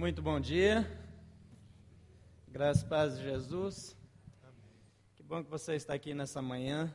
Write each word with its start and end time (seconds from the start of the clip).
Muito 0.00 0.22
bom 0.22 0.40
dia. 0.40 0.90
Graças 2.48 2.82
paz 2.82 3.18
de 3.18 3.22
Jesus. 3.22 3.94
Que 5.14 5.22
bom 5.22 5.44
que 5.44 5.50
você 5.50 5.74
está 5.74 5.92
aqui 5.92 6.14
nessa 6.14 6.40
manhã. 6.40 6.90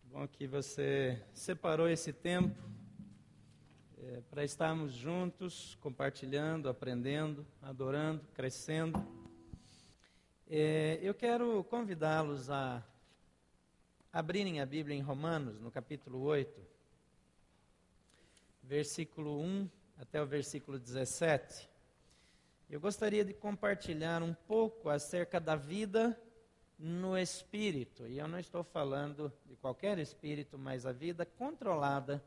Que 0.00 0.06
bom 0.08 0.26
que 0.26 0.48
você 0.48 1.24
separou 1.32 1.88
esse 1.88 2.12
tempo 2.12 2.60
é, 3.98 4.20
para 4.28 4.42
estarmos 4.42 4.94
juntos, 4.94 5.78
compartilhando, 5.80 6.68
aprendendo, 6.68 7.46
adorando, 7.62 8.26
crescendo. 8.34 9.00
É, 10.50 10.98
eu 11.00 11.14
quero 11.14 11.62
convidá-los 11.70 12.50
a 12.50 12.82
abrirem 14.12 14.60
a 14.60 14.66
Bíblia 14.66 14.96
em 14.96 15.02
Romanos, 15.02 15.60
no 15.60 15.70
capítulo 15.70 16.20
8, 16.22 16.60
versículo 18.64 19.40
1 19.40 19.85
até 19.96 20.22
o 20.22 20.26
versículo 20.26 20.78
17. 20.78 21.68
Eu 22.68 22.80
gostaria 22.80 23.24
de 23.24 23.32
compartilhar 23.32 24.22
um 24.22 24.34
pouco 24.34 24.88
acerca 24.88 25.38
da 25.40 25.54
vida 25.56 26.20
no 26.78 27.16
espírito. 27.16 28.06
E 28.06 28.18
eu 28.18 28.28
não 28.28 28.38
estou 28.38 28.62
falando 28.62 29.32
de 29.46 29.56
qualquer 29.56 29.98
espírito, 29.98 30.58
mas 30.58 30.84
a 30.84 30.92
vida 30.92 31.24
controlada 31.24 32.22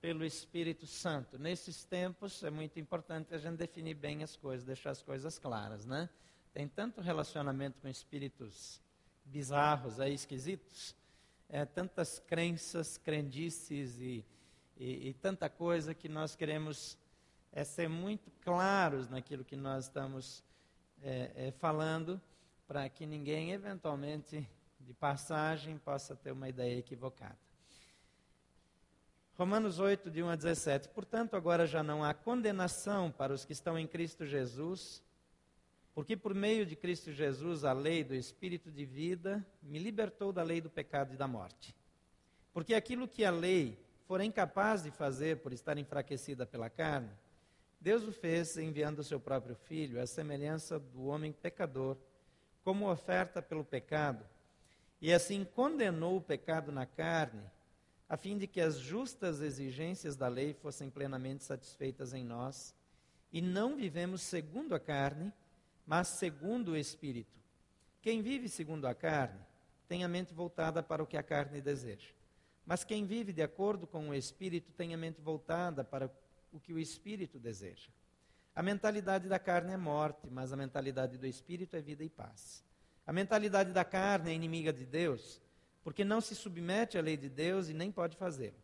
pelo 0.00 0.24
Espírito 0.24 0.86
Santo. 0.86 1.38
Nesses 1.38 1.84
tempos 1.84 2.42
é 2.42 2.50
muito 2.50 2.78
importante 2.78 3.34
a 3.34 3.38
gente 3.38 3.56
definir 3.56 3.94
bem 3.94 4.22
as 4.22 4.36
coisas, 4.36 4.64
deixar 4.64 4.90
as 4.90 5.02
coisas 5.02 5.38
claras, 5.38 5.84
né? 5.84 6.08
Tem 6.52 6.68
tanto 6.68 7.00
relacionamento 7.00 7.80
com 7.80 7.88
espíritos 7.88 8.80
bizarros, 9.24 9.98
aí, 10.00 10.14
esquisitos, 10.14 10.94
é, 11.48 11.64
tantas 11.64 12.18
crenças, 12.18 12.96
crendices 12.98 13.98
e 14.00 14.24
e, 14.76 15.08
e 15.08 15.14
tanta 15.14 15.48
coisa 15.48 15.94
que 15.94 16.08
nós 16.08 16.36
queremos 16.36 16.98
é, 17.52 17.64
ser 17.64 17.88
muito 17.88 18.30
claros 18.42 19.08
naquilo 19.08 19.44
que 19.44 19.56
nós 19.56 19.84
estamos 19.84 20.44
é, 21.02 21.30
é, 21.34 21.50
falando, 21.52 22.20
para 22.66 22.88
que 22.88 23.06
ninguém, 23.06 23.52
eventualmente, 23.52 24.48
de 24.80 24.92
passagem, 24.94 25.78
possa 25.78 26.14
ter 26.14 26.32
uma 26.32 26.48
ideia 26.48 26.78
equivocada. 26.78 27.38
Romanos 29.38 29.78
8, 29.78 30.10
de 30.10 30.22
1 30.22 30.28
a 30.28 30.36
17. 30.36 30.88
Portanto, 30.88 31.36
agora 31.36 31.66
já 31.66 31.82
não 31.82 32.02
há 32.02 32.14
condenação 32.14 33.10
para 33.10 33.32
os 33.32 33.44
que 33.44 33.52
estão 33.52 33.78
em 33.78 33.86
Cristo 33.86 34.24
Jesus, 34.24 35.02
porque 35.94 36.16
por 36.16 36.34
meio 36.34 36.66
de 36.66 36.76
Cristo 36.76 37.12
Jesus 37.12 37.64
a 37.64 37.72
lei 37.72 38.02
do 38.04 38.14
Espírito 38.14 38.70
de 38.70 38.84
vida 38.84 39.46
me 39.62 39.78
libertou 39.78 40.32
da 40.32 40.42
lei 40.42 40.60
do 40.60 40.70
pecado 40.70 41.14
e 41.14 41.16
da 41.16 41.28
morte. 41.28 41.74
Porque 42.52 42.74
aquilo 42.74 43.06
que 43.06 43.24
a 43.24 43.30
lei 43.30 43.78
for 44.06 44.20
incapaz 44.20 44.84
de 44.84 44.90
fazer 44.90 45.38
por 45.38 45.52
estar 45.52 45.76
enfraquecida 45.78 46.46
pela 46.46 46.70
carne, 46.70 47.10
Deus 47.80 48.04
o 48.04 48.12
fez 48.12 48.56
enviando 48.56 49.00
o 49.00 49.04
seu 49.04 49.20
próprio 49.20 49.54
filho, 49.54 50.00
à 50.00 50.06
semelhança 50.06 50.78
do 50.78 51.06
homem 51.06 51.32
pecador, 51.32 51.96
como 52.64 52.90
oferta 52.90 53.42
pelo 53.42 53.64
pecado, 53.64 54.24
e 55.00 55.12
assim 55.12 55.44
condenou 55.44 56.16
o 56.16 56.20
pecado 56.20 56.72
na 56.72 56.86
carne, 56.86 57.42
a 58.08 58.16
fim 58.16 58.38
de 58.38 58.46
que 58.46 58.60
as 58.60 58.78
justas 58.78 59.40
exigências 59.40 60.16
da 60.16 60.28
lei 60.28 60.54
fossem 60.54 60.88
plenamente 60.88 61.44
satisfeitas 61.44 62.14
em 62.14 62.24
nós, 62.24 62.74
e 63.32 63.42
não 63.42 63.76
vivemos 63.76 64.22
segundo 64.22 64.74
a 64.74 64.80
carne, 64.80 65.32
mas 65.84 66.08
segundo 66.08 66.72
o 66.72 66.76
Espírito. 66.76 67.38
Quem 68.00 68.22
vive 68.22 68.48
segundo 68.48 68.86
a 68.86 68.94
carne 68.94 69.40
tem 69.88 70.04
a 70.04 70.08
mente 70.08 70.32
voltada 70.32 70.82
para 70.82 71.02
o 71.02 71.06
que 71.06 71.16
a 71.16 71.22
carne 71.22 71.60
deseja. 71.60 72.15
Mas 72.66 72.82
quem 72.82 73.06
vive 73.06 73.32
de 73.32 73.42
acordo 73.42 73.86
com 73.86 74.08
o 74.08 74.14
Espírito 74.14 74.72
tem 74.72 74.92
a 74.92 74.96
mente 74.98 75.20
voltada 75.20 75.84
para 75.84 76.10
o 76.52 76.58
que 76.58 76.72
o 76.72 76.78
Espírito 76.78 77.38
deseja. 77.38 77.88
A 78.54 78.62
mentalidade 78.62 79.28
da 79.28 79.38
carne 79.38 79.72
é 79.72 79.76
morte, 79.76 80.28
mas 80.30 80.52
a 80.52 80.56
mentalidade 80.56 81.16
do 81.16 81.26
Espírito 81.26 81.76
é 81.76 81.80
vida 81.80 82.02
e 82.02 82.08
paz. 82.08 82.64
A 83.06 83.12
mentalidade 83.12 83.72
da 83.72 83.84
carne 83.84 84.30
é 84.30 84.34
inimiga 84.34 84.72
de 84.72 84.84
Deus, 84.84 85.40
porque 85.84 86.04
não 86.04 86.20
se 86.20 86.34
submete 86.34 86.98
à 86.98 87.00
lei 87.00 87.16
de 87.16 87.28
Deus 87.28 87.68
e 87.68 87.74
nem 87.74 87.92
pode 87.92 88.16
fazê-lo. 88.16 88.56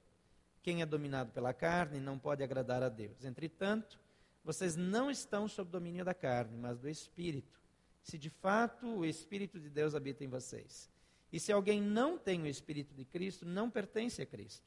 Quem 0.63 0.83
é 0.83 0.87
dominado 0.87 1.31
pela 1.31 1.55
carne 1.55 2.01
não 2.01 2.19
pode 2.19 2.43
agradar 2.43 2.83
a 2.83 2.89
Deus. 2.89 3.25
Entretanto, 3.25 4.01
vocês 4.45 4.75
não 4.75 5.11
estão 5.11 5.47
sob 5.47 5.71
domínio 5.71 6.05
da 6.05 6.15
carne, 6.15 6.57
mas 6.57 6.79
do 6.79 6.89
Espírito, 6.89 7.61
se 8.03 8.19
de 8.19 8.31
fato 8.31 8.87
o 8.87 9.05
Espírito 9.05 9.61
de 9.61 9.71
Deus 9.71 9.95
habita 9.95 10.25
em 10.25 10.29
vocês. 10.29 10.92
E 11.33 11.41
se 11.41 11.51
alguém 11.51 11.81
não 11.81 12.19
tem 12.19 12.43
o 12.43 12.47
Espírito 12.47 12.95
de 12.95 13.05
Cristo, 13.05 13.47
não 13.47 13.71
pertence 13.71 14.21
a 14.21 14.27
Cristo. 14.27 14.67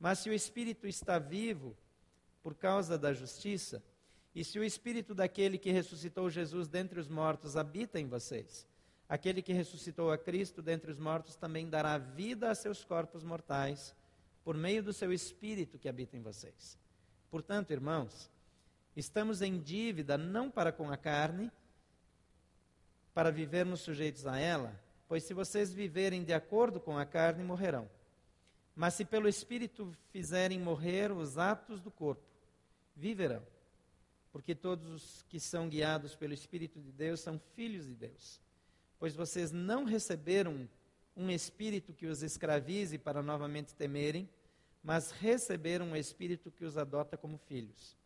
Mas 0.00 0.20
se 0.20 0.30
o 0.30 0.32
Espírito 0.32 0.86
está 0.86 1.18
vivo 1.18 1.76
por 2.42 2.54
causa 2.54 2.96
da 2.96 3.12
justiça, 3.12 3.82
e 4.34 4.42
se 4.42 4.58
o 4.58 4.64
Espírito 4.64 5.14
daquele 5.14 5.58
que 5.58 5.70
ressuscitou 5.70 6.30
Jesus 6.30 6.68
dentre 6.68 6.98
os 6.98 7.08
mortos 7.08 7.56
habita 7.56 8.00
em 8.00 8.06
vocês, 8.06 8.66
aquele 9.08 9.42
que 9.42 9.52
ressuscitou 9.52 10.10
a 10.10 10.16
Cristo 10.16 10.62
dentre 10.62 10.90
os 10.90 10.98
mortos 10.98 11.36
também 11.36 11.68
dará 11.68 11.98
vida 11.98 12.50
a 12.50 12.54
seus 12.54 12.84
corpos 12.84 13.22
mortais, 13.22 13.94
por 14.44 14.56
meio 14.56 14.82
do 14.82 14.92
seu 14.94 15.12
Espírito 15.12 15.78
que 15.78 15.88
habita 15.88 16.16
em 16.16 16.22
vocês. 16.22 16.78
Portanto, 17.30 17.70
irmãos, 17.70 18.30
estamos 18.96 19.42
em 19.42 19.60
dívida 19.60 20.16
não 20.16 20.50
para 20.50 20.72
com 20.72 20.90
a 20.90 20.96
carne, 20.96 21.50
para 23.12 23.30
vivermos 23.30 23.80
sujeitos 23.80 24.26
a 24.26 24.38
ela, 24.38 24.87
Pois 25.08 25.24
se 25.24 25.32
vocês 25.32 25.72
viverem 25.72 26.22
de 26.22 26.34
acordo 26.34 26.78
com 26.78 26.98
a 26.98 27.06
carne, 27.06 27.42
morrerão. 27.42 27.88
Mas 28.76 28.94
se 28.94 29.04
pelo 29.04 29.26
Espírito 29.26 29.92
fizerem 30.10 30.60
morrer 30.60 31.10
os 31.10 31.38
atos 31.38 31.80
do 31.80 31.90
corpo, 31.90 32.22
viverão. 32.94 33.42
Porque 34.30 34.54
todos 34.54 34.92
os 34.92 35.22
que 35.22 35.40
são 35.40 35.68
guiados 35.68 36.14
pelo 36.14 36.34
Espírito 36.34 36.78
de 36.80 36.92
Deus 36.92 37.20
são 37.20 37.40
filhos 37.56 37.86
de 37.86 37.94
Deus. 37.94 38.40
Pois 38.98 39.16
vocês 39.16 39.50
não 39.50 39.84
receberam 39.84 40.68
um 41.16 41.30
espírito 41.30 41.92
que 41.92 42.06
os 42.06 42.22
escravize 42.22 42.96
para 42.98 43.22
novamente 43.22 43.74
temerem, 43.74 44.28
mas 44.82 45.10
receberam 45.10 45.86
um 45.86 45.96
espírito 45.96 46.50
que 46.50 46.64
os 46.64 46.78
adota 46.78 47.16
como 47.16 47.36
filhos, 47.36 47.96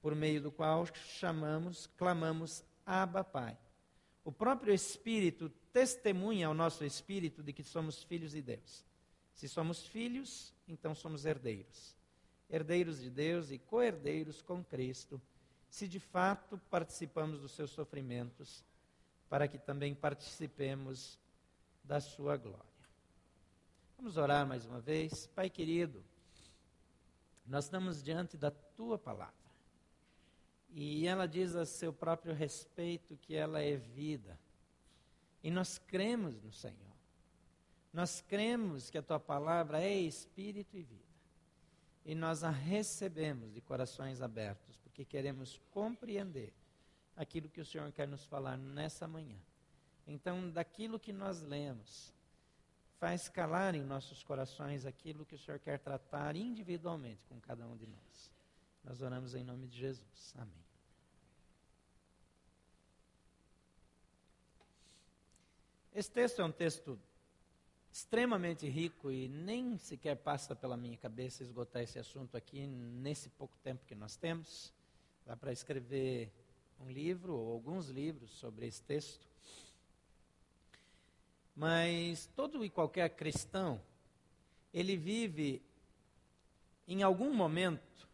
por 0.00 0.14
meio 0.14 0.40
do 0.40 0.50
qual 0.50 0.86
chamamos, 0.94 1.86
clamamos 1.98 2.64
Abba 2.86 3.22
Pai. 3.22 3.56
O 4.24 4.32
próprio 4.32 4.72
Espírito 4.72 5.52
testemunha 5.72 6.46
ao 6.46 6.54
nosso 6.54 6.84
espírito 6.84 7.42
de 7.42 7.52
que 7.52 7.62
somos 7.62 8.02
filhos 8.02 8.32
de 8.32 8.42
Deus. 8.42 8.84
Se 9.34 9.48
somos 9.48 9.86
filhos, 9.86 10.52
então 10.68 10.94
somos 10.94 11.24
herdeiros. 11.24 11.96
Herdeiros 12.50 13.00
de 13.00 13.10
Deus 13.10 13.50
e 13.50 13.58
co-herdeiros 13.58 14.42
com 14.42 14.62
Cristo, 14.62 15.20
se 15.68 15.88
de 15.88 15.98
fato 15.98 16.58
participamos 16.70 17.40
dos 17.40 17.52
seus 17.52 17.70
sofrimentos, 17.70 18.62
para 19.28 19.48
que 19.48 19.58
também 19.58 19.94
participemos 19.94 21.18
da 21.82 21.98
sua 21.98 22.36
glória. 22.36 22.60
Vamos 23.96 24.18
orar 24.18 24.46
mais 24.46 24.66
uma 24.66 24.80
vez. 24.80 25.26
Pai 25.28 25.48
querido, 25.48 26.04
nós 27.46 27.64
estamos 27.64 28.02
diante 28.02 28.36
da 28.36 28.50
tua 28.50 28.98
palavra. 28.98 29.34
E 30.68 31.06
ela 31.06 31.26
diz 31.26 31.54
a 31.54 31.64
seu 31.64 31.92
próprio 31.92 32.34
respeito 32.34 33.16
que 33.16 33.34
ela 33.34 33.62
é 33.62 33.76
vida. 33.76 34.38
E 35.42 35.50
nós 35.50 35.78
cremos 35.78 36.40
no 36.40 36.52
Senhor. 36.52 36.76
Nós 37.92 38.20
cremos 38.22 38.88
que 38.88 38.98
a 38.98 39.02
tua 39.02 39.20
palavra 39.20 39.82
é 39.82 39.94
espírito 39.94 40.76
e 40.76 40.82
vida. 40.82 41.12
E 42.04 42.14
nós 42.14 42.42
a 42.42 42.50
recebemos 42.50 43.52
de 43.52 43.60
corações 43.60 44.20
abertos, 44.22 44.76
porque 44.78 45.04
queremos 45.04 45.60
compreender 45.70 46.52
aquilo 47.16 47.48
que 47.48 47.60
o 47.60 47.64
Senhor 47.64 47.90
quer 47.92 48.08
nos 48.08 48.24
falar 48.24 48.56
nessa 48.56 49.06
manhã. 49.06 49.38
Então, 50.06 50.50
daquilo 50.50 50.98
que 50.98 51.12
nós 51.12 51.42
lemos, 51.42 52.12
faz 52.98 53.28
calar 53.28 53.74
em 53.74 53.82
nossos 53.82 54.22
corações 54.22 54.86
aquilo 54.86 55.26
que 55.26 55.34
o 55.34 55.38
Senhor 55.38 55.60
quer 55.60 55.78
tratar 55.78 56.34
individualmente 56.34 57.24
com 57.28 57.40
cada 57.40 57.66
um 57.66 57.76
de 57.76 57.86
nós. 57.86 58.32
Nós 58.82 59.00
oramos 59.00 59.34
em 59.34 59.44
nome 59.44 59.68
de 59.68 59.78
Jesus. 59.78 60.34
Amém. 60.36 60.71
Esse 65.94 66.10
texto 66.10 66.40
é 66.40 66.44
um 66.44 66.50
texto 66.50 66.98
extremamente 67.92 68.66
rico 68.66 69.10
e 69.10 69.28
nem 69.28 69.76
sequer 69.76 70.16
passa 70.16 70.56
pela 70.56 70.74
minha 70.74 70.96
cabeça 70.96 71.42
esgotar 71.42 71.82
esse 71.82 71.98
assunto 71.98 72.34
aqui 72.34 72.66
nesse 72.66 73.28
pouco 73.28 73.54
tempo 73.58 73.84
que 73.84 73.94
nós 73.94 74.16
temos. 74.16 74.72
Dá 75.26 75.36
para 75.36 75.52
escrever 75.52 76.32
um 76.80 76.90
livro 76.90 77.34
ou 77.34 77.52
alguns 77.52 77.90
livros 77.90 78.30
sobre 78.30 78.66
esse 78.66 78.80
texto. 78.82 79.28
Mas 81.54 82.24
todo 82.34 82.64
e 82.64 82.70
qualquer 82.70 83.10
cristão, 83.10 83.78
ele 84.72 84.96
vive 84.96 85.60
em 86.88 87.02
algum 87.02 87.34
momento 87.34 88.08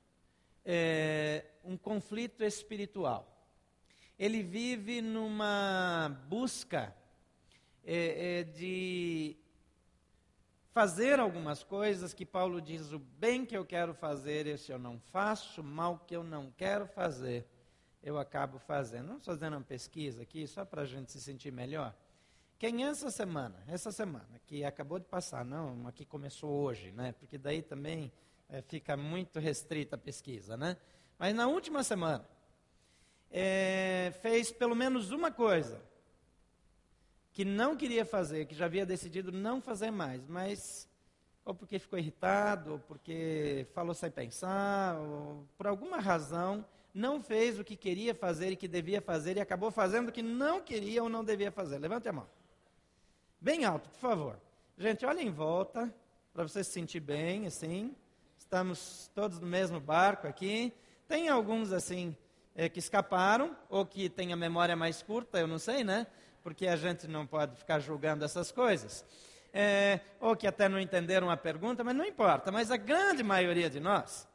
é, 0.64 1.44
um 1.62 1.76
conflito 1.76 2.42
espiritual. 2.42 3.24
Ele 4.18 4.42
vive 4.42 5.00
numa 5.00 6.08
busca 6.28 6.92
é, 7.90 8.40
é, 8.40 8.44
de 8.44 9.34
fazer 10.74 11.18
algumas 11.18 11.64
coisas 11.64 12.12
que 12.12 12.26
Paulo 12.26 12.60
diz: 12.60 12.92
o 12.92 12.98
bem 12.98 13.46
que 13.46 13.56
eu 13.56 13.64
quero 13.64 13.94
fazer, 13.94 14.46
esse 14.46 14.70
eu 14.70 14.78
não 14.78 15.00
faço, 15.00 15.62
o 15.62 15.64
mal 15.64 15.98
que 16.06 16.14
eu 16.14 16.22
não 16.22 16.52
quero 16.54 16.86
fazer, 16.86 17.46
eu 18.02 18.18
acabo 18.18 18.58
fazendo. 18.58 19.06
Vamos 19.06 19.24
fazer 19.24 19.48
uma 19.48 19.62
pesquisa 19.62 20.20
aqui, 20.20 20.46
só 20.46 20.66
para 20.66 20.82
a 20.82 20.84
gente 20.84 21.10
se 21.10 21.18
sentir 21.18 21.50
melhor. 21.50 21.94
Quem 22.58 22.84
essa 22.84 23.10
semana, 23.10 23.56
essa 23.66 23.90
semana, 23.90 24.38
que 24.46 24.64
acabou 24.64 24.98
de 24.98 25.06
passar, 25.06 25.42
não, 25.42 25.72
uma 25.72 25.90
que 25.90 26.04
começou 26.04 26.50
hoje, 26.50 26.92
né? 26.92 27.12
Porque 27.12 27.38
daí 27.38 27.62
também 27.62 28.12
é, 28.50 28.60
fica 28.60 28.98
muito 28.98 29.40
restrita 29.40 29.96
a 29.96 29.98
pesquisa, 29.98 30.58
né? 30.58 30.76
Mas 31.18 31.34
na 31.34 31.46
última 31.46 31.82
semana, 31.82 32.28
é, 33.30 34.12
fez 34.20 34.52
pelo 34.52 34.74
menos 34.74 35.10
uma 35.10 35.32
coisa 35.32 35.88
que 37.38 37.44
não 37.44 37.76
queria 37.76 38.04
fazer, 38.04 38.46
que 38.46 38.54
já 38.56 38.64
havia 38.64 38.84
decidido 38.84 39.30
não 39.30 39.60
fazer 39.60 39.92
mais, 39.92 40.26
mas 40.26 40.88
ou 41.44 41.54
porque 41.54 41.78
ficou 41.78 41.96
irritado, 41.96 42.72
ou 42.72 42.78
porque 42.80 43.64
falou 43.72 43.94
sem 43.94 44.10
pensar, 44.10 44.98
ou 44.98 45.46
por 45.56 45.68
alguma 45.68 46.00
razão 46.00 46.66
não 46.92 47.22
fez 47.22 47.56
o 47.56 47.62
que 47.62 47.76
queria 47.76 48.12
fazer 48.12 48.50
e 48.50 48.56
que 48.56 48.66
devia 48.66 49.00
fazer 49.00 49.36
e 49.36 49.40
acabou 49.40 49.70
fazendo 49.70 50.08
o 50.08 50.12
que 50.12 50.20
não 50.20 50.60
queria 50.60 51.00
ou 51.00 51.08
não 51.08 51.22
devia 51.22 51.52
fazer. 51.52 51.78
Levante 51.78 52.08
a 52.08 52.12
mão. 52.12 52.26
Bem 53.40 53.64
alto, 53.64 53.88
por 53.88 54.00
favor. 54.00 54.40
Gente, 54.76 55.06
olha 55.06 55.22
em 55.22 55.30
volta, 55.30 55.94
para 56.34 56.42
você 56.42 56.64
se 56.64 56.72
sentir 56.72 56.98
bem, 56.98 57.46
assim. 57.46 57.94
Estamos 58.36 59.12
todos 59.14 59.38
no 59.38 59.46
mesmo 59.46 59.78
barco 59.78 60.26
aqui. 60.26 60.72
Tem 61.06 61.28
alguns, 61.28 61.70
assim, 61.70 62.16
é, 62.56 62.68
que 62.68 62.80
escaparam, 62.80 63.56
ou 63.68 63.86
que 63.86 64.08
têm 64.08 64.32
a 64.32 64.36
memória 64.36 64.74
mais 64.74 65.02
curta, 65.02 65.38
eu 65.38 65.46
não 65.46 65.60
sei, 65.60 65.84
né? 65.84 66.08
Porque 66.42 66.66
a 66.66 66.76
gente 66.76 67.06
não 67.06 67.26
pode 67.26 67.56
ficar 67.56 67.78
julgando 67.80 68.24
essas 68.24 68.50
coisas. 68.50 69.04
É, 69.52 70.00
ou 70.20 70.36
que 70.36 70.46
até 70.46 70.68
não 70.68 70.78
entenderam 70.78 71.30
a 71.30 71.36
pergunta, 71.36 71.82
mas 71.82 71.96
não 71.96 72.04
importa. 72.04 72.52
Mas 72.52 72.70
a 72.70 72.76
grande 72.76 73.22
maioria 73.22 73.68
de 73.68 73.80
nós 73.80 74.28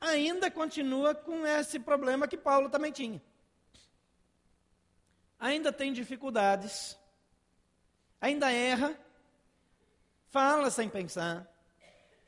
ainda 0.00 0.50
continua 0.50 1.14
com 1.14 1.46
esse 1.46 1.78
problema 1.78 2.28
que 2.28 2.36
Paulo 2.36 2.68
também 2.68 2.92
tinha. 2.92 3.20
Ainda 5.38 5.72
tem 5.72 5.92
dificuldades, 5.92 6.96
ainda 8.20 8.50
erra, 8.50 8.98
fala 10.30 10.70
sem 10.70 10.88
pensar, 10.88 11.46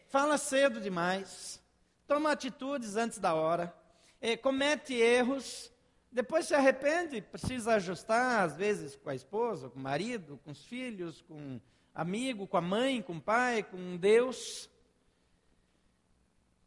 fala 0.09 0.37
cedo 0.37 0.81
demais, 0.81 1.61
toma 2.07 2.33
atitudes 2.33 2.97
antes 2.97 3.19
da 3.19 3.35
hora, 3.35 3.75
eh, 4.21 4.37
comete 4.37 4.95
erros, 4.95 5.71
depois 6.11 6.47
se 6.47 6.55
arrepende, 6.55 7.21
precisa 7.21 7.75
ajustar, 7.75 8.43
às 8.43 8.57
vezes 8.57 8.97
com 8.97 9.11
a 9.11 9.15
esposa, 9.15 9.69
com 9.69 9.79
o 9.79 9.83
marido, 9.83 10.41
com 10.45 10.51
os 10.51 10.65
filhos, 10.65 11.23
com 11.23 11.61
amigo, 11.95 12.47
com 12.47 12.57
a 12.57 12.63
mãe, 12.63 13.03
com 13.03 13.17
o 13.17 13.21
pai, 13.21 13.63
com 13.63 13.97
Deus. 13.97 14.71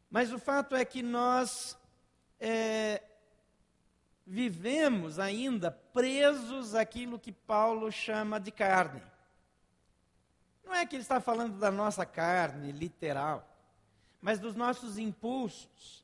Mas 0.09 0.31
o 0.31 0.37
fato 0.37 0.75
é 0.75 0.85
que 0.85 1.01
nós 1.01 1.77
é, 2.39 3.01
vivemos 4.25 5.19
ainda 5.19 5.71
presos 5.71 6.75
àquilo 6.75 7.19
que 7.19 7.31
Paulo 7.31 7.91
chama 7.91 8.39
de 8.39 8.51
carne. 8.51 9.01
Não 10.63 10.73
é 10.73 10.85
que 10.85 10.95
ele 10.95 11.03
está 11.03 11.19
falando 11.19 11.57
da 11.57 11.71
nossa 11.71 12.05
carne 12.05 12.71
literal, 12.71 13.47
mas 14.21 14.39
dos 14.39 14.55
nossos 14.55 14.97
impulsos, 14.97 16.00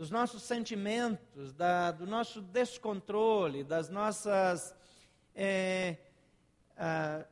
dos 0.00 0.10
nossos 0.10 0.44
sentimentos, 0.44 1.52
da, 1.52 1.90
do 1.90 2.06
nosso 2.06 2.40
descontrole, 2.40 3.62
das 3.62 3.90
nossas 3.90 4.74
é, 5.34 5.98
ah, 6.74 7.26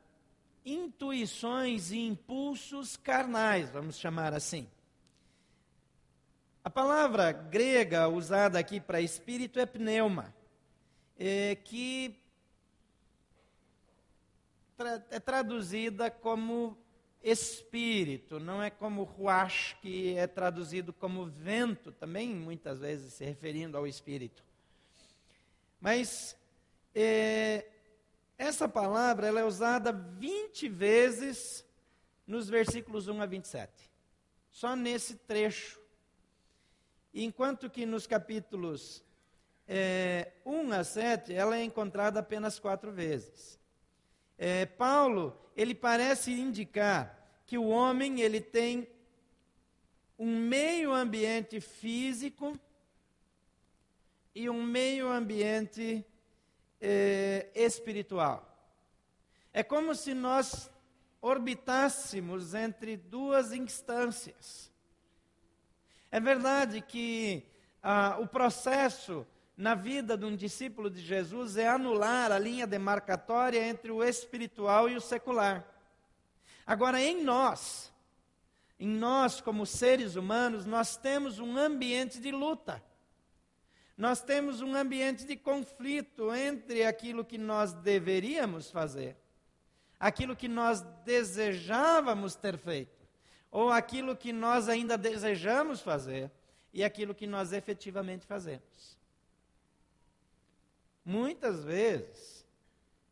intuições 0.67 1.93
e 1.93 1.99
impulsos 1.99 2.95
carnais, 2.95 3.71
vamos 3.71 3.99
chamar 3.99 4.35
assim. 4.35 4.69
A 6.63 6.69
palavra 6.69 7.33
grega 7.33 8.07
usada 8.07 8.59
aqui 8.59 8.79
para 8.79 9.01
espírito 9.01 9.59
é 9.59 9.65
pneuma, 9.65 10.35
é, 11.19 11.55
que 11.55 12.21
é 15.11 15.19
traduzida 15.19 16.11
como 16.11 16.77
espírito, 17.23 18.39
não 18.39 18.63
é 18.63 18.71
como 18.71 19.03
ruach, 19.03 19.77
que 19.81 20.17
é 20.17 20.27
traduzido 20.27 20.93
como 20.93 21.27
vento, 21.27 21.93
também 21.93 22.29
muitas 22.35 22.81
vezes 22.81 23.15
se 23.15 23.25
referindo 23.25 23.77
ao 23.77 23.87
espírito. 23.87 24.43
Mas 25.81 26.37
é, 26.95 27.67
essa 28.37 28.69
palavra 28.69 29.27
ela 29.27 29.41
é 29.41 29.45
usada 29.45 29.93
20 29.93 30.69
vezes 30.69 31.65
nos 32.27 32.49
versículos 32.49 33.09
1 33.09 33.21
a 33.21 33.27
27. 33.27 33.73
Só 34.51 34.77
nesse 34.77 35.17
trecho. 35.17 35.81
Enquanto 37.13 37.71
que 37.71 37.87
nos 37.87 38.07
capítulos 38.07 39.03
é, 39.67 40.33
1 40.45 40.73
a 40.73 40.85
7, 40.85 41.33
ela 41.33 41.57
é 41.57 41.63
encontrada 41.63 42.21
apenas 42.21 42.59
quatro 42.59 42.93
vezes. 42.93 43.58
É, 44.39 44.65
Paulo, 44.65 45.37
ele 45.57 45.75
parece 45.75 46.31
indicar 46.33 47.19
que 47.45 47.59
o 47.59 47.69
homem 47.69 48.21
ele 48.21 48.41
tem 48.41 48.89
um 50.17 50.39
meio 50.39 50.93
ambiente 50.93 51.61
físico 51.61 52.59
e 54.35 54.49
um 54.49 54.63
meio 54.63 55.11
ambiente 55.11 56.07
é, 56.81 57.49
espiritual. 57.55 58.45
É 59.53 59.65
como 59.65 59.95
se 59.95 60.15
nós 60.15 60.71
orbitássemos 61.21 62.55
entre 62.55 62.97
duas 62.97 63.53
instâncias. 63.53 64.71
É 66.11 66.21
verdade 66.21 66.81
que 66.81 67.45
ah, 67.83 68.19
o 68.21 68.27
processo 68.27 69.27
na 69.59 69.75
vida 69.75 70.17
de 70.17 70.25
um 70.25 70.37
discípulo 70.37 70.89
de 70.89 71.01
Jesus 71.01 71.57
é 71.57 71.67
anular 71.67 72.31
a 72.31 72.39
linha 72.39 72.65
demarcatória 72.65 73.61
entre 73.67 73.91
o 73.91 74.05
espiritual 74.05 74.89
e 74.89 74.95
o 74.95 75.01
secular. 75.01 75.67
Agora, 76.65 77.03
em 77.03 77.25
nós, 77.25 77.93
em 78.79 78.87
nós 78.87 79.41
como 79.41 79.67
seres 79.67 80.15
humanos, 80.15 80.65
nós 80.65 80.97
temos 80.97 81.41
um 81.41 81.59
ambiente 81.59 82.21
de 82.21 82.31
luta. 82.31 82.81
Nós 83.97 84.23
temos 84.23 84.61
um 84.61 84.77
ambiente 84.77 85.25
de 85.25 85.35
conflito 85.35 86.33
entre 86.33 86.85
aquilo 86.85 87.25
que 87.25 87.37
nós 87.37 87.73
deveríamos 87.73 88.71
fazer, 88.71 89.17
aquilo 89.99 90.37
que 90.37 90.47
nós 90.47 90.83
desejávamos 91.05 92.37
ter 92.37 92.57
feito, 92.57 93.09
ou 93.51 93.73
aquilo 93.73 94.15
que 94.15 94.33
nós 94.33 94.69
ainda 94.69 94.97
desejamos 94.97 95.81
fazer, 95.81 96.31
e 96.73 96.85
aquilo 96.85 97.13
que 97.13 97.27
nós 97.27 97.53
efetivamente 97.53 98.25
fazemos. 98.25 98.98
Muitas 101.09 101.65
vezes, 101.65 102.45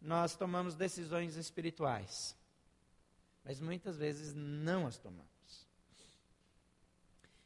nós 0.02 0.36
tomamos 0.36 0.74
decisões 0.74 1.34
espirituais, 1.36 2.36
mas 3.42 3.58
muitas 3.58 3.96
vezes 3.96 4.34
não 4.34 4.86
as 4.86 4.98
tomamos. 4.98 5.66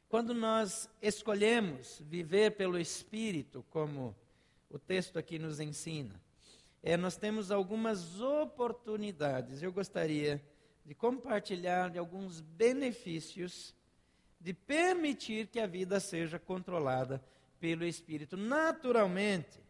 Quando 0.08 0.34
nós 0.34 0.90
escolhemos 1.00 2.02
viver 2.04 2.56
pelo 2.56 2.80
Espírito, 2.80 3.64
como 3.70 4.12
o 4.68 4.76
texto 4.76 5.20
aqui 5.20 5.38
nos 5.38 5.60
ensina, 5.60 6.20
é, 6.82 6.96
nós 6.96 7.16
temos 7.16 7.52
algumas 7.52 8.20
oportunidades. 8.20 9.62
Eu 9.62 9.72
gostaria 9.72 10.44
de 10.84 10.96
compartilhar 10.96 11.90
de 11.90 11.98
alguns 12.00 12.40
benefícios 12.40 13.72
de 14.40 14.52
permitir 14.52 15.46
que 15.46 15.60
a 15.60 15.66
vida 15.68 16.00
seja 16.00 16.40
controlada 16.40 17.22
pelo 17.60 17.84
Espírito. 17.84 18.36
Naturalmente, 18.36 19.69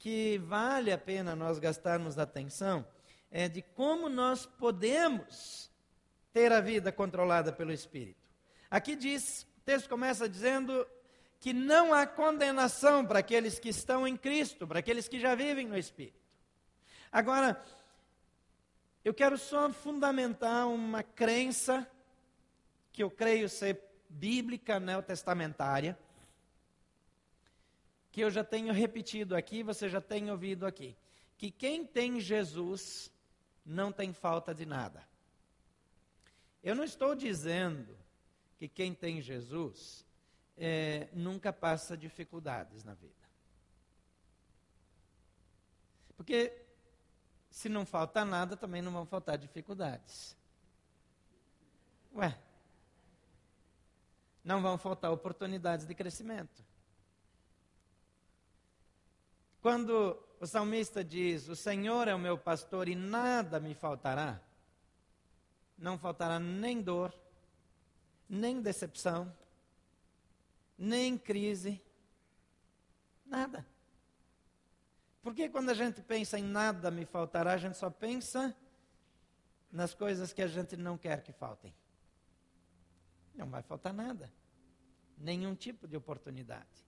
que 0.00 0.38
vale 0.38 0.90
a 0.90 0.96
pena 0.96 1.36
nós 1.36 1.58
gastarmos 1.58 2.18
atenção 2.18 2.86
é 3.30 3.48
de 3.50 3.60
como 3.60 4.08
nós 4.08 4.46
podemos 4.46 5.70
ter 6.32 6.50
a 6.50 6.60
vida 6.60 6.90
controlada 6.90 7.52
pelo 7.52 7.70
Espírito. 7.70 8.18
Aqui 8.70 8.96
diz, 8.96 9.46
o 9.58 9.60
texto 9.60 9.90
começa 9.90 10.26
dizendo 10.26 10.86
que 11.38 11.52
não 11.52 11.92
há 11.92 12.06
condenação 12.06 13.04
para 13.04 13.18
aqueles 13.18 13.58
que 13.58 13.68
estão 13.68 14.08
em 14.08 14.16
Cristo, 14.16 14.66
para 14.66 14.78
aqueles 14.78 15.06
que 15.06 15.20
já 15.20 15.34
vivem 15.34 15.68
no 15.68 15.76
Espírito. 15.76 16.18
Agora, 17.12 17.62
eu 19.04 19.12
quero 19.12 19.36
só 19.36 19.70
fundamentar 19.70 20.66
uma 20.66 21.02
crença 21.02 21.86
que 22.90 23.02
eu 23.02 23.10
creio 23.10 23.50
ser 23.50 23.78
bíblica 24.08 24.80
neotestamentária 24.80 25.98
que 28.10 28.20
eu 28.20 28.30
já 28.30 28.42
tenho 28.42 28.72
repetido 28.72 29.36
aqui, 29.36 29.62
você 29.62 29.88
já 29.88 30.00
tem 30.00 30.30
ouvido 30.30 30.66
aqui, 30.66 30.96
que 31.38 31.50
quem 31.50 31.86
tem 31.86 32.20
Jesus 32.20 33.10
não 33.64 33.92
tem 33.92 34.12
falta 34.12 34.54
de 34.54 34.66
nada. 34.66 35.06
Eu 36.62 36.74
não 36.74 36.84
estou 36.84 37.14
dizendo 37.14 37.96
que 38.58 38.68
quem 38.68 38.94
tem 38.94 39.22
Jesus 39.22 40.04
é, 40.56 41.08
nunca 41.12 41.52
passa 41.52 41.96
dificuldades 41.96 42.84
na 42.84 42.94
vida. 42.94 43.14
Porque 46.16 46.52
se 47.50 47.68
não 47.68 47.86
falta 47.86 48.24
nada, 48.24 48.56
também 48.56 48.82
não 48.82 48.92
vão 48.92 49.06
faltar 49.06 49.38
dificuldades. 49.38 50.36
Ué, 52.14 52.38
não 54.44 54.60
vão 54.60 54.76
faltar 54.76 55.10
oportunidades 55.10 55.86
de 55.86 55.94
crescimento. 55.94 56.62
Quando 59.60 60.18
o 60.40 60.46
salmista 60.46 61.04
diz: 61.04 61.48
O 61.48 61.54
Senhor 61.54 62.08
é 62.08 62.14
o 62.14 62.18
meu 62.18 62.38
pastor 62.38 62.88
e 62.88 62.94
nada 62.94 63.60
me 63.60 63.74
faltará, 63.74 64.40
não 65.76 65.98
faltará 65.98 66.38
nem 66.38 66.80
dor, 66.80 67.14
nem 68.28 68.60
decepção, 68.60 69.34
nem 70.78 71.18
crise, 71.18 71.80
nada. 73.26 73.66
Porque 75.22 75.48
quando 75.50 75.68
a 75.68 75.74
gente 75.74 76.00
pensa 76.00 76.38
em 76.38 76.42
nada 76.42 76.90
me 76.90 77.04
faltará, 77.04 77.52
a 77.52 77.58
gente 77.58 77.76
só 77.76 77.90
pensa 77.90 78.56
nas 79.70 79.94
coisas 79.94 80.32
que 80.32 80.40
a 80.40 80.46
gente 80.46 80.76
não 80.76 80.96
quer 80.96 81.22
que 81.22 81.32
faltem. 81.32 81.74
Não 83.34 83.48
vai 83.48 83.62
faltar 83.62 83.92
nada. 83.92 84.32
Nenhum 85.18 85.54
tipo 85.54 85.86
de 85.86 85.96
oportunidade. 85.96 86.86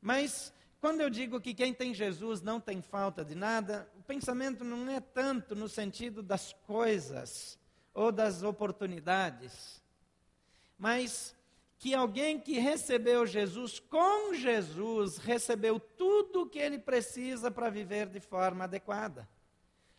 Mas 0.00 0.52
quando 0.82 1.00
eu 1.00 1.08
digo 1.08 1.40
que 1.40 1.54
quem 1.54 1.72
tem 1.72 1.94
Jesus 1.94 2.42
não 2.42 2.60
tem 2.60 2.82
falta 2.82 3.24
de 3.24 3.36
nada, 3.36 3.88
o 3.96 4.02
pensamento 4.02 4.64
não 4.64 4.90
é 4.90 4.98
tanto 4.98 5.54
no 5.54 5.68
sentido 5.68 6.24
das 6.24 6.52
coisas 6.66 7.56
ou 7.94 8.10
das 8.10 8.42
oportunidades, 8.42 9.80
mas 10.76 11.36
que 11.78 11.94
alguém 11.94 12.36
que 12.36 12.58
recebeu 12.58 13.24
Jesus 13.24 13.78
com 13.78 14.34
Jesus 14.34 15.18
recebeu 15.18 15.78
tudo 15.78 16.42
o 16.42 16.48
que 16.48 16.58
ele 16.58 16.80
precisa 16.80 17.48
para 17.48 17.70
viver 17.70 18.08
de 18.08 18.18
forma 18.18 18.64
adequada. 18.64 19.28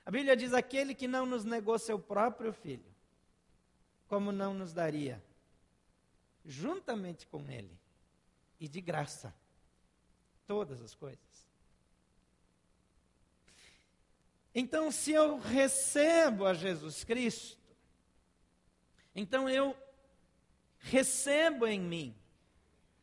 A 0.06 0.12
Bíblia 0.12 0.36
diz: 0.36 0.54
aquele 0.54 0.94
que 0.94 1.08
não 1.08 1.26
nos 1.26 1.46
negou 1.46 1.80
seu 1.80 1.98
próprio 1.98 2.52
filho, 2.52 2.94
como 4.10 4.34
não 4.34 4.54
nos 4.54 4.74
daria, 4.74 5.24
juntamente 6.44 7.26
com 7.26 7.50
ele, 7.50 7.80
e 8.60 8.68
de 8.68 8.82
graça 8.82 9.34
todas 10.54 10.84
as 10.84 10.94
coisas. 10.94 11.48
Então, 14.54 14.92
se 14.92 15.12
eu 15.12 15.40
recebo 15.40 16.46
a 16.46 16.54
Jesus 16.54 17.04
Cristo, 17.04 17.58
então 19.16 19.50
eu 19.50 19.76
recebo 20.78 21.66
em 21.66 21.80
mim 21.80 22.16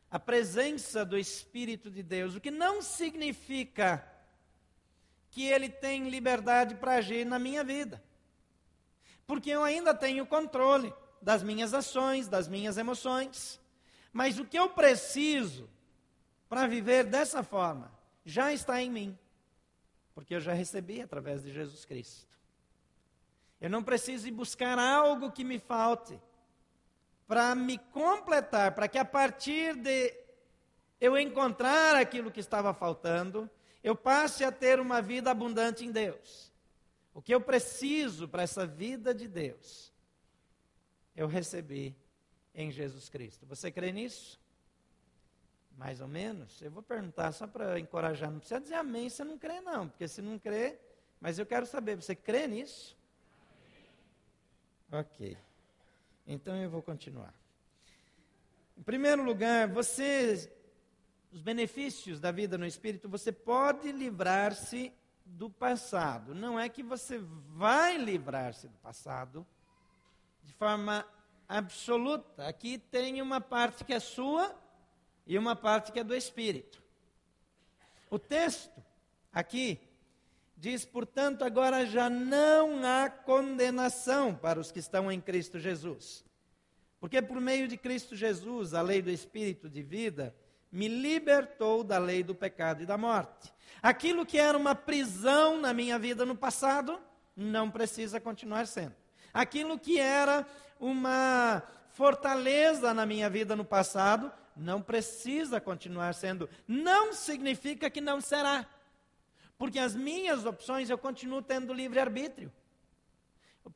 a 0.09 0.17
presença 0.17 1.03
do 1.03 1.17
Espírito 1.17 1.91
de 1.91 2.01
Deus, 2.01 2.35
o 2.35 2.39
que 2.39 2.49
não 2.49 2.81
significa 2.81 4.07
que 5.29 5.45
ele 5.45 5.67
tem 5.67 6.09
liberdade 6.09 6.75
para 6.75 6.93
agir 6.93 7.25
na 7.25 7.37
minha 7.37 7.65
vida. 7.65 8.01
Porque 9.27 9.49
eu 9.49 9.61
ainda 9.61 9.93
tenho 9.93 10.25
controle 10.25 10.93
das 11.21 11.43
minhas 11.43 11.73
ações, 11.73 12.29
das 12.29 12.47
minhas 12.47 12.77
emoções. 12.77 13.59
Mas 14.13 14.39
o 14.39 14.45
que 14.45 14.57
eu 14.57 14.69
preciso 14.69 15.69
para 16.51 16.67
viver 16.67 17.05
dessa 17.05 17.43
forma 17.43 17.89
já 18.25 18.51
está 18.51 18.81
em 18.81 18.91
mim, 18.91 19.17
porque 20.13 20.35
eu 20.35 20.41
já 20.41 20.51
recebi 20.51 21.01
através 21.01 21.41
de 21.41 21.49
Jesus 21.49 21.85
Cristo. 21.85 22.27
Eu 23.61 23.69
não 23.69 23.81
preciso 23.81 24.27
ir 24.27 24.31
buscar 24.31 24.77
algo 24.77 25.31
que 25.31 25.45
me 25.45 25.59
falte 25.59 26.19
para 27.25 27.55
me 27.55 27.77
completar, 27.77 28.75
para 28.75 28.89
que 28.89 28.97
a 28.97 29.05
partir 29.05 29.77
de 29.77 30.13
eu 30.99 31.17
encontrar 31.17 31.95
aquilo 31.95 32.29
que 32.29 32.41
estava 32.41 32.73
faltando, 32.73 33.49
eu 33.81 33.95
passe 33.95 34.43
a 34.43 34.51
ter 34.51 34.77
uma 34.77 35.01
vida 35.01 35.31
abundante 35.31 35.85
em 35.85 35.91
Deus. 35.91 36.51
O 37.13 37.21
que 37.21 37.33
eu 37.33 37.39
preciso 37.39 38.27
para 38.27 38.43
essa 38.43 38.67
vida 38.67 39.15
de 39.15 39.29
Deus, 39.29 39.93
eu 41.15 41.27
recebi 41.27 41.95
em 42.53 42.69
Jesus 42.69 43.07
Cristo. 43.07 43.45
Você 43.45 43.71
crê 43.71 43.93
nisso? 43.93 44.40
Mais 45.81 45.99
ou 45.99 46.07
menos, 46.07 46.61
eu 46.61 46.69
vou 46.69 46.83
perguntar 46.83 47.31
só 47.31 47.47
para 47.47 47.79
encorajar, 47.79 48.29
não 48.29 48.37
precisa 48.37 48.61
dizer 48.61 48.75
amém 48.75 49.09
se 49.09 49.23
não 49.23 49.35
crê, 49.35 49.61
não, 49.61 49.89
porque 49.89 50.07
se 50.07 50.21
não 50.21 50.37
crê, 50.37 50.77
mas 51.19 51.39
eu 51.39 51.45
quero 51.45 51.65
saber, 51.65 51.95
você 51.95 52.15
crê 52.15 52.45
nisso? 52.45 52.95
Ok. 54.91 55.35
Então 56.27 56.55
eu 56.55 56.69
vou 56.69 56.83
continuar. 56.83 57.33
Em 58.77 58.83
primeiro 58.83 59.23
lugar, 59.23 59.67
você, 59.69 60.53
os 61.31 61.41
benefícios 61.41 62.19
da 62.19 62.31
vida 62.31 62.59
no 62.59 62.65
Espírito, 62.67 63.09
você 63.09 63.31
pode 63.31 63.91
livrar-se 63.91 64.93
do 65.25 65.49
passado. 65.49 66.35
Não 66.35 66.59
é 66.59 66.69
que 66.69 66.83
você 66.83 67.17
vai 67.17 67.97
livrar-se 67.97 68.67
do 68.67 68.77
passado 68.77 69.47
de 70.43 70.53
forma 70.53 71.03
absoluta. 71.49 72.47
Aqui 72.47 72.77
tem 72.77 73.19
uma 73.19 73.41
parte 73.41 73.83
que 73.83 73.93
é 73.93 73.99
sua 73.99 74.60
e 75.31 75.37
uma 75.37 75.55
parte 75.55 75.93
que 75.93 75.99
é 76.01 76.03
do 76.03 76.13
Espírito. 76.13 76.83
O 78.09 78.19
texto 78.19 78.83
aqui 79.31 79.79
diz, 80.57 80.83
portanto, 80.83 81.45
agora 81.45 81.85
já 81.85 82.09
não 82.09 82.83
há 82.83 83.09
condenação 83.09 84.35
para 84.35 84.59
os 84.59 84.73
que 84.73 84.79
estão 84.79 85.09
em 85.09 85.21
Cristo 85.21 85.57
Jesus. 85.57 86.25
Porque 86.99 87.21
por 87.21 87.39
meio 87.39 87.65
de 87.69 87.77
Cristo 87.77 88.13
Jesus, 88.13 88.73
a 88.73 88.81
lei 88.81 89.01
do 89.01 89.09
Espírito 89.09 89.69
de 89.69 89.81
vida 89.81 90.35
me 90.69 90.89
libertou 90.89 91.81
da 91.81 91.97
lei 91.97 92.23
do 92.23 92.35
pecado 92.35 92.83
e 92.83 92.85
da 92.85 92.97
morte. 92.97 93.53
Aquilo 93.81 94.25
que 94.25 94.37
era 94.37 94.57
uma 94.57 94.75
prisão 94.75 95.61
na 95.61 95.73
minha 95.73 95.97
vida 95.97 96.25
no 96.25 96.35
passado, 96.35 96.99
não 97.37 97.71
precisa 97.71 98.19
continuar 98.19 98.67
sendo. 98.67 98.95
Aquilo 99.33 99.79
que 99.79 99.97
era 99.97 100.45
uma 100.77 101.63
fortaleza 101.91 102.93
na 102.93 103.05
minha 103.05 103.29
vida 103.29 103.55
no 103.55 103.63
passado, 103.63 104.29
não 104.55 104.81
precisa 104.81 105.61
continuar 105.61 106.13
sendo. 106.13 106.49
Não 106.67 107.13
significa 107.13 107.89
que 107.89 108.01
não 108.01 108.19
será. 108.21 108.67
Porque 109.57 109.79
as 109.79 109.95
minhas 109.95 110.45
opções 110.45 110.89
eu 110.89 110.97
continuo 110.97 111.41
tendo 111.41 111.73
livre-arbítrio. 111.73 112.51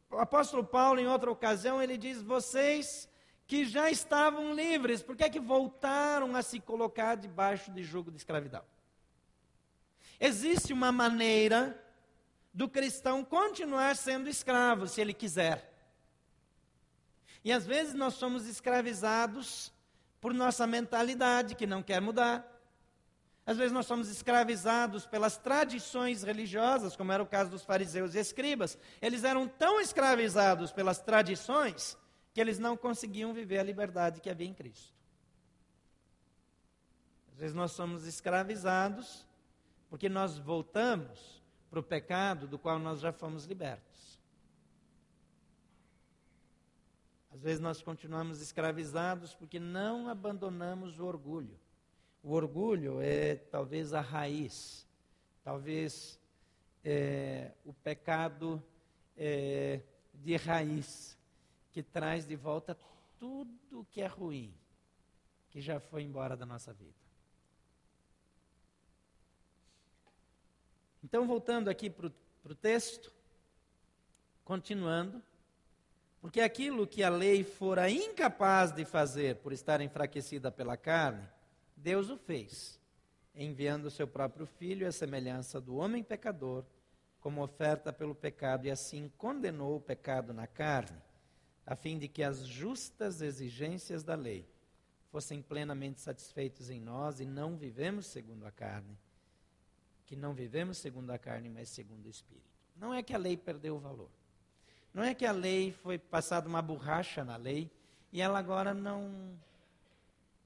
O 0.09 0.17
apóstolo 0.17 0.63
Paulo, 0.63 0.99
em 0.99 1.07
outra 1.07 1.29
ocasião, 1.29 1.81
ele 1.81 1.97
diz: 1.97 2.21
vocês 2.21 3.07
que 3.47 3.65
já 3.65 3.91
estavam 3.91 4.53
livres, 4.53 5.03
por 5.03 5.15
que 5.15 5.23
é 5.23 5.29
que 5.29 5.39
voltaram 5.39 6.35
a 6.35 6.41
se 6.41 6.59
colocar 6.59 7.15
debaixo 7.15 7.71
de 7.71 7.83
jugo 7.83 8.09
de 8.09 8.17
escravidão? 8.17 8.63
Existe 10.19 10.73
uma 10.73 10.91
maneira 10.91 11.79
do 12.53 12.69
cristão 12.69 13.23
continuar 13.23 13.95
sendo 13.95 14.29
escravo, 14.29 14.87
se 14.87 15.01
ele 15.01 15.13
quiser. 15.13 15.71
E 17.43 17.51
às 17.51 17.65
vezes 17.65 17.93
nós 17.93 18.15
somos 18.15 18.47
escravizados 18.47 19.71
por 20.25 20.33
nossa 20.33 20.65
mentalidade 20.65 21.53
que 21.53 21.67
não 21.67 21.83
quer 21.83 22.01
mudar. 22.01 22.43
Às 23.45 23.57
vezes 23.57 23.71
nós 23.71 23.85
somos 23.85 24.09
escravizados 24.09 25.05
pelas 25.05 25.37
tradições 25.37 26.23
religiosas, 26.23 26.95
como 26.95 27.11
era 27.11 27.21
o 27.21 27.27
caso 27.27 27.51
dos 27.51 27.63
fariseus 27.63 28.15
e 28.15 28.17
escribas. 28.17 28.75
Eles 28.99 29.23
eram 29.23 29.47
tão 29.47 29.79
escravizados 29.79 30.71
pelas 30.71 30.99
tradições 30.99 31.95
que 32.33 32.41
eles 32.41 32.57
não 32.57 32.75
conseguiam 32.75 33.35
viver 33.35 33.59
a 33.59 33.63
liberdade 33.63 34.19
que 34.19 34.27
havia 34.27 34.47
em 34.47 34.53
Cristo. 34.55 34.95
Às 37.31 37.37
vezes 37.37 37.55
nós 37.55 37.73
somos 37.73 38.07
escravizados 38.07 39.27
porque 39.91 40.09
nós 40.09 40.39
voltamos 40.39 41.39
para 41.69 41.79
o 41.79 41.83
pecado 41.83 42.47
do 42.47 42.57
qual 42.57 42.79
nós 42.79 42.99
já 42.99 43.13
fomos 43.13 43.45
libertos. 43.45 44.19
Às 47.35 47.41
vezes 47.41 47.59
nós 47.59 47.81
continuamos 47.81 48.39
escravizados 48.39 49.35
porque 49.35 49.59
não 49.59 50.07
abandonamos 50.07 50.99
o 50.99 51.05
orgulho. 51.05 51.59
O 52.23 52.31
orgulho 52.31 53.01
é 53.01 53.35
talvez 53.35 53.93
a 53.93 53.99
raiz, 53.99 54.87
talvez 55.43 56.17
é, 56.81 57.51
o 57.65 57.73
pecado 57.73 58.63
é, 59.17 59.81
de 60.13 60.37
raiz, 60.37 61.17
que 61.73 61.83
traz 61.83 62.25
de 62.25 62.37
volta 62.37 62.77
tudo 63.19 63.85
que 63.91 63.99
é 63.99 64.07
ruim, 64.07 64.53
que 65.49 65.59
já 65.59 65.77
foi 65.77 66.03
embora 66.03 66.37
da 66.37 66.45
nossa 66.45 66.71
vida. 66.71 66.95
Então, 71.03 71.27
voltando 71.27 71.67
aqui 71.67 71.89
para 71.89 72.07
o 72.45 72.55
texto, 72.55 73.13
continuando. 74.45 75.21
Porque 76.25 76.41
aquilo 76.41 76.87
que 76.87 77.03
a 77.03 77.09
lei 77.09 77.43
fora 77.43 77.87
incapaz 77.87 78.71
de 78.71 78.83
fazer 78.83 79.35
por 79.35 79.53
estar 79.53 79.79
enfraquecida 79.79 80.51
pela 80.51 80.75
carne, 80.75 81.23
Deus 81.77 82.09
o 82.09 82.17
fez, 82.17 82.81
enviando 83.35 83.85
o 83.85 83.91
seu 83.91 84.07
próprio 84.07 84.47
filho 84.47 84.87
à 84.87 84.91
semelhança 84.91 85.61
do 85.61 85.75
homem 85.75 86.01
pecador, 86.01 86.65
como 87.19 87.43
oferta 87.43 87.93
pelo 87.93 88.15
pecado, 88.15 88.65
e 88.65 88.71
assim 88.71 89.07
condenou 89.19 89.75
o 89.75 89.79
pecado 89.79 90.33
na 90.33 90.47
carne, 90.47 90.97
a 91.63 91.75
fim 91.75 91.99
de 91.99 92.07
que 92.07 92.23
as 92.23 92.39
justas 92.39 93.21
exigências 93.21 94.03
da 94.03 94.15
lei 94.15 94.49
fossem 95.11 95.43
plenamente 95.43 96.01
satisfeitos 96.01 96.71
em 96.71 96.81
nós 96.81 97.19
e 97.19 97.25
não 97.25 97.55
vivemos 97.55 98.07
segundo 98.07 98.47
a 98.47 98.51
carne, 98.51 98.97
que 100.07 100.15
não 100.15 100.33
vivemos 100.33 100.79
segundo 100.79 101.11
a 101.11 101.19
carne, 101.19 101.49
mas 101.49 101.69
segundo 101.69 102.07
o 102.07 102.09
Espírito. 102.09 102.49
Não 102.75 102.91
é 102.91 103.03
que 103.03 103.13
a 103.13 103.19
lei 103.19 103.37
perdeu 103.37 103.75
o 103.75 103.79
valor. 103.79 104.09
Não 104.95 105.03
é 105.03 105.13
que 105.13 105.25
a 105.25 105.33
lei 105.33 105.73
foi 105.73 105.99
passada 105.99 106.47
uma 106.47 106.61
borracha 106.61 107.21
na 107.25 107.35
lei 107.35 107.69
e 108.13 108.21
ela 108.21 108.39
agora 108.39 108.73
não, 108.73 109.37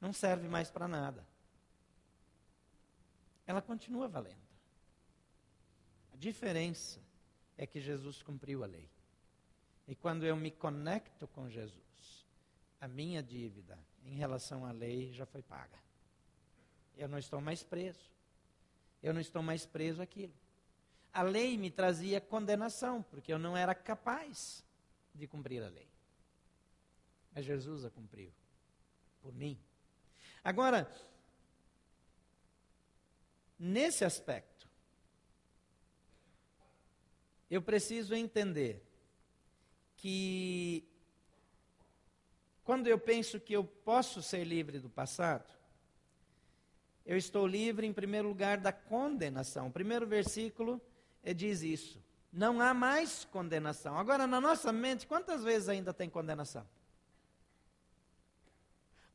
não 0.01 0.12
serve 0.12 0.48
mais 0.48 0.72
para 0.72 0.88
nada. 0.88 1.24
Ela 3.46 3.62
continua 3.62 4.08
valendo. 4.08 4.41
A 6.12 6.18
diferença 6.18 7.00
é 7.60 7.68
que 7.68 7.79
Jesus 7.79 8.24
cumpriu 8.24 8.63
a 8.63 8.68
lei. 8.68 8.89
E 9.88 9.94
quando 9.94 10.25
eu 10.25 10.36
me 10.36 10.50
conecto 10.50 11.27
com 11.27 11.48
Jesus, 11.48 12.25
a 12.82 12.88
minha 12.88 13.22
dívida 13.22 13.77
em 14.03 14.15
relação 14.15 14.65
à 14.65 14.72
lei 14.72 15.13
já 15.13 15.27
foi 15.27 15.44
paga. 15.44 15.77
Eu 16.98 17.08
não 17.08 17.20
estou 17.20 17.39
mais 17.39 17.62
preso. 17.62 18.10
Eu 19.03 19.13
não 19.13 19.22
estou 19.22 19.44
mais 19.44 19.63
preso 19.63 20.01
àquilo. 20.01 20.34
A 21.13 21.21
lei 21.21 21.57
me 21.57 21.71
trazia 21.71 22.21
condenação, 22.21 23.01
porque 23.03 23.33
eu 23.33 23.39
não 23.39 23.57
era 23.57 23.73
capaz 23.73 24.63
de 25.13 25.27
cumprir 25.27 25.63
a 25.63 25.69
lei. 25.69 25.87
Mas 27.33 27.45
Jesus 27.45 27.85
a 27.85 27.89
cumpriu 27.89 28.31
por 29.21 29.33
mim. 29.33 29.59
Agora, 30.43 30.89
nesse 33.57 34.05
aspecto, 34.05 34.67
eu 37.49 37.61
preciso 37.61 38.13
entender 38.13 38.83
que 39.97 40.87
quando 42.63 42.87
eu 42.87 42.99
penso 42.99 43.39
que 43.39 43.53
eu 43.53 43.63
posso 43.63 44.21
ser 44.21 44.43
livre 44.43 44.79
do 44.79 44.89
passado, 44.89 45.51
eu 47.05 47.17
estou 47.17 47.47
livre, 47.47 47.87
em 47.87 47.93
primeiro 47.93 48.27
lugar, 48.27 48.59
da 48.59 48.71
condenação. 48.71 49.67
O 49.67 49.71
primeiro 49.71 50.05
versículo 50.05 50.79
diz 51.33 51.62
isso. 51.62 52.01
Não 52.31 52.62
há 52.62 52.74
mais 52.74 53.25
condenação. 53.25 53.98
Agora, 53.98 54.27
na 54.27 54.39
nossa 54.39 54.71
mente, 54.71 55.07
quantas 55.07 55.43
vezes 55.43 55.67
ainda 55.69 55.93
tem 55.93 56.09
condenação? 56.09 56.65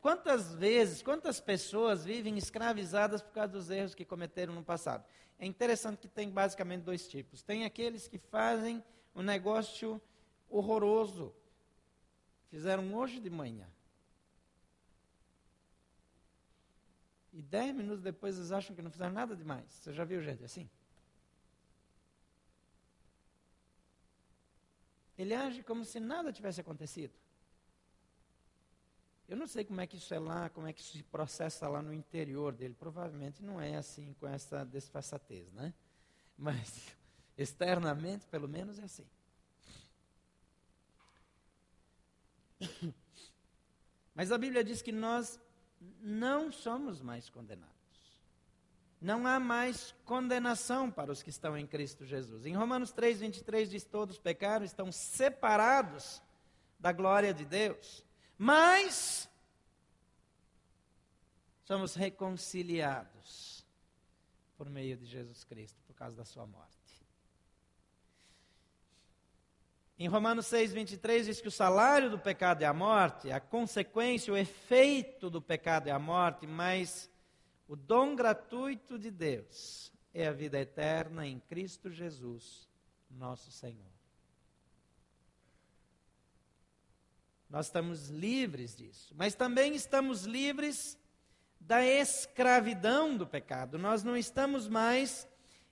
Quantas 0.00 0.54
vezes, 0.54 1.02
quantas 1.02 1.40
pessoas 1.40 2.04
vivem 2.04 2.36
escravizadas 2.36 3.22
por 3.22 3.32
causa 3.32 3.52
dos 3.52 3.70
erros 3.70 3.94
que 3.94 4.04
cometeram 4.04 4.54
no 4.54 4.62
passado? 4.62 5.04
É 5.38 5.46
interessante 5.46 5.98
que 5.98 6.08
tem 6.08 6.30
basicamente 6.30 6.82
dois 6.82 7.08
tipos. 7.08 7.42
Tem 7.42 7.64
aqueles 7.64 8.06
que 8.06 8.18
fazem 8.18 8.84
um 9.14 9.22
negócio 9.22 10.00
horroroso. 10.48 11.34
Fizeram 12.50 12.94
hoje 12.94 13.18
de 13.18 13.30
manhã. 13.30 13.66
E 17.32 17.42
dez 17.42 17.74
minutos 17.74 18.02
depois 18.02 18.36
eles 18.36 18.52
acham 18.52 18.76
que 18.76 18.82
não 18.82 18.90
fizeram 18.90 19.12
nada 19.12 19.34
demais. 19.34 19.64
Você 19.72 19.92
já 19.92 20.04
viu 20.04 20.20
gente 20.20 20.44
assim? 20.44 20.68
Ele 25.16 25.34
age 25.34 25.62
como 25.62 25.84
se 25.84 26.00
nada 26.00 26.32
tivesse 26.32 26.60
acontecido. 26.60 27.12
Eu 29.28 29.36
não 29.36 29.46
sei 29.46 29.64
como 29.64 29.80
é 29.80 29.86
que 29.86 29.96
isso 29.96 30.12
é 30.12 30.18
lá, 30.18 30.50
como 30.50 30.66
é 30.66 30.72
que 30.72 30.80
isso 30.80 30.96
se 30.98 31.02
processa 31.02 31.66
lá 31.66 31.80
no 31.80 31.94
interior 31.94 32.52
dele. 32.54 32.74
Provavelmente 32.74 33.42
não 33.42 33.60
é 33.60 33.76
assim 33.76 34.12
com 34.14 34.26
essa 34.26 34.64
desfaçatez, 34.64 35.50
né? 35.52 35.72
Mas 36.36 36.94
externamente, 37.38 38.26
pelo 38.26 38.48
menos, 38.48 38.78
é 38.78 38.84
assim. 38.84 39.06
Mas 44.14 44.30
a 44.30 44.38
Bíblia 44.38 44.62
diz 44.62 44.82
que 44.82 44.92
nós 44.92 45.40
não 46.00 46.52
somos 46.52 47.00
mais 47.00 47.30
condenados. 47.30 47.73
Não 49.00 49.26
há 49.26 49.38
mais 49.38 49.94
condenação 50.04 50.90
para 50.90 51.12
os 51.12 51.22
que 51.22 51.30
estão 51.30 51.56
em 51.56 51.66
Cristo 51.66 52.04
Jesus. 52.04 52.46
Em 52.46 52.54
Romanos 52.54 52.92
3, 52.92 53.20
23 53.20 53.70
diz: 53.70 53.84
Todos 53.84 54.18
pecaram, 54.18 54.64
estão 54.64 54.90
separados 54.90 56.22
da 56.78 56.92
glória 56.92 57.34
de 57.34 57.44
Deus. 57.44 58.04
Mas 58.38 59.28
somos 61.64 61.94
reconciliados 61.94 63.66
por 64.56 64.68
meio 64.70 64.96
de 64.96 65.06
Jesus 65.06 65.44
Cristo, 65.44 65.80
por 65.86 65.94
causa 65.94 66.16
da 66.16 66.24
sua 66.24 66.46
morte. 66.46 66.74
Em 69.96 70.08
Romanos 70.08 70.46
6, 70.46 70.72
23 70.72 71.26
diz 71.26 71.40
que 71.40 71.46
o 71.46 71.52
salário 71.52 72.10
do 72.10 72.18
pecado 72.18 72.62
é 72.62 72.66
a 72.66 72.74
morte, 72.74 73.30
a 73.30 73.38
consequência, 73.38 74.32
o 74.32 74.36
efeito 74.36 75.30
do 75.30 75.40
pecado 75.40 75.86
é 75.86 75.92
a 75.92 76.00
morte, 76.00 76.48
mas 76.48 77.08
o 77.66 77.76
dom 77.76 78.14
gratuito 78.14 78.98
de 78.98 79.10
Deus 79.10 79.92
é 80.12 80.26
a 80.28 80.32
vida 80.32 80.58
eterna 80.58 81.26
em 81.26 81.40
Cristo 81.40 81.90
Jesus, 81.90 82.68
nosso 83.10 83.50
Senhor. 83.50 83.92
Nós 87.48 87.66
estamos 87.66 88.08
livres 88.08 88.74
disso, 88.74 89.14
mas 89.16 89.34
também 89.34 89.74
estamos 89.74 90.24
livres 90.24 90.98
da 91.60 91.84
escravidão 91.84 93.16
do 93.16 93.26
pecado. 93.26 93.78
Nós 93.78 94.02
não 94.02 94.16
estamos 94.16 94.68
mais 94.68 95.26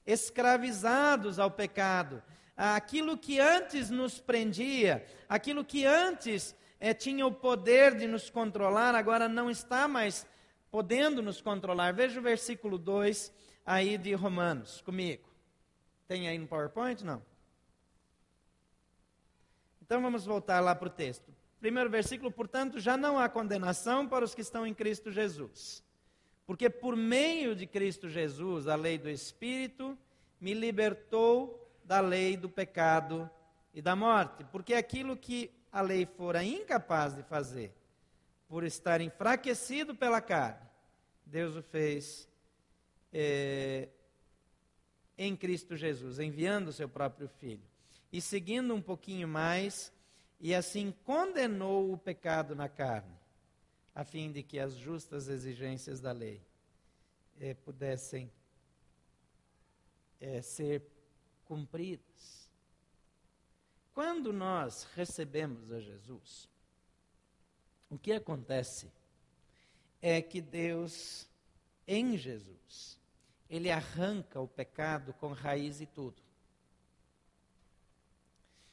escravizados 0.06 1.38
ao 1.38 1.50
pecado 1.50 2.22
aquilo 2.56 3.16
que 3.16 3.40
antes 3.40 3.90
nos 3.90 4.20
prendia, 4.20 5.04
aquilo 5.28 5.64
que 5.64 5.84
antes 5.84 6.54
é, 6.78 6.92
tinha 6.92 7.26
o 7.26 7.32
poder 7.32 7.96
de 7.96 8.06
nos 8.06 8.30
controlar, 8.30 8.94
agora 8.94 9.28
não 9.28 9.50
está 9.50 9.88
mais 9.88 10.26
podendo 10.72 11.20
nos 11.20 11.42
controlar. 11.42 11.92
Veja 11.92 12.18
o 12.18 12.22
versículo 12.22 12.78
2 12.78 13.30
aí 13.64 13.98
de 13.98 14.14
Romanos 14.14 14.80
comigo. 14.80 15.28
Tem 16.08 16.26
aí 16.26 16.38
no 16.38 16.48
PowerPoint? 16.48 17.04
Não. 17.04 17.22
Então 19.82 20.00
vamos 20.00 20.24
voltar 20.24 20.60
lá 20.60 20.74
para 20.74 20.88
o 20.88 20.90
texto. 20.90 21.30
Primeiro 21.60 21.90
versículo, 21.90 22.32
portanto, 22.32 22.80
já 22.80 22.96
não 22.96 23.18
há 23.18 23.28
condenação 23.28 24.08
para 24.08 24.24
os 24.24 24.34
que 24.34 24.40
estão 24.40 24.66
em 24.66 24.72
Cristo 24.72 25.12
Jesus. 25.12 25.84
Porque 26.46 26.70
por 26.70 26.96
meio 26.96 27.54
de 27.54 27.66
Cristo 27.66 28.08
Jesus, 28.08 28.66
a 28.66 28.74
lei 28.74 28.96
do 28.96 29.10
Espírito 29.10 29.96
me 30.40 30.54
libertou 30.54 31.70
da 31.84 32.00
lei 32.00 32.36
do 32.36 32.48
pecado 32.48 33.30
e 33.74 33.82
da 33.82 33.94
morte, 33.94 34.44
porque 34.50 34.74
aquilo 34.74 35.16
que 35.16 35.50
a 35.70 35.82
lei 35.82 36.06
fora 36.06 36.42
incapaz 36.42 37.14
de 37.14 37.22
fazer, 37.22 37.74
por 38.52 38.64
estar 38.64 39.00
enfraquecido 39.00 39.94
pela 39.94 40.20
carne, 40.20 40.68
Deus 41.24 41.56
o 41.56 41.62
fez 41.62 42.28
é, 43.10 43.88
em 45.16 45.34
Cristo 45.34 45.74
Jesus, 45.74 46.18
enviando 46.18 46.68
o 46.68 46.72
seu 46.72 46.86
próprio 46.86 47.28
Filho. 47.28 47.64
E 48.12 48.20
seguindo 48.20 48.74
um 48.74 48.82
pouquinho 48.82 49.26
mais, 49.26 49.90
e 50.38 50.54
assim 50.54 50.92
condenou 51.02 51.94
o 51.94 51.96
pecado 51.96 52.54
na 52.54 52.68
carne, 52.68 53.18
a 53.94 54.04
fim 54.04 54.30
de 54.30 54.42
que 54.42 54.58
as 54.58 54.74
justas 54.74 55.28
exigências 55.28 55.98
da 55.98 56.12
lei 56.12 56.42
é, 57.40 57.54
pudessem 57.54 58.30
é, 60.20 60.42
ser 60.42 60.82
cumpridas. 61.46 62.50
Quando 63.94 64.30
nós 64.30 64.86
recebemos 64.94 65.72
a 65.72 65.80
Jesus, 65.80 66.51
o 67.92 67.98
que 67.98 68.10
acontece 68.10 68.90
é 70.00 70.22
que 70.22 70.40
Deus, 70.40 71.28
em 71.86 72.16
Jesus, 72.16 72.98
ele 73.50 73.70
arranca 73.70 74.40
o 74.40 74.48
pecado 74.48 75.12
com 75.12 75.32
raiz 75.32 75.82
e 75.82 75.84
tudo. 75.84 76.16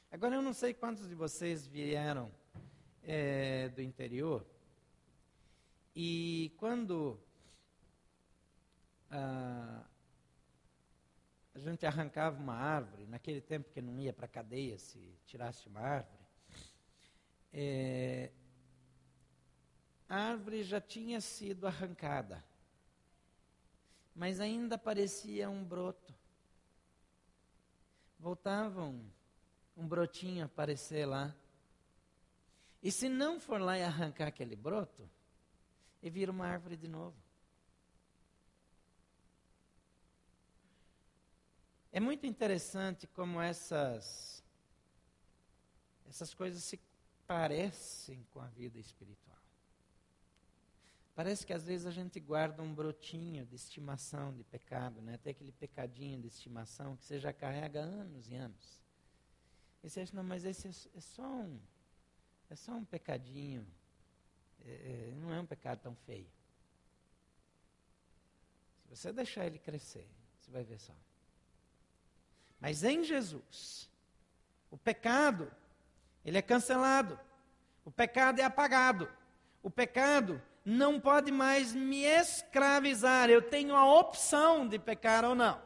Agora, 0.09 0.35
eu 0.35 0.41
não 0.41 0.53
sei 0.53 0.73
quantos 0.73 1.09
de 1.09 1.15
vocês 1.15 1.67
vieram 1.67 2.31
é, 3.03 3.67
do 3.67 3.81
interior, 3.81 4.45
e 5.93 6.53
quando 6.55 7.19
ah, 9.11 9.83
a 11.53 11.59
gente 11.59 11.85
arrancava 11.85 12.39
uma 12.39 12.55
árvore, 12.55 13.05
naquele 13.05 13.41
tempo 13.41 13.69
que 13.69 13.81
não 13.81 13.99
ia 13.99 14.13
para 14.13 14.27
a 14.27 14.29
cadeia 14.29 14.79
se 14.79 15.13
tirasse 15.25 15.67
uma 15.67 15.81
árvore, 15.81 16.19
é, 17.51 18.31
a 20.09 20.17
árvore 20.17 20.63
já 20.63 20.81
tinha 20.81 21.21
sido 21.21 21.67
arrancada, 21.67 22.43
mas 24.15 24.39
ainda 24.39 24.75
parecia 24.75 25.47
um 25.47 25.63
broto. 25.63 26.11
Voltava 28.19 28.83
um, 28.83 29.07
brotinho 29.77 30.43
aparecer 30.43 31.05
lá. 31.05 31.33
E 32.81 32.91
se 32.91 33.07
não 33.07 33.39
for 33.39 33.61
lá 33.61 33.77
e 33.77 33.83
arrancar 33.83 34.27
aquele 34.27 34.55
broto, 34.55 35.07
ele 36.01 36.09
vira 36.09 36.31
uma 36.31 36.47
árvore 36.47 36.75
de 36.75 36.87
novo. 36.87 37.15
É 41.91 41.99
muito 41.99 42.25
interessante 42.25 43.07
como 43.07 43.39
essas, 43.39 44.43
essas 46.07 46.33
coisas 46.33 46.63
se 46.63 46.79
parecem 47.27 48.25
com 48.31 48.41
a 48.41 48.47
vida 48.47 48.79
espiritual. 48.79 49.38
Parece 51.19 51.45
que 51.45 51.51
às 51.51 51.65
vezes 51.65 51.85
a 51.85 51.91
gente 51.91 52.17
guarda 52.17 52.63
um 52.63 52.73
brotinho 52.73 53.45
de 53.45 53.53
estimação 53.53 54.33
de 54.33 54.41
pecado, 54.41 55.01
né? 55.01 55.15
até 55.15 55.31
aquele 55.31 55.51
pecadinho 55.51 56.21
de 56.21 56.27
estimação 56.27 56.95
que 56.95 57.03
você 57.03 57.19
já 57.19 57.33
carrega 57.33 57.81
anos 57.81 58.29
e 58.29 58.35
anos. 58.35 58.81
E 59.83 59.89
você 59.89 59.99
acha, 59.99 60.15
não, 60.15 60.23
mas 60.23 60.45
esse 60.45 60.69
é, 60.69 60.71
é 60.95 61.01
só 61.01 61.27
um, 61.27 61.59
é 62.49 62.55
só 62.55 62.71
um 62.71 62.85
pecadinho. 62.85 63.67
É, 64.63 64.71
é, 64.71 65.13
não 65.17 65.33
é 65.33 65.41
um 65.41 65.45
pecado 65.45 65.81
tão 65.81 65.93
feio. 65.93 66.31
Se 68.83 68.87
você 68.87 69.11
deixar 69.11 69.45
ele 69.45 69.59
crescer, 69.59 70.07
você 70.39 70.49
vai 70.49 70.63
ver 70.63 70.79
só. 70.79 70.95
Mas 72.61 72.81
em 72.85 73.03
Jesus, 73.03 73.89
o 74.71 74.77
pecado, 74.77 75.51
ele 76.23 76.37
é 76.37 76.41
cancelado. 76.41 77.19
O 77.83 77.91
pecado 77.91 78.39
é 78.39 78.45
apagado. 78.45 79.11
O 79.61 79.69
pecado 79.69 80.41
não 80.69 80.99
pode 80.99 81.31
mais 81.31 81.73
me 81.73 82.03
escravizar. 82.03 83.29
Eu 83.29 83.41
tenho 83.41 83.75
a 83.75 83.99
opção 83.99 84.67
de 84.67 84.77
pecar 84.77 85.25
ou 85.25 85.33
não. 85.33 85.59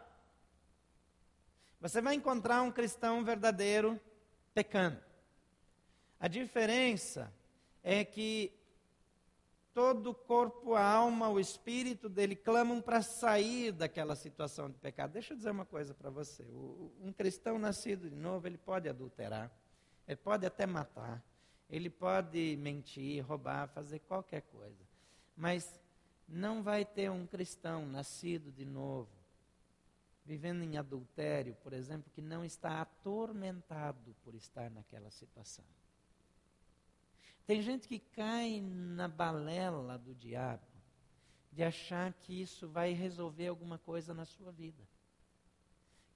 Você 1.81 2.01
vai 2.01 2.15
encontrar 2.15 2.61
um 2.61 2.71
cristão 2.71 3.23
verdadeiro 3.23 3.99
pecando. 4.53 4.97
A 6.17 6.29
diferença 6.29 7.33
é 7.83 8.05
que 8.05 8.53
todo 9.73 10.11
o 10.11 10.15
corpo, 10.15 10.73
a 10.73 10.85
alma, 10.85 11.27
o 11.27 11.37
espírito 11.37 12.07
dele 12.07 12.35
clamam 12.35 12.79
para 12.79 13.01
sair 13.01 13.73
daquela 13.73 14.15
situação 14.15 14.69
de 14.69 14.77
pecado. 14.77 15.11
Deixa 15.11 15.33
eu 15.33 15.37
dizer 15.37 15.51
uma 15.51 15.65
coisa 15.65 15.93
para 15.93 16.09
você. 16.09 16.45
um 17.01 17.11
cristão 17.11 17.59
nascido 17.59 18.09
de 18.09 18.15
novo, 18.15 18.47
ele 18.47 18.57
pode 18.57 18.87
adulterar, 18.87 19.51
ele 20.07 20.15
pode 20.15 20.45
até 20.45 20.65
matar, 20.65 21.21
ele 21.69 21.89
pode 21.89 22.55
mentir, 22.55 23.21
roubar, 23.25 23.67
fazer 23.67 23.99
qualquer 23.99 24.43
coisa. 24.43 24.82
Mas 25.35 25.79
não 26.27 26.63
vai 26.63 26.85
ter 26.85 27.09
um 27.09 27.25
cristão 27.25 27.85
nascido 27.85 28.51
de 28.51 28.65
novo 28.65 29.23
vivendo 30.25 30.63
em 30.63 30.77
adultério, 30.77 31.55
por 31.61 31.73
exemplo, 31.73 32.11
que 32.13 32.21
não 32.21 32.45
está 32.45 32.81
atormentado 32.81 34.15
por 34.23 34.33
estar 34.35 34.69
naquela 34.69 35.11
situação. 35.11 35.65
Tem 37.45 37.61
gente 37.61 37.87
que 37.87 37.99
cai 37.99 38.61
na 38.61 39.07
balela 39.07 39.97
do 39.97 40.15
diabo 40.15 40.63
de 41.51 41.61
achar 41.61 42.13
que 42.13 42.41
isso 42.41 42.67
vai 42.67 42.93
resolver 42.93 43.47
alguma 43.47 43.77
coisa 43.77 44.13
na 44.13 44.25
sua 44.25 44.51
vida. 44.51 44.81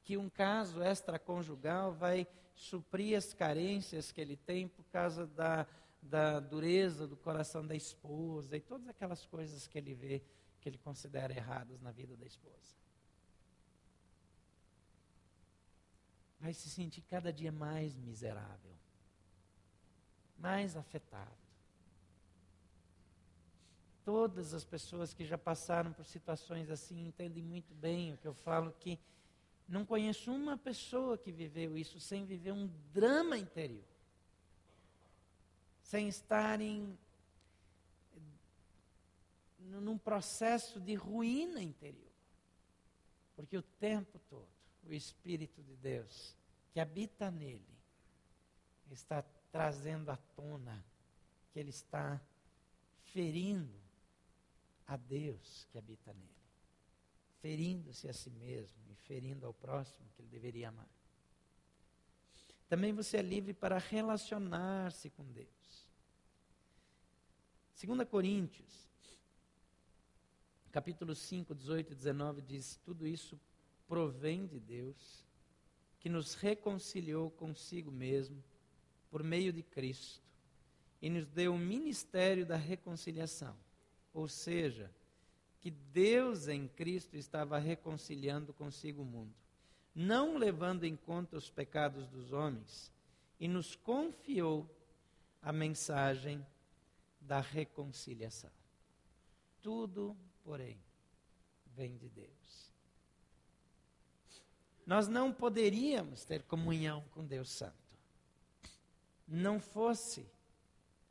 Que 0.03 0.15
um 0.15 0.29
caso 0.29 0.81
extraconjugal 0.81 1.93
vai 1.93 2.25
suprir 2.55 3.17
as 3.17 3.33
carências 3.33 4.11
que 4.11 4.21
ele 4.21 4.37
tem 4.37 4.69
por 4.69 4.85
causa 4.85 5.27
da, 5.27 5.67
da 6.01 6.39
dureza 6.39 7.07
do 7.07 7.17
coração 7.17 7.65
da 7.65 7.75
esposa 7.75 8.55
e 8.55 8.61
todas 8.61 8.87
aquelas 8.87 9.25
coisas 9.25 9.67
que 9.67 9.77
ele 9.77 9.93
vê 9.93 10.21
que 10.61 10.69
ele 10.69 10.77
considera 10.77 11.33
erradas 11.33 11.81
na 11.81 11.91
vida 11.91 12.15
da 12.15 12.25
esposa. 12.25 12.77
vai 16.39 16.53
se 16.53 16.69
sentir 16.69 17.01
cada 17.01 17.31
dia 17.33 17.51
mais 17.51 17.97
miserável, 17.97 18.71
mais 20.37 20.75
afetado. 20.75 21.35
Todas 24.05 24.53
as 24.53 24.63
pessoas 24.63 25.13
que 25.13 25.25
já 25.25 25.37
passaram 25.37 25.91
por 25.91 26.05
situações 26.05 26.69
assim 26.69 27.05
entendem 27.05 27.43
muito 27.43 27.73
bem 27.73 28.13
o 28.13 28.17
que 28.17 28.27
eu 28.27 28.33
falo 28.33 28.71
que 28.79 28.97
não 29.67 29.85
conheço 29.85 30.31
uma 30.31 30.57
pessoa 30.57 31.17
que 31.17 31.31
viveu 31.31 31.77
isso 31.77 31.99
sem 31.99 32.23
viver 32.23 32.53
um 32.53 32.67
drama 32.93 33.37
interior. 33.37 33.83
Sem 35.87 36.09
estar 36.09 36.59
em 36.59 36.97
num 39.57 39.97
processo 39.97 40.81
de 40.81 40.95
ruína 40.95 41.61
interior. 41.61 42.11
Porque 43.37 43.57
o 43.57 43.61
tempo 43.61 44.19
todo 44.29 44.49
o 44.85 44.93
Espírito 44.93 45.63
de 45.63 45.75
Deus 45.77 46.35
que 46.73 46.81
habita 46.81 47.31
nele 47.31 47.63
está 48.91 49.23
trazendo 49.49 50.11
à 50.11 50.17
tona 50.35 50.83
que 51.53 51.59
ele 51.59 51.69
está 51.69 52.19
ferindo 53.13 53.79
a 54.85 54.97
Deus 54.97 55.67
que 55.71 55.77
habita 55.77 56.13
nele, 56.13 56.29
ferindo-se 57.41 58.09
a 58.09 58.13
si 58.13 58.29
mesmo 58.29 58.77
e 58.89 58.95
ferindo 59.07 59.45
ao 59.45 59.53
próximo 59.53 60.05
que 60.15 60.21
ele 60.21 60.29
deveria 60.29 60.67
amar. 60.67 60.89
Também 62.67 62.91
você 62.91 63.17
é 63.17 63.21
livre 63.21 63.53
para 63.53 63.77
relacionar-se 63.77 65.09
com 65.11 65.23
Deus. 65.31 65.56
2 67.79 68.09
Coríntios, 68.09 68.89
capítulo 70.71 71.13
5, 71.13 71.53
18 71.53 71.91
e 71.91 71.95
19 71.95 72.41
diz: 72.41 72.79
Tudo 72.83 73.05
isso 73.05 73.39
provém 73.87 74.47
de 74.47 74.59
Deus, 74.59 75.23
que 75.99 76.09
nos 76.09 76.33
reconciliou 76.33 77.29
consigo 77.29 77.91
mesmo 77.91 78.43
por 79.11 79.21
meio 79.21 79.53
de 79.53 79.61
Cristo 79.61 80.23
e 80.99 81.07
nos 81.07 81.27
deu 81.27 81.53
o 81.53 81.59
ministério 81.59 82.47
da 82.47 82.55
reconciliação. 82.55 83.55
Ou 84.11 84.27
seja, 84.27 84.91
que 85.59 85.69
Deus 85.69 86.47
em 86.47 86.67
Cristo 86.67 87.15
estava 87.15 87.59
reconciliando 87.59 88.53
consigo 88.53 89.03
o 89.03 89.05
mundo, 89.05 89.35
não 89.93 90.35
levando 90.35 90.83
em 90.83 90.95
conta 90.95 91.37
os 91.37 91.51
pecados 91.51 92.07
dos 92.07 92.33
homens, 92.33 92.91
e 93.39 93.47
nos 93.47 93.75
confiou 93.75 94.67
a 95.43 95.53
mensagem 95.53 96.43
da 97.27 97.39
reconciliação. 97.39 98.51
Tudo, 99.61 100.15
porém, 100.43 100.79
vem 101.75 101.97
de 101.97 102.09
Deus 102.09 102.67
nós 104.87 105.09
não 105.09 105.33
poderíamos 105.33 106.23
ter 106.23 106.43
comunhão 106.43 107.03
com 107.11 107.25
Deus 107.25 107.51
Santo. 107.51 107.75
Não 109.27 109.59
fosse 109.59 110.25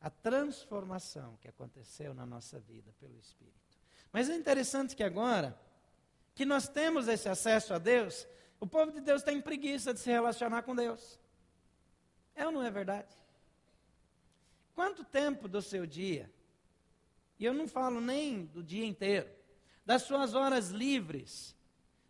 a 0.01 0.09
transformação 0.09 1.37
que 1.39 1.47
aconteceu 1.47 2.11
na 2.15 2.25
nossa 2.25 2.59
vida 2.59 2.91
pelo 2.99 3.15
Espírito. 3.19 3.55
Mas 4.11 4.31
é 4.31 4.35
interessante 4.35 4.95
que 4.95 5.03
agora, 5.03 5.55
que 6.33 6.43
nós 6.43 6.67
temos 6.67 7.07
esse 7.07 7.29
acesso 7.29 7.71
a 7.71 7.77
Deus, 7.77 8.27
o 8.59 8.65
povo 8.65 8.91
de 8.91 8.99
Deus 8.99 9.21
tem 9.21 9.39
preguiça 9.39 9.93
de 9.93 9.99
se 9.99 10.09
relacionar 10.09 10.63
com 10.63 10.75
Deus. 10.75 11.19
É 12.33 12.47
ou 12.47 12.51
não 12.51 12.63
é 12.63 12.71
verdade? 12.71 13.13
Quanto 14.77 15.03
tempo 15.03 15.47
do 15.47 15.59
seu 15.59 15.87
dia, 15.87 16.31
e 17.39 17.45
eu 17.45 17.51
não 17.51 17.67
falo 17.67 17.99
nem 17.99 18.45
do 18.45 18.61
dia 18.61 18.85
inteiro, 18.85 19.27
das 19.83 20.03
suas 20.03 20.35
horas 20.35 20.69
livres, 20.69 21.57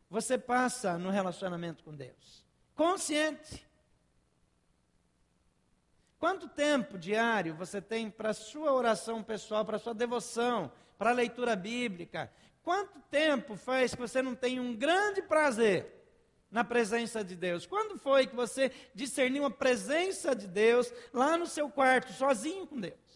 você 0.09 0.37
passa 0.37 0.97
no 0.97 1.09
relacionamento 1.09 1.81
com 1.81 1.95
Deus? 1.95 2.45
Consciente. 2.75 3.65
Quanto 6.19 6.49
tempo 6.49 6.97
diário 6.97 7.55
você 7.55 7.81
tem 7.81 8.11
para 8.11 8.31
a 8.31 8.33
sua 8.33 8.73
oração 8.73 9.23
pessoal, 9.23 9.63
para 9.63 9.77
a 9.77 9.79
sua 9.79 9.93
devoção, 9.93 10.69
para 10.97 11.11
a 11.11 11.13
leitura 11.13 11.55
bíblica? 11.55 12.29
Quanto 12.61 12.99
tempo 13.09 13.55
faz 13.55 13.95
que 13.95 14.01
você 14.01 14.21
não 14.21 14.35
tem 14.35 14.59
um 14.59 14.75
grande 14.75 15.21
prazer 15.21 15.96
na 16.49 16.63
presença 16.63 17.23
de 17.23 17.35
Deus? 17.35 17.65
Quando 17.65 17.97
foi 17.97 18.27
que 18.27 18.35
você 18.35 18.71
discerniu 18.93 19.45
a 19.45 19.51
presença 19.51 20.35
de 20.35 20.47
Deus 20.47 20.91
lá 21.13 21.37
no 21.37 21.45
seu 21.45 21.69
quarto, 21.69 22.13
sozinho 22.13 22.65
com 22.65 22.79
Deus? 22.79 23.07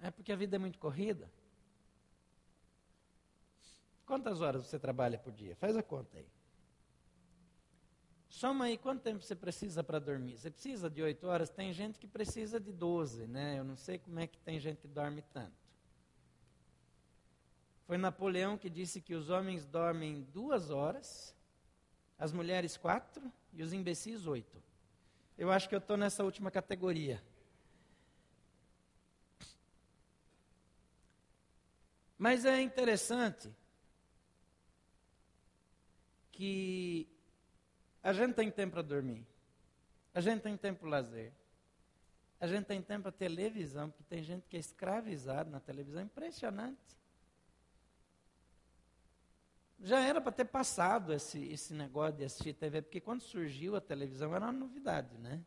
É 0.00 0.10
porque 0.10 0.32
a 0.32 0.36
vida 0.36 0.56
é 0.56 0.58
muito 0.58 0.78
corrida. 0.78 1.30
Quantas 4.06 4.40
horas 4.40 4.64
você 4.64 4.78
trabalha 4.78 5.18
por 5.18 5.32
dia? 5.32 5.56
Faz 5.56 5.76
a 5.76 5.82
conta 5.82 6.16
aí. 6.16 6.28
Soma 8.28 8.66
aí 8.66 8.78
quanto 8.78 9.02
tempo 9.02 9.22
você 9.22 9.34
precisa 9.34 9.82
para 9.82 9.98
dormir. 9.98 10.38
Você 10.38 10.50
precisa 10.50 10.88
de 10.88 11.02
oito 11.02 11.26
horas? 11.26 11.50
Tem 11.50 11.72
gente 11.72 11.98
que 11.98 12.06
precisa 12.06 12.60
de 12.60 12.70
doze, 12.70 13.26
né? 13.26 13.58
Eu 13.58 13.64
não 13.64 13.76
sei 13.76 13.98
como 13.98 14.20
é 14.20 14.26
que 14.26 14.38
tem 14.38 14.60
gente 14.60 14.78
que 14.78 14.86
dorme 14.86 15.22
tanto. 15.32 15.65
Foi 17.86 17.96
Napoleão 17.96 18.58
que 18.58 18.68
disse 18.68 19.00
que 19.00 19.14
os 19.14 19.30
homens 19.30 19.64
dormem 19.64 20.22
duas 20.32 20.70
horas, 20.70 21.34
as 22.18 22.32
mulheres 22.32 22.76
quatro 22.76 23.32
e 23.52 23.62
os 23.62 23.72
imbecis 23.72 24.26
oito. 24.26 24.60
Eu 25.38 25.52
acho 25.52 25.68
que 25.68 25.74
eu 25.74 25.78
estou 25.78 25.96
nessa 25.96 26.24
última 26.24 26.50
categoria. 26.50 27.22
Mas 32.18 32.44
é 32.44 32.60
interessante 32.60 33.54
que 36.32 37.06
a 38.02 38.12
gente 38.12 38.34
tem 38.34 38.50
tempo 38.50 38.72
para 38.72 38.82
dormir, 38.82 39.24
a 40.12 40.20
gente 40.20 40.40
tem 40.42 40.56
tempo 40.56 40.80
para 40.80 40.88
lazer, 40.88 41.32
a 42.40 42.46
gente 42.46 42.64
tem 42.64 42.82
tempo 42.82 43.02
para 43.02 43.12
televisão, 43.12 43.90
porque 43.90 44.02
tem 44.04 44.24
gente 44.24 44.48
que 44.48 44.56
é 44.56 44.60
escravizada 44.60 45.50
na 45.50 45.60
televisão, 45.60 46.02
impressionante. 46.02 46.96
Já 49.86 50.00
era 50.00 50.20
para 50.20 50.32
ter 50.32 50.46
passado 50.46 51.12
esse, 51.12 51.38
esse 51.44 51.72
negócio 51.72 52.16
de 52.16 52.24
assistir 52.24 52.52
TV, 52.54 52.82
porque 52.82 53.00
quando 53.00 53.20
surgiu 53.20 53.76
a 53.76 53.80
televisão 53.80 54.34
era 54.34 54.46
uma 54.46 54.52
novidade, 54.52 55.16
né? 55.16 55.40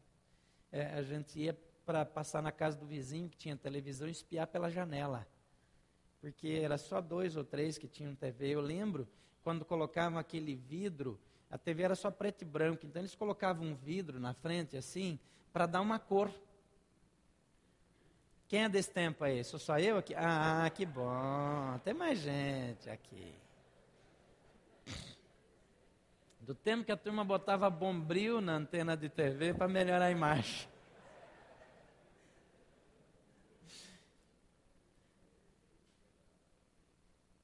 É, 0.71 0.93
a 0.93 1.01
gente 1.01 1.37
ia 1.37 1.59
para 1.85 2.05
passar 2.05 2.41
na 2.41 2.49
casa 2.49 2.77
do 2.77 2.85
vizinho 2.85 3.27
que 3.27 3.35
tinha 3.35 3.57
televisão 3.57 4.07
e 4.07 4.11
espiar 4.11 4.47
pela 4.47 4.69
janela. 4.69 5.27
porque 6.21 6.61
era 6.63 6.77
só 6.77 7.01
dois 7.01 7.35
ou 7.35 7.43
três 7.43 7.77
que 7.77 7.85
tinham 7.85 8.15
TV. 8.15 8.47
Eu 8.47 8.61
lembro 8.61 9.09
quando 9.43 9.65
colocavam 9.65 10.17
aquele 10.17 10.55
vidro, 10.55 11.19
a 11.49 11.57
TV 11.57 11.83
era 11.83 11.95
só 11.95 12.09
preto 12.09 12.43
e 12.43 12.45
branco, 12.45 12.85
então 12.85 13.01
eles 13.01 13.15
colocavam 13.15 13.67
um 13.67 13.75
vidro 13.75 14.21
na 14.21 14.33
frente 14.33 14.77
assim, 14.77 15.19
para 15.51 15.65
dar 15.65 15.81
uma 15.81 15.99
cor. 15.99 16.31
Quem 18.47 18.63
é 18.63 18.69
desse 18.69 18.91
tempo 18.91 19.21
aí? 19.21 19.43
Sou 19.43 19.59
só 19.59 19.77
eu 19.77 19.97
aqui? 19.97 20.15
Ah, 20.15 20.71
que 20.73 20.85
bom. 20.85 21.77
Tem 21.83 21.93
mais 21.93 22.19
gente 22.19 22.89
aqui. 22.89 23.35
Do 26.49 26.55
tempo 26.55 26.83
que 26.83 26.91
a 26.91 26.97
turma 26.97 27.23
botava 27.23 27.69
bombril 27.69 28.41
na 28.41 28.53
antena 28.53 28.97
de 28.97 29.07
TV 29.07 29.53
para 29.53 29.67
melhorar 29.67 30.07
a 30.07 30.09
imagem. 30.09 30.67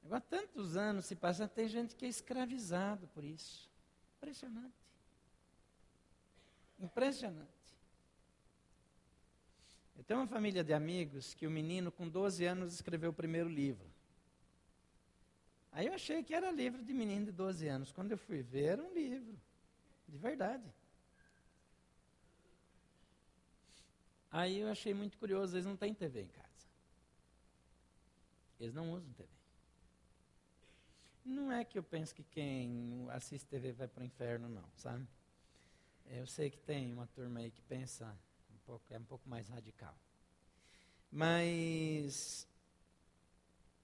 Agora, 0.04 0.20
tantos 0.22 0.76
anos 0.76 1.06
se 1.06 1.14
passam, 1.14 1.46
tem 1.46 1.68
gente 1.68 1.94
que 1.94 2.04
é 2.04 2.08
escravizado 2.08 3.06
por 3.14 3.22
isso. 3.22 3.70
Impressionante. 4.16 4.74
Impressionante. 6.80 7.46
Eu 9.96 10.02
tenho 10.02 10.18
uma 10.18 10.26
família 10.26 10.64
de 10.64 10.74
amigos 10.74 11.32
que 11.32 11.46
o 11.46 11.50
menino, 11.50 11.92
com 11.92 12.08
12 12.08 12.44
anos, 12.44 12.74
escreveu 12.74 13.10
o 13.10 13.14
primeiro 13.14 13.48
livro. 13.48 13.86
Aí 15.76 15.88
eu 15.88 15.92
achei 15.92 16.22
que 16.22 16.34
era 16.34 16.50
livro 16.50 16.82
de 16.82 16.94
menino 16.94 17.26
de 17.26 17.32
12 17.32 17.68
anos. 17.68 17.92
Quando 17.92 18.10
eu 18.10 18.16
fui 18.16 18.40
ver, 18.40 18.64
era 18.64 18.82
um 18.82 18.94
livro. 18.94 19.38
De 20.08 20.16
verdade. 20.16 20.64
Aí 24.30 24.60
eu 24.60 24.70
achei 24.70 24.94
muito 24.94 25.18
curioso, 25.18 25.54
eles 25.54 25.66
não 25.66 25.76
têm 25.76 25.92
TV 25.92 26.22
em 26.22 26.28
casa. 26.28 26.66
Eles 28.58 28.72
não 28.72 28.90
usam 28.90 29.12
TV. 29.12 29.28
Não 31.26 31.52
é 31.52 31.62
que 31.62 31.78
eu 31.78 31.82
penso 31.82 32.14
que 32.14 32.24
quem 32.24 33.06
assiste 33.10 33.46
TV 33.46 33.72
vai 33.72 33.86
para 33.86 34.00
o 34.02 34.06
inferno, 34.06 34.48
não, 34.48 34.64
sabe? 34.78 35.06
Eu 36.06 36.26
sei 36.26 36.48
que 36.48 36.58
tem 36.58 36.90
uma 36.90 37.06
turma 37.08 37.40
aí 37.40 37.50
que 37.50 37.60
pensa 37.60 38.18
um 38.50 38.58
pouco, 38.64 38.86
é 38.94 38.98
um 38.98 39.04
pouco 39.04 39.28
mais 39.28 39.46
radical. 39.50 39.94
Mas 41.12 42.48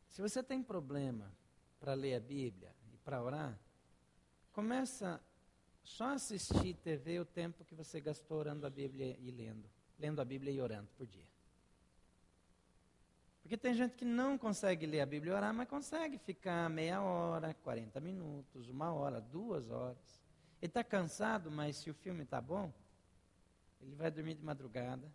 se 0.08 0.22
você 0.22 0.42
tem 0.42 0.62
problema 0.62 1.41
para 1.82 1.94
ler 1.94 2.14
a 2.14 2.20
Bíblia 2.20 2.72
e 2.94 2.96
para 2.98 3.20
orar, 3.20 3.58
começa 4.52 5.20
só 5.82 6.10
assistir 6.14 6.74
TV 6.74 7.18
o 7.18 7.24
tempo 7.24 7.64
que 7.64 7.74
você 7.74 8.00
gastou 8.00 8.38
orando 8.38 8.64
a 8.64 8.70
Bíblia 8.70 9.16
e 9.18 9.32
lendo, 9.32 9.68
lendo 9.98 10.20
a 10.20 10.24
Bíblia 10.24 10.52
e 10.52 10.60
orando 10.60 10.88
por 10.96 11.08
dia. 11.08 11.26
Porque 13.42 13.56
tem 13.56 13.74
gente 13.74 13.96
que 13.96 14.04
não 14.04 14.38
consegue 14.38 14.86
ler 14.86 15.00
a 15.00 15.06
Bíblia 15.06 15.32
e 15.32 15.34
orar, 15.34 15.52
mas 15.52 15.68
consegue 15.68 16.18
ficar 16.18 16.70
meia 16.70 17.02
hora, 17.02 17.52
40 17.52 17.98
minutos, 17.98 18.68
uma 18.68 18.92
hora, 18.92 19.20
duas 19.20 19.68
horas. 19.68 20.22
Ele 20.62 20.70
está 20.70 20.84
cansado, 20.84 21.50
mas 21.50 21.78
se 21.78 21.90
o 21.90 21.94
filme 21.94 22.22
está 22.22 22.40
bom, 22.40 22.72
ele 23.80 23.96
vai 23.96 24.08
dormir 24.08 24.34
de 24.34 24.44
madrugada. 24.44 25.10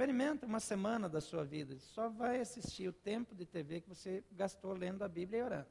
Experimenta 0.00 0.46
uma 0.46 0.60
semana 0.60 1.10
da 1.10 1.20
sua 1.20 1.44
vida, 1.44 1.78
só 1.78 2.08
vai 2.08 2.40
assistir 2.40 2.88
o 2.88 2.92
tempo 2.92 3.34
de 3.34 3.44
TV 3.44 3.82
que 3.82 3.88
você 3.90 4.24
gastou 4.32 4.72
lendo 4.72 5.04
a 5.04 5.08
Bíblia 5.08 5.40
e 5.40 5.42
orando. 5.42 5.68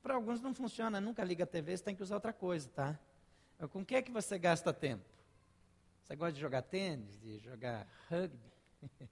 Para 0.00 0.14
alguns 0.14 0.40
não 0.40 0.54
funciona, 0.54 1.00
nunca 1.00 1.24
liga 1.24 1.42
a 1.42 1.46
TV, 1.48 1.76
você 1.76 1.82
tem 1.82 1.96
que 1.96 2.02
usar 2.04 2.14
outra 2.14 2.32
coisa, 2.32 2.68
tá? 2.68 2.96
Com 3.72 3.84
que 3.84 3.96
é 3.96 4.02
que 4.02 4.12
você 4.12 4.38
gasta 4.38 4.72
tempo? 4.72 5.04
Você 6.04 6.14
gosta 6.14 6.34
de 6.34 6.40
jogar 6.40 6.62
tênis, 6.62 7.18
de 7.18 7.40
jogar 7.40 7.88
rugby, 8.08 8.52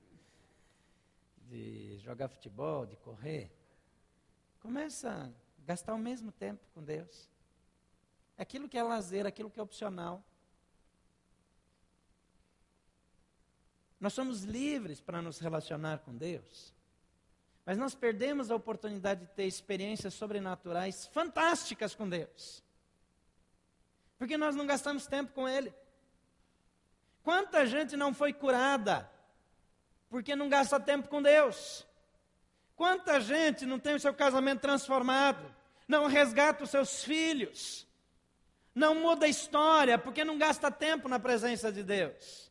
de 1.49 1.99
jogar 1.99 2.29
futebol, 2.29 2.87
de 2.87 2.95
correr? 2.95 3.51
Começa 4.61 5.11
a 5.11 5.65
gastar 5.67 5.95
o 5.95 5.99
mesmo 5.99 6.31
tempo 6.31 6.65
com 6.73 6.81
Deus. 6.81 7.29
Aquilo 8.39 8.69
que 8.69 8.79
é 8.79 8.85
lazer, 8.85 9.27
aquilo 9.27 9.51
que 9.51 9.59
é 9.59 9.63
opcional. 9.65 10.25
Nós 14.01 14.15
somos 14.15 14.45
livres 14.45 15.01
para 15.01 15.21
nos 15.21 15.39
relacionar 15.39 15.99
com 15.99 16.17
Deus. 16.17 16.73
Mas 17.67 17.77
nós 17.77 17.95
perdemos 17.95 18.51
a 18.51 18.57
oportunidade 18.57 19.21
de 19.21 19.27
ter 19.33 19.45
experiências 19.45 20.15
sobrenaturais 20.15 21.07
fantásticas 21.09 21.95
com 21.95 22.09
Deus. 22.09 22.65
Porque 24.19 24.39
nós 24.39 24.57
não 24.57 24.67
gastamos 24.67 25.07
tempo 25.07 25.33
com 25.33 25.47
Ele. 25.47 25.73
Quanta 27.23 27.67
gente 27.67 27.97
não 27.97 28.15
foi 28.15 28.33
curada 28.33 29.11
porque 30.09 30.35
não 30.35 30.49
gasta 30.49 30.81
tempo 30.81 31.09
com 31.09 31.23
Deus? 31.23 31.87
Quanta 32.75 33.21
gente 33.21 33.67
não 33.67 33.79
tem 33.79 33.95
o 33.95 34.01
seu 34.01 34.15
casamento 34.15 34.61
transformado, 34.61 35.55
não 35.87 36.07
resgata 36.07 36.65
os 36.65 36.71
seus 36.71 37.05
filhos, 37.05 37.87
não 38.75 38.95
muda 38.95 39.27
a 39.27 39.29
história 39.29 39.99
porque 39.99 40.25
não 40.25 40.39
gasta 40.39 40.71
tempo 40.71 41.07
na 41.07 41.19
presença 41.19 41.71
de 41.71 41.83
Deus? 41.83 42.50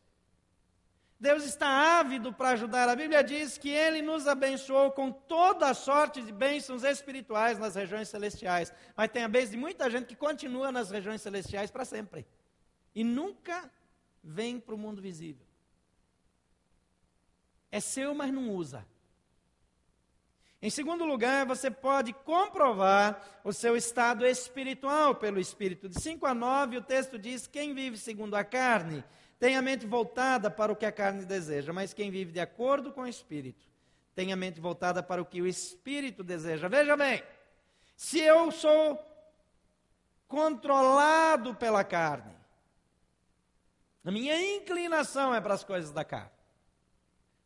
Deus 1.20 1.44
está 1.44 1.68
ávido 2.00 2.32
para 2.32 2.50
ajudar. 2.50 2.88
A 2.88 2.96
Bíblia 2.96 3.22
diz 3.22 3.58
que 3.58 3.68
Ele 3.68 4.00
nos 4.00 4.26
abençoou 4.26 4.90
com 4.90 5.12
toda 5.12 5.68
a 5.68 5.74
sorte 5.74 6.22
de 6.22 6.32
bênçãos 6.32 6.82
espirituais 6.82 7.58
nas 7.58 7.74
regiões 7.74 8.08
celestiais. 8.08 8.72
Mas 8.96 9.10
tem 9.10 9.24
a 9.24 9.28
vez 9.28 9.50
de 9.50 9.56
muita 9.58 9.90
gente 9.90 10.06
que 10.06 10.16
continua 10.16 10.72
nas 10.72 10.90
regiões 10.90 11.20
celestiais 11.20 11.70
para 11.70 11.84
sempre. 11.84 12.26
E 12.94 13.04
nunca 13.04 13.70
vem 14.24 14.58
para 14.58 14.74
o 14.74 14.78
mundo 14.78 15.02
visível. 15.02 15.44
É 17.70 17.80
seu, 17.80 18.14
mas 18.14 18.32
não 18.32 18.48
usa. 18.48 18.86
Em 20.62 20.70
segundo 20.70 21.04
lugar, 21.04 21.44
você 21.44 21.70
pode 21.70 22.14
comprovar 22.14 23.40
o 23.44 23.52
seu 23.52 23.76
estado 23.76 24.26
espiritual 24.26 25.14
pelo 25.14 25.38
Espírito. 25.38 25.86
De 25.86 26.00
5 26.00 26.26
a 26.26 26.34
9, 26.34 26.78
o 26.78 26.82
texto 26.82 27.18
diz: 27.18 27.46
Quem 27.46 27.74
vive 27.74 27.98
segundo 27.98 28.34
a 28.34 28.44
carne 28.44 29.04
tem 29.40 29.56
a 29.56 29.62
mente 29.62 29.86
voltada 29.86 30.50
para 30.50 30.70
o 30.70 30.76
que 30.76 30.84
a 30.84 30.92
carne 30.92 31.24
deseja, 31.24 31.72
mas 31.72 31.94
quem 31.94 32.10
vive 32.10 32.30
de 32.30 32.40
acordo 32.40 32.92
com 32.92 33.00
o 33.00 33.08
Espírito 33.08 33.66
tem 34.14 34.34
a 34.34 34.36
mente 34.36 34.60
voltada 34.60 35.02
para 35.02 35.22
o 35.22 35.24
que 35.24 35.40
o 35.40 35.46
Espírito 35.46 36.22
deseja. 36.22 36.68
Veja 36.68 36.94
bem, 36.94 37.22
se 37.96 38.20
eu 38.20 38.52
sou 38.52 39.02
controlado 40.28 41.54
pela 41.54 41.82
carne, 41.82 42.36
a 44.04 44.10
minha 44.10 44.38
inclinação 44.56 45.34
é 45.34 45.40
para 45.40 45.54
as 45.54 45.64
coisas 45.64 45.90
da 45.90 46.04
carne. 46.04 46.30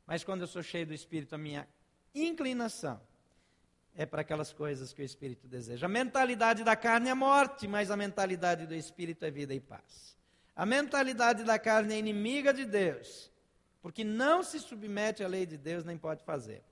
Mas 0.04 0.24
quando 0.24 0.40
eu 0.40 0.48
sou 0.48 0.64
cheio 0.64 0.87
do 0.87 0.94
Espírito, 0.94 1.37
a 1.37 1.38
minha 1.38 1.68
inclinação 2.12 3.00
é 3.94 4.04
para 4.04 4.22
aquelas 4.22 4.52
coisas 4.52 4.92
que 4.92 5.00
o 5.00 5.04
Espírito 5.04 5.46
deseja. 5.46 5.87
A 5.87 5.88
mentalidade 5.88 6.64
da 6.64 6.74
carne 6.74 7.09
é 7.09 7.14
morte, 7.14 7.68
mas 7.68 7.88
a 7.88 7.96
mentalidade 7.96 8.66
do 8.66 8.74
Espírito 8.74 9.24
é 9.24 9.30
vida 9.30 9.54
e 9.54 9.61
paz. 9.61 10.14
A 10.56 10.64
mentalidade 10.64 11.42
da 11.42 11.58
carne 11.58 11.94
é 11.94 11.98
inimiga 11.98 12.52
de 12.52 12.64
Deus, 12.64 13.30
porque 13.82 14.04
não 14.04 14.42
se 14.42 14.60
submete 14.60 15.24
à 15.24 15.28
lei 15.28 15.44
de 15.44 15.56
Deus 15.56 15.84
nem 15.84 15.98
pode 15.98 16.22
fazer. 16.22 16.62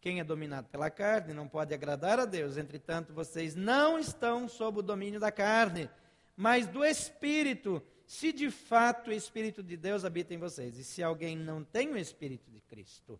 Quem 0.00 0.20
é 0.20 0.24
dominado 0.24 0.68
pela 0.68 0.90
carne 0.90 1.32
não 1.32 1.48
pode 1.48 1.72
agradar 1.72 2.18
a 2.18 2.24
Deus, 2.24 2.56
entretanto, 2.56 3.12
vocês 3.12 3.54
não 3.54 3.98
estão 3.98 4.48
sob 4.48 4.80
o 4.80 4.82
domínio 4.82 5.20
da 5.20 5.30
carne, 5.30 5.88
mas 6.36 6.66
do 6.66 6.84
Espírito, 6.84 7.82
se 8.04 8.32
de 8.32 8.50
fato 8.50 9.10
o 9.10 9.12
Espírito 9.12 9.62
de 9.62 9.76
Deus 9.76 10.04
habita 10.04 10.34
em 10.34 10.38
vocês. 10.38 10.76
E 10.76 10.84
se 10.84 11.02
alguém 11.02 11.36
não 11.36 11.62
tem 11.62 11.88
o 11.92 11.96
Espírito 11.96 12.50
de 12.50 12.60
Cristo, 12.60 13.18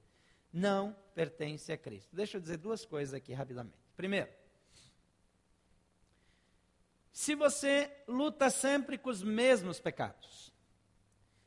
não 0.53 0.95
pertence 1.15 1.73
a 1.73 1.79
Cristo. 1.79 2.15
Deixa 2.15 2.37
eu 2.37 2.41
dizer 2.41 2.59
duas 2.59 2.85
coisas 2.85 3.15
aqui 3.15 3.33
rapidamente. 3.33 3.79
Primeiro, 3.97 4.29
se 7.13 7.35
você 7.35 7.95
luta 8.09 8.49
sempre 8.49 8.97
com 8.97 9.11
os 9.11 9.23
mesmos 9.23 9.79
pecados, 9.79 10.53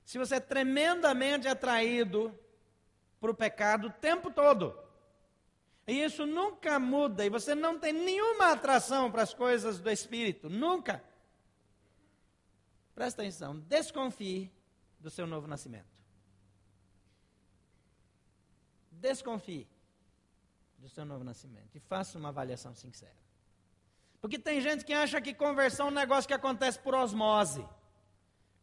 se 0.05 0.19
você 0.19 0.35
é 0.35 0.39
tremendamente 0.39 1.47
atraído 1.47 2.37
para 3.19 3.31
o 3.31 3.35
pecado 3.35 3.87
o 3.87 3.91
tempo 3.91 4.29
todo, 4.29 4.77
e 5.87 6.03
isso 6.03 6.25
nunca 6.25 6.79
muda, 6.79 7.25
e 7.25 7.29
você 7.29 7.55
não 7.55 7.79
tem 7.79 7.91
nenhuma 7.91 8.51
atração 8.51 9.11
para 9.11 9.23
as 9.23 9.33
coisas 9.33 9.79
do 9.79 9.89
Espírito, 9.89 10.49
nunca. 10.49 11.03
Presta 12.93 13.23
atenção, 13.23 13.57
desconfie 13.59 14.51
do 14.99 15.09
seu 15.09 15.25
novo 15.25 15.47
nascimento. 15.47 15.93
Desconfie 18.91 19.67
do 20.77 20.89
seu 20.89 21.05
novo 21.05 21.23
nascimento 21.23 21.75
e 21.75 21.79
faça 21.79 22.17
uma 22.17 22.29
avaliação 22.29 22.73
sincera. 22.73 23.25
Porque 24.25 24.39
tem 24.39 24.59
gente 24.59 24.83
que 24.83 24.91
acha 24.91 25.21
que 25.21 25.35
conversão 25.35 25.85
é 25.85 25.91
um 25.91 25.93
negócio 25.93 26.27
que 26.27 26.33
acontece 26.33 26.79
por 26.79 26.95
osmose. 26.95 27.63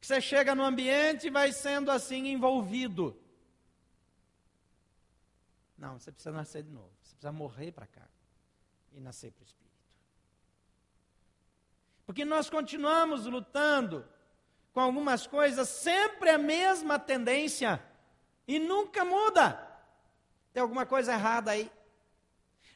Que 0.00 0.08
você 0.08 0.20
chega 0.20 0.56
no 0.56 0.64
ambiente 0.64 1.28
e 1.28 1.30
vai 1.30 1.52
sendo 1.52 1.88
assim 1.92 2.26
envolvido. 2.26 3.16
Não, 5.78 6.00
você 6.00 6.10
precisa 6.10 6.34
nascer 6.34 6.64
de 6.64 6.70
novo. 6.72 6.90
Você 7.00 7.14
precisa 7.14 7.30
morrer 7.30 7.70
para 7.70 7.86
cá 7.86 8.02
e 8.92 8.98
nascer 8.98 9.30
para 9.30 9.42
o 9.42 9.46
Espírito. 9.46 9.86
Porque 12.06 12.24
nós 12.24 12.50
continuamos 12.50 13.26
lutando 13.26 14.04
com 14.72 14.80
algumas 14.80 15.28
coisas, 15.28 15.68
sempre 15.68 16.28
a 16.30 16.38
mesma 16.38 16.98
tendência. 16.98 17.80
E 18.48 18.58
nunca 18.58 19.04
muda. 19.04 19.64
Tem 20.52 20.60
alguma 20.60 20.84
coisa 20.84 21.12
errada 21.12 21.52
aí. 21.52 21.70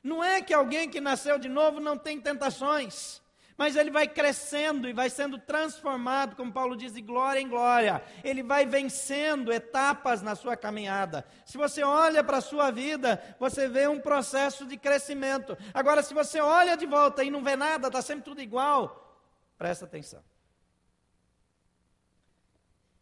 Não 0.07 0.23
é 0.23 0.41
que 0.41 0.55
alguém 0.55 0.89
que 0.89 1.01
nasceu 1.01 1.37
de 1.37 1.49
novo 1.49 1.81
não 1.81 1.99
tem 1.99 2.21
tentações, 2.21 3.21
mas 3.59 3.75
ele 3.75 3.91
vai 3.91 4.07
crescendo 4.07 4.89
e 4.89 4.93
vai 4.93 5.11
sendo 5.11 5.37
transformado, 5.37 6.37
como 6.37 6.53
Paulo 6.53 6.77
diz, 6.77 6.93
de 6.93 7.01
glória 7.01 7.41
em 7.41 7.49
glória. 7.49 8.01
Ele 8.23 8.41
vai 8.41 8.65
vencendo 8.65 9.53
etapas 9.53 10.23
na 10.23 10.37
sua 10.37 10.57
caminhada. 10.57 11.27
Se 11.45 11.59
você 11.59 11.83
olha 11.83 12.23
para 12.23 12.37
a 12.37 12.41
sua 12.41 12.71
vida, 12.71 13.21
você 13.41 13.67
vê 13.67 13.89
um 13.89 13.99
processo 13.99 14.65
de 14.65 14.77
crescimento. 14.77 15.59
Agora, 15.75 16.05
se 16.05 16.15
você 16.15 16.41
olha 16.41 16.77
de 16.77 16.87
volta 16.87 17.25
e 17.25 17.31
não 17.31 17.43
vê 17.43 17.57
nada, 17.57 17.89
está 17.89 18.01
sempre 18.01 18.23
tudo 18.27 18.41
igual, 18.41 19.21
presta 19.59 19.87
atenção. 19.87 20.23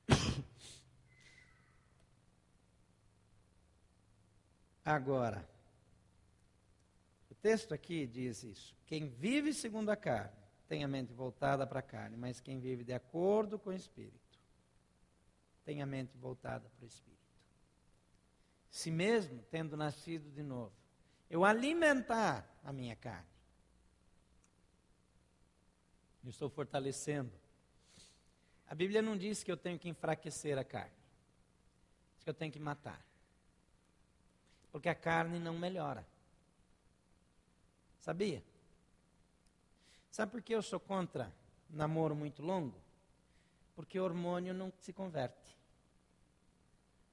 Agora, 4.82 5.52
texto 7.44 7.74
aqui 7.74 8.06
diz 8.06 8.42
isso. 8.42 8.74
Quem 8.86 9.06
vive 9.06 9.52
segundo 9.52 9.90
a 9.90 9.96
carne 9.96 10.32
tem 10.66 10.82
a 10.82 10.88
mente 10.88 11.12
voltada 11.12 11.66
para 11.66 11.80
a 11.80 11.82
carne, 11.82 12.16
mas 12.16 12.40
quem 12.40 12.58
vive 12.58 12.82
de 12.82 12.94
acordo 12.94 13.58
com 13.58 13.68
o 13.68 13.74
Espírito 13.74 14.38
tem 15.62 15.82
a 15.82 15.86
mente 15.86 16.16
voltada 16.16 16.70
para 16.70 16.84
o 16.84 16.88
Espírito. 16.88 17.20
Se 18.70 18.90
mesmo 18.90 19.42
tendo 19.50 19.76
nascido 19.76 20.30
de 20.30 20.42
novo, 20.42 20.72
eu 21.28 21.44
alimentar 21.44 22.48
a 22.64 22.72
minha 22.72 22.96
carne, 22.96 23.28
eu 26.24 26.30
estou 26.30 26.48
fortalecendo. 26.48 27.30
A 28.66 28.74
Bíblia 28.74 29.02
não 29.02 29.18
diz 29.18 29.42
que 29.42 29.52
eu 29.52 29.56
tenho 29.58 29.78
que 29.78 29.90
enfraquecer 29.90 30.56
a 30.56 30.64
carne, 30.64 30.96
diz 32.14 32.24
que 32.24 32.30
eu 32.30 32.34
tenho 32.34 32.50
que 32.50 32.58
matar. 32.58 33.04
Porque 34.72 34.88
a 34.88 34.94
carne 34.94 35.38
não 35.38 35.58
melhora. 35.58 36.13
Sabia? 38.04 38.44
Sabe 40.10 40.30
por 40.30 40.42
que 40.42 40.54
eu 40.54 40.60
sou 40.60 40.78
contra 40.78 41.34
namoro 41.70 42.14
muito 42.14 42.42
longo? 42.42 42.78
Porque 43.74 43.98
o 43.98 44.04
hormônio 44.04 44.52
não 44.52 44.70
se 44.78 44.92
converte. 44.92 45.56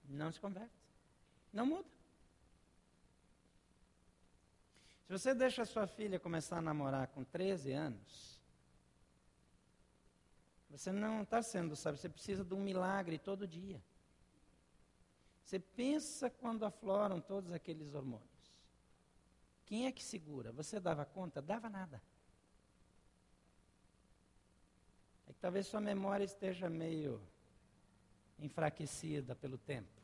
Não 0.10 0.30
se 0.34 0.38
converte. 0.41 0.75
Não 1.54 1.65
muda. 1.65 1.88
Se 5.08 5.13
você 5.13 5.34
deixa 5.34 5.63
sua 5.63 5.88
filha 5.88 6.19
começar 6.19 6.58
a 6.58 6.62
namorar 6.62 7.08
com 7.08 7.23
13 7.23 7.71
anos, 7.71 8.38
você 10.69 10.91
não 10.91 11.21
está 11.21 11.41
sendo, 11.41 11.73
sabe, 11.73 11.99
você 11.99 12.10
precisa 12.10 12.43
de 12.43 12.54
um 12.54 12.60
milagre 12.60 13.17
todo 13.17 13.47
dia. 13.47 13.82
Você 15.45 15.58
pensa 15.58 16.30
quando 16.30 16.65
afloram 16.65 17.21
todos 17.21 17.54
aqueles 17.54 17.95
hormônios. 17.95 18.31
Quem 19.72 19.86
é 19.86 19.92
que 19.94 20.04
segura? 20.04 20.52
Você 20.52 20.82
dava 20.82 21.06
conta? 21.06 21.42
Dava 21.42 21.70
nada. 21.70 22.04
É 25.26 25.32
que 25.32 25.40
talvez 25.40 25.66
sua 25.66 25.80
memória 25.80 26.26
esteja 26.26 26.70
meio 26.70 27.22
enfraquecida 28.38 29.34
pelo 29.34 29.58
tempo. 29.58 30.02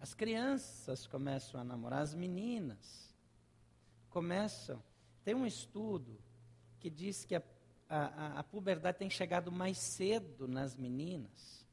As 0.00 0.14
crianças 0.14 1.06
começam 1.06 1.60
a 1.60 1.64
namorar, 1.64 2.00
as 2.00 2.14
meninas 2.14 3.14
começam. 4.08 4.82
Tem 5.22 5.34
um 5.34 5.44
estudo 5.44 6.18
que 6.80 6.88
diz 6.88 7.26
que 7.26 7.34
a, 7.34 7.42
a, 7.90 8.38
a 8.38 8.42
puberdade 8.42 8.96
tem 8.96 9.10
chegado 9.10 9.52
mais 9.52 9.76
cedo 9.76 10.48
nas 10.48 10.74
meninas, 10.74 11.66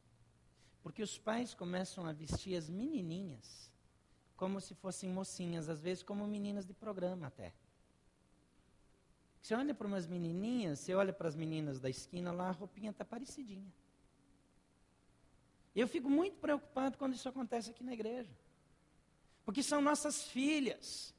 porque 0.83 1.01
os 1.01 1.17
pais 1.17 1.53
começam 1.53 2.05
a 2.05 2.11
vestir 2.11 2.57
as 2.57 2.69
menininhas 2.69 3.70
como 4.41 4.59
se 4.59 4.73
fossem 4.73 5.07
mocinhas, 5.07 5.69
às 5.69 5.79
vezes 5.79 6.01
como 6.01 6.25
meninas 6.25 6.65
de 6.65 6.73
programa 6.73 7.27
até. 7.27 7.53
Você 9.39 9.53
olha 9.53 9.71
para 9.71 9.85
umas 9.85 10.07
menininhas, 10.07 10.79
você 10.79 10.95
olha 10.95 11.13
para 11.13 11.27
as 11.27 11.35
meninas 11.35 11.79
da 11.79 11.87
esquina 11.87 12.31
lá, 12.31 12.49
a 12.49 12.51
roupinha 12.51 12.89
está 12.89 13.05
parecidinha. 13.05 13.71
Eu 15.75 15.87
fico 15.87 16.09
muito 16.09 16.37
preocupado 16.37 16.97
quando 16.97 17.13
isso 17.13 17.29
acontece 17.29 17.69
aqui 17.69 17.83
na 17.83 17.93
igreja. 17.93 18.31
Porque 19.45 19.61
são 19.61 19.79
nossas 19.79 20.23
filhas, 20.23 21.13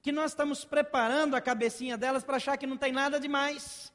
que 0.00 0.12
nós 0.12 0.30
estamos 0.30 0.64
preparando 0.64 1.34
a 1.34 1.40
cabecinha 1.40 1.98
delas 1.98 2.22
para 2.22 2.36
achar 2.36 2.56
que 2.56 2.66
não 2.66 2.78
tem 2.78 2.92
nada 2.92 3.18
demais. 3.18 3.92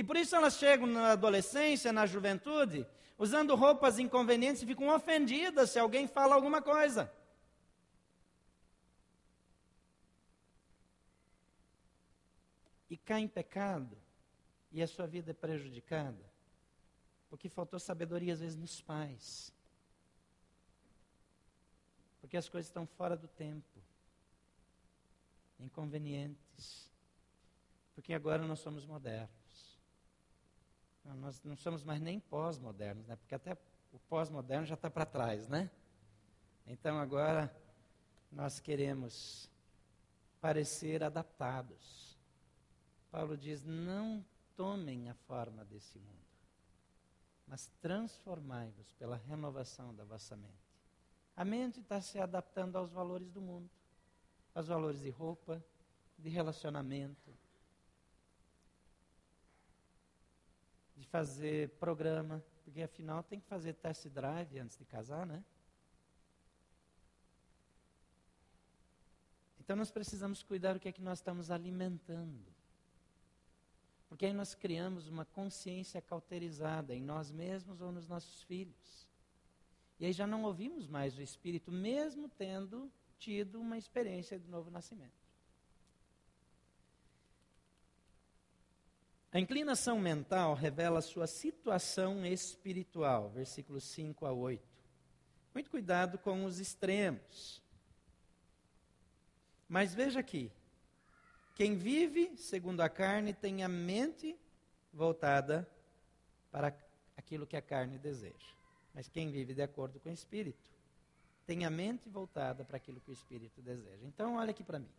E 0.00 0.02
por 0.02 0.16
isso 0.16 0.34
elas 0.34 0.54
chegam 0.54 0.86
na 0.86 1.12
adolescência, 1.12 1.92
na 1.92 2.06
juventude, 2.06 2.86
usando 3.18 3.54
roupas 3.54 3.98
inconvenientes 3.98 4.62
e 4.62 4.66
ficam 4.66 4.88
ofendidas 4.88 5.68
se 5.68 5.78
alguém 5.78 6.08
fala 6.08 6.34
alguma 6.34 6.62
coisa. 6.62 7.12
E 12.88 12.96
cai 12.96 13.20
em 13.20 13.28
pecado, 13.28 13.94
e 14.72 14.82
a 14.82 14.86
sua 14.86 15.06
vida 15.06 15.32
é 15.32 15.34
prejudicada, 15.34 16.24
porque 17.28 17.50
faltou 17.50 17.78
sabedoria 17.78 18.32
às 18.32 18.40
vezes 18.40 18.56
nos 18.56 18.80
pais. 18.80 19.52
Porque 22.22 22.38
as 22.38 22.48
coisas 22.48 22.70
estão 22.70 22.86
fora 22.86 23.18
do 23.18 23.28
tempo, 23.28 23.78
inconvenientes. 25.58 26.90
Porque 27.94 28.14
agora 28.14 28.46
nós 28.46 28.60
somos 28.60 28.86
modernos. 28.86 29.39
Não, 31.04 31.14
nós 31.16 31.42
não 31.42 31.56
somos 31.56 31.82
mais 31.82 32.00
nem 32.00 32.20
pós-modernos, 32.20 33.06
né? 33.06 33.16
porque 33.16 33.34
até 33.34 33.56
o 33.92 33.98
pós-moderno 33.98 34.66
já 34.66 34.74
está 34.74 34.90
para 34.90 35.04
trás, 35.04 35.48
né? 35.48 35.70
Então 36.66 36.98
agora 36.98 37.54
nós 38.30 38.60
queremos 38.60 39.50
parecer 40.40 41.02
adaptados. 41.02 42.18
Paulo 43.10 43.36
diz: 43.36 43.64
não 43.64 44.24
tomem 44.56 45.08
a 45.08 45.14
forma 45.14 45.64
desse 45.64 45.98
mundo, 45.98 46.26
mas 47.46 47.66
transformai-vos 47.80 48.92
pela 48.92 49.16
renovação 49.16 49.94
da 49.94 50.04
vossa 50.04 50.36
mente. 50.36 50.70
A 51.36 51.44
mente 51.44 51.80
está 51.80 52.00
se 52.00 52.18
adaptando 52.18 52.76
aos 52.76 52.92
valores 52.92 53.30
do 53.30 53.40
mundo, 53.40 53.70
aos 54.54 54.68
valores 54.68 55.00
de 55.00 55.10
roupa, 55.10 55.64
de 56.18 56.28
relacionamento, 56.28 57.34
de 61.00 61.06
fazer 61.06 61.70
programa, 61.80 62.44
porque 62.62 62.82
afinal 62.82 63.22
tem 63.22 63.40
que 63.40 63.46
fazer 63.46 63.72
test 63.72 64.06
drive 64.08 64.58
antes 64.58 64.76
de 64.76 64.84
casar, 64.84 65.26
né? 65.26 65.42
Então 69.58 69.74
nós 69.74 69.90
precisamos 69.90 70.42
cuidar 70.42 70.74
do 70.74 70.80
que 70.80 70.88
é 70.88 70.92
que 70.92 71.00
nós 71.00 71.18
estamos 71.18 71.50
alimentando. 71.50 72.44
Porque 74.08 74.26
aí 74.26 74.32
nós 74.32 74.54
criamos 74.54 75.08
uma 75.08 75.24
consciência 75.24 76.02
cauterizada 76.02 76.94
em 76.94 77.02
nós 77.02 77.30
mesmos 77.30 77.80
ou 77.80 77.90
nos 77.90 78.08
nossos 78.08 78.42
filhos. 78.42 79.08
E 79.98 80.06
aí 80.06 80.12
já 80.12 80.26
não 80.26 80.42
ouvimos 80.42 80.86
mais 80.86 81.16
o 81.16 81.22
Espírito, 81.22 81.70
mesmo 81.70 82.28
tendo 82.28 82.90
tido 83.18 83.60
uma 83.60 83.78
experiência 83.78 84.38
de 84.38 84.48
novo 84.48 84.70
nascimento. 84.70 85.19
A 89.32 89.38
inclinação 89.38 89.98
mental 89.98 90.54
revela 90.54 91.00
sua 91.00 91.26
situação 91.26 92.26
espiritual, 92.26 93.30
versículos 93.30 93.84
5 93.84 94.26
a 94.26 94.32
8. 94.32 94.62
Muito 95.54 95.70
cuidado 95.70 96.18
com 96.18 96.44
os 96.44 96.58
extremos. 96.58 97.62
Mas 99.68 99.94
veja 99.94 100.18
aqui: 100.18 100.50
quem 101.54 101.76
vive 101.76 102.36
segundo 102.36 102.80
a 102.80 102.88
carne 102.88 103.32
tem 103.32 103.62
a 103.62 103.68
mente 103.68 104.36
voltada 104.92 105.68
para 106.50 106.76
aquilo 107.16 107.46
que 107.46 107.56
a 107.56 107.62
carne 107.62 107.98
deseja. 107.98 108.50
Mas 108.92 109.08
quem 109.08 109.30
vive 109.30 109.54
de 109.54 109.62
acordo 109.62 110.00
com 110.00 110.08
o 110.08 110.12
espírito 110.12 110.68
tem 111.46 111.64
a 111.64 111.70
mente 111.70 112.08
voltada 112.08 112.64
para 112.64 112.76
aquilo 112.76 113.00
que 113.00 113.10
o 113.10 113.12
espírito 113.12 113.62
deseja. 113.62 114.04
Então, 114.04 114.36
olha 114.36 114.50
aqui 114.50 114.64
para 114.64 114.80
mim. 114.80 114.90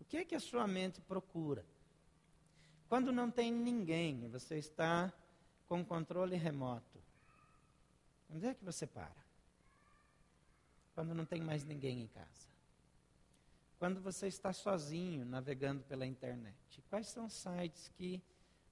O 0.00 0.04
que 0.04 0.16
é 0.16 0.24
que 0.24 0.34
a 0.34 0.40
sua 0.40 0.66
mente 0.66 1.00
procura? 1.02 1.64
Quando 2.92 3.10
não 3.10 3.30
tem 3.30 3.50
ninguém, 3.50 4.28
você 4.28 4.58
está 4.58 5.10
com 5.66 5.82
controle 5.82 6.36
remoto. 6.36 7.02
Onde 8.28 8.46
é 8.46 8.52
que 8.52 8.62
você 8.62 8.86
para? 8.86 9.16
Quando 10.94 11.14
não 11.14 11.24
tem 11.24 11.40
mais 11.40 11.64
ninguém 11.64 12.02
em 12.02 12.06
casa. 12.06 12.50
Quando 13.78 13.98
você 14.02 14.26
está 14.26 14.52
sozinho 14.52 15.24
navegando 15.24 15.82
pela 15.84 16.04
internet. 16.04 16.84
Quais 16.90 17.08
são 17.08 17.30
sites 17.30 17.88
que 17.96 18.22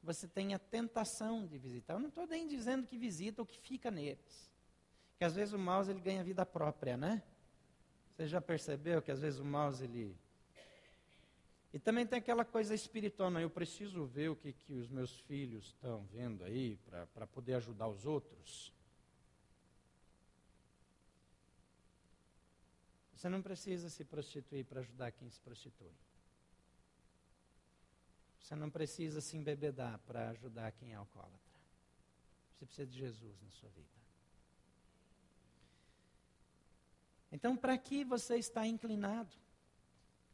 você 0.03 0.29
tem 0.29 0.53
a 0.53 0.59
tentação 0.59 1.47
de 1.47 1.57
visitar? 1.57 1.95
Eu 1.95 2.01
não 2.01 2.11
estou 2.11 2.27
nem 2.27 2.47
dizendo 2.47 2.87
que 2.87 2.99
visita 2.99 3.41
ou 3.41 3.47
que 3.47 3.59
fica 3.59 3.91
neles. 3.91 4.53
Que 5.16 5.25
às 5.25 5.35
vezes 5.35 5.55
o 5.55 5.59
mouse 5.59 5.91
ele 5.91 6.01
ganha 6.01 6.23
vida 6.23 6.45
própria, 6.45 6.95
né? 6.95 7.23
Você 8.11 8.27
já 8.27 8.43
percebeu 8.43 9.01
que 9.01 9.11
às 9.11 9.21
vezes 9.21 9.41
o 9.41 9.47
mouse 9.47 9.83
ele 9.83 10.14
E 11.73 11.79
também 11.79 12.05
tem 12.05 12.18
aquela 12.18 12.45
coisa 12.45 12.75
espiritual, 12.75 13.31
né? 13.31 13.45
eu 13.45 13.51
preciso 13.51 14.05
ver 14.05 14.29
o 14.29 14.37
que, 14.37 14.53
que 14.53 14.75
os 14.75 14.89
meus 14.89 15.21
filhos 15.21 15.66
estão 15.66 16.05
vendo 16.07 16.43
aí 16.43 16.77
para 17.14 17.27
poder 17.29 17.55
ajudar 17.55 17.87
os 17.87 18.07
outros. 18.07 18.73
Você 23.14 23.29
não 23.29 23.41
precisa 23.41 23.89
se 23.89 24.05
prostituir 24.05 24.64
para 24.64 24.81
ajudar 24.81 25.12
quem 25.12 25.29
se 25.31 25.39
prostitui. 25.41 25.93
Você 28.41 28.57
não 28.57 28.71
precisa 28.71 29.21
se 29.21 29.37
embebedar 29.37 29.99
para 30.01 30.31
ajudar 30.31 30.73
quem 30.73 30.93
é 30.93 30.97
alcoólatra. 30.97 31.39
Você 32.57 32.64
precisa 32.64 32.87
de 32.87 32.99
Jesus 32.99 33.41
na 33.43 33.51
sua 33.51 33.68
vida. 33.68 33.89
Então, 37.31 37.57
para 37.57 37.79
que 37.79 38.05
você 38.05 38.37
está 38.37 38.66
inclinado? 38.66 39.31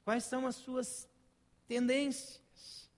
Quais 0.02 0.24
são 0.24 0.46
as 0.46 0.56
suas 0.56 1.08
tendências? 1.66 2.90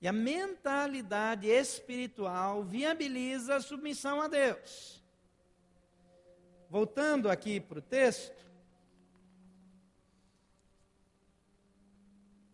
E 0.00 0.06
a 0.06 0.12
mentalidade 0.12 1.48
espiritual 1.48 2.62
viabiliza 2.62 3.56
a 3.56 3.60
submissão 3.60 4.20
a 4.20 4.28
Deus. 4.28 5.02
Voltando 6.70 7.28
aqui 7.30 7.60
para 7.60 7.78
o 7.78 7.82
texto, 7.82 8.48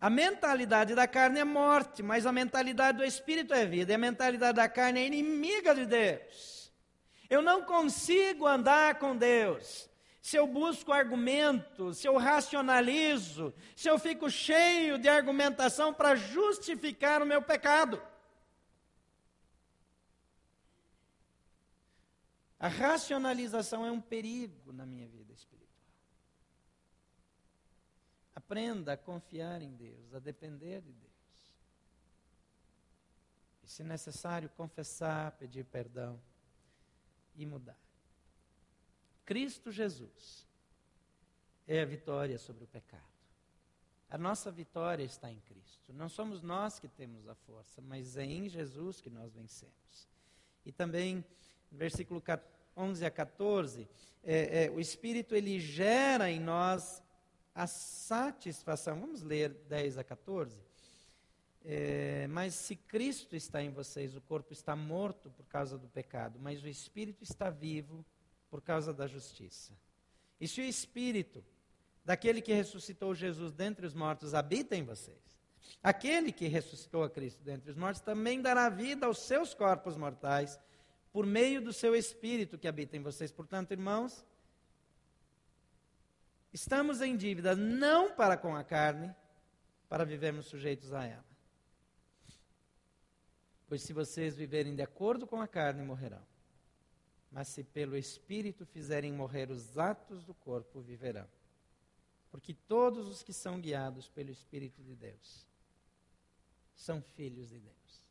A 0.04 0.10
mentalidade 0.10 0.94
da 0.94 1.08
carne 1.08 1.40
é 1.40 1.44
morte, 1.44 2.02
mas 2.02 2.26
a 2.26 2.30
mentalidade 2.30 2.98
do 2.98 3.04
espírito 3.04 3.54
é 3.54 3.64
vida. 3.64 3.90
E 3.90 3.94
a 3.94 3.98
mentalidade 3.98 4.54
da 4.54 4.68
carne 4.68 5.00
é 5.00 5.06
inimiga 5.06 5.74
de 5.74 5.86
Deus. 5.86 6.70
Eu 7.30 7.40
não 7.40 7.62
consigo 7.62 8.46
andar 8.46 8.98
com 8.98 9.16
Deus 9.16 9.88
se 10.24 10.38
eu 10.38 10.46
busco 10.46 10.90
argumentos, 10.90 11.98
se 11.98 12.08
eu 12.08 12.16
racionalizo, 12.16 13.52
se 13.76 13.90
eu 13.90 13.98
fico 13.98 14.30
cheio 14.30 14.98
de 14.98 15.06
argumentação 15.06 15.92
para 15.92 16.16
justificar 16.16 17.20
o 17.20 17.26
meu 17.26 17.42
pecado. 17.42 18.02
A 22.58 22.68
racionalização 22.68 23.84
é 23.84 23.92
um 23.92 24.00
perigo 24.00 24.72
na 24.72 24.86
minha 24.86 25.06
vida 25.06 25.30
espiritual. 25.34 25.68
Aprenda 28.34 28.94
a 28.94 28.96
confiar 28.96 29.60
em 29.60 29.74
Deus, 29.74 30.14
a 30.14 30.18
depender 30.20 30.80
de 30.80 30.92
Deus. 30.94 31.54
E, 33.62 33.68
se 33.68 33.84
necessário, 33.84 34.48
confessar, 34.56 35.32
pedir 35.32 35.66
perdão 35.66 36.18
e 37.36 37.44
mudar. 37.44 37.83
Cristo 39.24 39.70
Jesus 39.70 40.46
é 41.66 41.80
a 41.80 41.84
vitória 41.84 42.38
sobre 42.38 42.64
o 42.64 42.66
pecado. 42.66 43.02
A 44.10 44.18
nossa 44.18 44.50
vitória 44.50 45.02
está 45.02 45.30
em 45.30 45.40
Cristo. 45.40 45.92
Não 45.92 46.08
somos 46.08 46.42
nós 46.42 46.78
que 46.78 46.88
temos 46.88 47.26
a 47.28 47.34
força, 47.34 47.80
mas 47.80 48.16
é 48.16 48.24
em 48.24 48.48
Jesus 48.48 49.00
que 49.00 49.10
nós 49.10 49.32
vencemos. 49.32 50.08
E 50.64 50.70
também, 50.70 51.24
versículo 51.72 52.22
11 52.76 53.04
a 53.04 53.10
14, 53.10 53.88
é, 54.22 54.64
é, 54.64 54.70
o 54.70 54.78
Espírito 54.78 55.34
ele 55.34 55.58
gera 55.58 56.30
em 56.30 56.38
nós 56.38 57.02
a 57.54 57.66
satisfação. 57.66 59.00
Vamos 59.00 59.22
ler 59.22 59.50
10 59.68 59.98
a 59.98 60.04
14. 60.04 60.62
É, 61.64 62.26
mas 62.28 62.54
se 62.54 62.76
Cristo 62.76 63.34
está 63.34 63.62
em 63.62 63.70
vocês, 63.70 64.14
o 64.14 64.20
corpo 64.20 64.52
está 64.52 64.76
morto 64.76 65.30
por 65.30 65.46
causa 65.46 65.78
do 65.78 65.88
pecado, 65.88 66.38
mas 66.38 66.62
o 66.62 66.68
Espírito 66.68 67.24
está 67.24 67.48
vivo 67.48 68.04
por 68.54 68.62
causa 68.62 68.94
da 68.94 69.08
justiça. 69.08 69.76
E 70.40 70.46
se 70.46 70.60
o 70.60 70.64
Espírito 70.64 71.44
daquele 72.04 72.40
que 72.40 72.52
ressuscitou 72.52 73.12
Jesus 73.12 73.50
dentre 73.50 73.84
os 73.84 73.94
mortos 73.94 74.32
habita 74.32 74.76
em 74.76 74.84
vocês, 74.84 75.36
aquele 75.82 76.30
que 76.30 76.46
ressuscitou 76.46 77.02
a 77.02 77.10
Cristo 77.10 77.42
dentre 77.42 77.72
os 77.72 77.76
mortos 77.76 78.00
também 78.00 78.40
dará 78.40 78.68
vida 78.68 79.06
aos 79.06 79.18
seus 79.18 79.54
corpos 79.54 79.96
mortais 79.96 80.56
por 81.12 81.26
meio 81.26 81.60
do 81.60 81.72
seu 81.72 81.96
Espírito 81.96 82.56
que 82.56 82.68
habita 82.68 82.96
em 82.96 83.02
vocês. 83.02 83.32
Portanto, 83.32 83.72
irmãos, 83.72 84.24
estamos 86.52 87.00
em 87.00 87.16
dívida 87.16 87.56
não 87.56 88.14
para 88.14 88.36
com 88.36 88.54
a 88.54 88.62
carne, 88.62 89.12
para 89.88 90.04
vivermos 90.04 90.46
sujeitos 90.46 90.92
a 90.92 91.04
ela. 91.04 91.26
Pois 93.66 93.82
se 93.82 93.92
vocês 93.92 94.36
viverem 94.36 94.76
de 94.76 94.82
acordo 94.82 95.26
com 95.26 95.40
a 95.40 95.48
carne, 95.48 95.82
morrerão 95.82 96.33
mas 97.34 97.48
se 97.48 97.64
pelo 97.64 97.96
Espírito 97.96 98.64
fizerem 98.64 99.12
morrer 99.12 99.50
os 99.50 99.76
atos 99.76 100.24
do 100.24 100.32
corpo, 100.32 100.80
viverão. 100.80 101.28
Porque 102.30 102.54
todos 102.54 103.08
os 103.08 103.24
que 103.24 103.32
são 103.32 103.60
guiados 103.60 104.08
pelo 104.08 104.30
Espírito 104.30 104.80
de 104.84 104.94
Deus 104.94 105.44
são 106.76 107.02
filhos 107.02 107.48
de 107.48 107.58
Deus. 107.58 108.04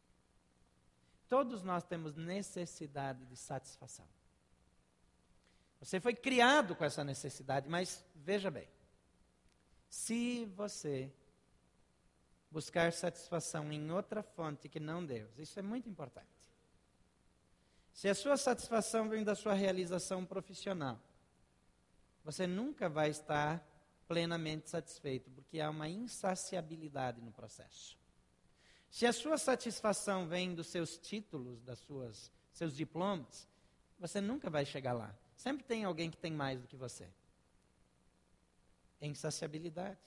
Todos 1.30 1.64
nós 1.64 1.86
temos 1.86 2.18
necessidade 2.18 3.26
de 3.26 3.38
satisfação. 3.38 4.06
Você 5.80 6.02
foi 6.02 6.14
criado 6.14 6.76
com 6.76 6.84
essa 6.84 7.02
necessidade, 7.02 7.70
mas 7.70 8.04
veja 8.14 8.52
bem: 8.52 8.68
se 9.88 10.44
você 10.48 11.10
buscar 12.52 12.92
satisfação 12.92 13.72
em 13.72 13.90
outra 13.90 14.22
fonte 14.22 14.68
que 14.68 14.82
não 14.82 15.06
Deus, 15.06 15.40
isso 15.40 15.58
é 15.58 15.62
muito 15.62 15.88
importante. 15.88 16.43
Se 17.94 18.10
a 18.10 18.16
sua 18.16 18.36
satisfação 18.36 19.08
vem 19.08 19.24
da 19.24 19.36
sua 19.36 19.54
realização 19.54 20.26
profissional, 20.26 21.00
você 22.24 22.48
nunca 22.48 22.90
vai 22.90 23.10
estar 23.10 23.66
plenamente 24.08 24.70
satisfeito, 24.70 25.30
porque 25.32 25.60
há 25.60 25.70
uma 25.70 25.88
insaciabilidade 25.88 27.22
no 27.22 27.32
processo. 27.32 27.98
Se 28.90 29.06
a 29.06 29.14
sua 29.14 29.38
satisfação 29.38 30.28
vem 30.28 30.54
dos 30.54 30.68
seus 30.68 30.98
títulos, 30.98 31.62
das 31.62 31.80
suas 31.80 32.32
seus 32.52 32.76
diplomas, 32.76 33.48
você 33.98 34.22
nunca 34.22 34.50
vai 34.50 34.66
chegar 34.66 34.94
lá. 34.94 35.16
Sempre 35.36 35.64
tem 35.64 35.84
alguém 35.84 36.12
que 36.12 36.18
tem 36.18 36.32
mais 36.32 36.60
do 36.60 36.68
que 36.68 36.76
você. 36.76 37.10
É 39.02 39.08
insaciabilidade. 39.08 40.00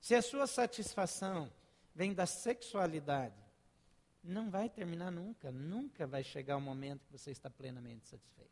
Se 0.00 0.14
a 0.14 0.22
sua 0.22 0.46
satisfação 0.46 1.52
vem 1.94 2.12
da 2.12 2.26
sexualidade, 2.26 3.41
não 4.22 4.50
vai 4.50 4.68
terminar 4.68 5.10
nunca. 5.10 5.50
Nunca 5.50 6.06
vai 6.06 6.22
chegar 6.22 6.56
o 6.56 6.60
momento 6.60 7.04
que 7.06 7.12
você 7.12 7.30
está 7.30 7.50
plenamente 7.50 8.06
satisfeito. 8.06 8.50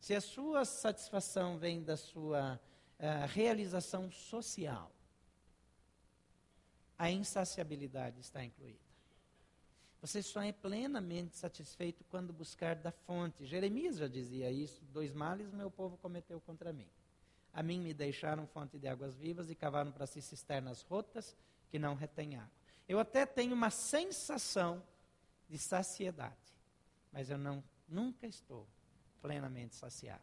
Se 0.00 0.14
a 0.14 0.20
sua 0.20 0.64
satisfação 0.64 1.58
vem 1.58 1.82
da 1.82 1.96
sua 1.96 2.60
uh, 2.98 3.26
realização 3.28 4.10
social, 4.10 4.90
a 6.98 7.10
insaciabilidade 7.10 8.20
está 8.20 8.42
incluída. 8.42 8.80
Você 10.00 10.20
só 10.20 10.42
é 10.42 10.50
plenamente 10.50 11.36
satisfeito 11.36 12.02
quando 12.10 12.32
buscar 12.32 12.74
da 12.74 12.90
fonte. 12.90 13.46
Jeremias 13.46 13.98
já 13.98 14.08
dizia 14.08 14.50
isso: 14.50 14.84
dois 14.92 15.12
males 15.12 15.52
meu 15.52 15.70
povo 15.70 15.96
cometeu 15.96 16.40
contra 16.40 16.72
mim. 16.72 16.88
A 17.52 17.62
mim 17.62 17.78
me 17.78 17.94
deixaram 17.94 18.46
fonte 18.46 18.78
de 18.78 18.88
águas 18.88 19.14
vivas 19.16 19.50
e 19.50 19.54
cavaram 19.54 19.92
para 19.92 20.06
si 20.06 20.20
cisternas 20.20 20.82
rotas 20.82 21.36
que 21.70 21.78
não 21.78 21.94
retêm 21.94 22.34
água. 22.36 22.50
Eu 22.88 22.98
até 22.98 23.24
tenho 23.24 23.54
uma 23.54 23.70
sensação 23.70 24.82
de 25.52 25.58
saciedade, 25.58 26.56
mas 27.12 27.28
eu 27.28 27.36
não, 27.36 27.62
nunca 27.86 28.26
estou 28.26 28.66
plenamente 29.20 29.74
saciado. 29.74 30.22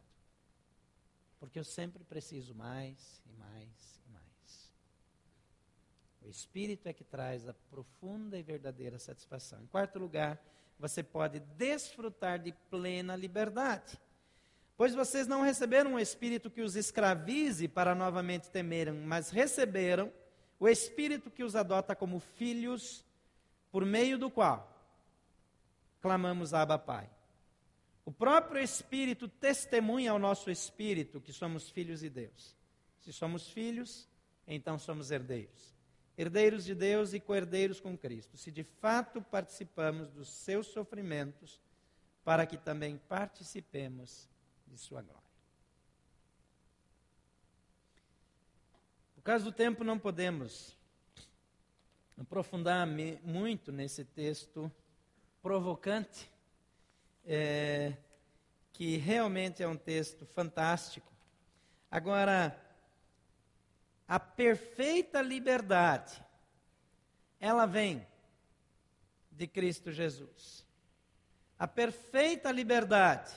Porque 1.40 1.60
eu 1.60 1.64
sempre 1.64 2.04
preciso 2.04 2.56
mais 2.56 3.22
e 3.28 3.32
mais 3.34 4.02
e 4.08 4.12
mais. 4.12 4.74
O 6.24 6.30
Espírito 6.32 6.88
é 6.88 6.94
que 6.94 7.04
traz 7.04 7.48
a 7.48 7.54
profunda 7.70 8.40
e 8.40 8.42
verdadeira 8.42 8.98
satisfação. 8.98 9.62
Em 9.62 9.68
quarto 9.68 10.00
lugar, 10.00 10.44
você 10.80 11.04
pode 11.04 11.40
desfrutar 11.40 12.40
de 12.40 12.52
plena 12.72 13.16
liberdade. 13.16 14.00
Pois 14.76 14.96
vocês 14.96 15.28
não 15.28 15.44
receberam 15.44 15.94
um 15.94 16.00
espírito 16.00 16.50
que 16.50 16.62
os 16.62 16.76
escravize 16.76 17.68
para 17.68 17.94
novamente 17.94 18.50
temerem, 18.50 18.96
mas 18.96 19.30
receberam 19.30 20.12
o 20.60 20.68
espírito 20.68 21.30
que 21.30 21.44
os 21.44 21.56
adota 21.56 21.96
como 21.96 22.20
filhos, 22.20 23.06
por 23.72 23.86
meio 23.86 24.18
do 24.18 24.32
qual 24.32 24.79
clamamos 26.02 26.54
Abba 26.54 26.78
Pai. 26.78 27.10
O 28.06 28.12
próprio 28.12 28.62
Espírito 28.62 29.28
testemunha 29.28 30.12
ao 30.12 30.20
nosso 30.20 30.50
espírito 30.50 31.22
que 31.22 31.32
somos 31.32 31.70
filhos 31.70 32.00
de 32.00 32.10
Deus. 32.10 32.56
Se 33.02 33.14
somos 33.14 33.50
filhos, 33.50 34.08
então 34.48 34.80
somos 34.80 35.12
herdeiros. 35.12 35.76
Herdeiros 36.18 36.66
de 36.66 36.74
Deus 36.74 37.14
e 37.14 37.20
co-herdeiros 37.20 37.80
com 37.80 37.98
Cristo. 37.98 38.36
Se 38.36 38.52
de 38.52 38.64
fato 38.64 39.22
participamos 39.22 40.10
dos 40.10 40.28
seus 40.30 40.68
sofrimentos, 40.68 41.62
para 42.24 42.46
que 42.46 42.58
também 42.58 42.98
participemos 42.98 44.28
de 44.68 44.78
sua 44.78 45.02
glória. 45.02 45.24
Por 49.16 49.22
causa 49.22 49.46
do 49.46 49.52
tempo, 49.52 49.84
não 49.84 50.00
podemos 50.00 50.76
aprofundar 52.18 52.88
muito 53.24 53.72
nesse 53.72 54.04
texto 54.04 54.72
provocante, 55.42 56.32
é, 57.26 57.94
que 58.74 58.98
realmente 58.98 59.62
é 59.64 59.68
um 59.68 59.78
texto 59.78 60.26
fantástico. 60.26 61.12
Agora, 61.92 62.60
a 64.08 64.20
perfeita 64.20 65.22
liberdade 65.22 66.24
ela 67.40 67.66
vem 67.66 68.06
de 69.32 69.48
Cristo 69.48 69.92
Jesus. 69.92 70.66
A 71.58 71.68
perfeita 71.68 72.52
liberdade, 72.52 73.32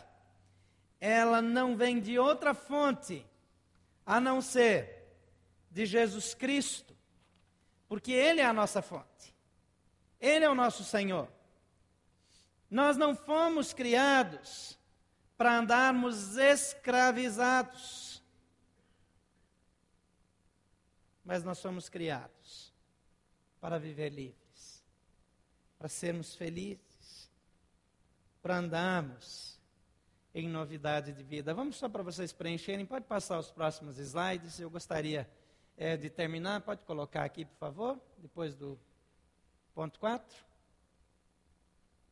ela 1.01 1.41
não 1.41 1.77
vem 1.77 2.01
de 2.01 2.19
outra 2.19 2.55
fonte 2.55 3.25
a 4.05 4.21
não 4.21 4.41
ser 4.41 5.07
de 5.71 5.87
Jesus 5.87 6.35
Cristo, 6.35 6.97
porque 7.89 8.13
Ele 8.13 8.41
é 8.41 8.45
a 8.45 8.53
nossa 8.53 8.83
fonte, 8.83 9.35
Ele 10.21 10.45
é 10.45 10.51
o 10.51 10.55
nosso 10.55 10.85
Senhor. 10.85 11.29
Nós 12.73 12.97
não 12.97 13.15
fomos 13.15 13.75
criados 13.75 14.79
para 15.37 15.59
andarmos 15.59 16.39
escravizados, 16.39 18.23
mas 21.23 21.45
nós 21.45 21.59
somos 21.59 21.91
criados 21.91 22.73
para 23.61 23.79
viver 23.79 24.09
livres, 24.09 24.83
para 25.79 25.87
sermos 25.87 26.35
felizes, 26.35 27.31
para 28.41 28.57
andarmos 28.57 29.61
em 30.35 30.49
novidade 30.49 31.13
de 31.13 31.23
vida. 31.23 31.53
Vamos 31.53 31.77
só 31.77 31.91
para 31.91 32.03
vocês 32.03 32.33
preencherem, 32.33 32.87
pode 32.87 33.05
passar 33.05 33.39
os 33.39 33.51
próximos 33.51 33.99
slides, 33.99 34.59
eu 34.59 34.71
gostaria 34.71 35.31
é, 35.77 35.95
de 35.95 36.09
terminar, 36.09 36.63
pode 36.63 36.87
colocar 36.87 37.25
aqui, 37.25 37.45
por 37.45 37.59
favor, 37.59 38.01
depois 38.17 38.55
do 38.55 38.81
ponto 39.75 40.01
4. 40.01 40.52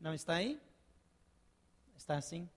Não 0.01 0.15
está 0.15 0.35
aí? 0.35 0.59
Está 1.95 2.17
assim? 2.17 2.49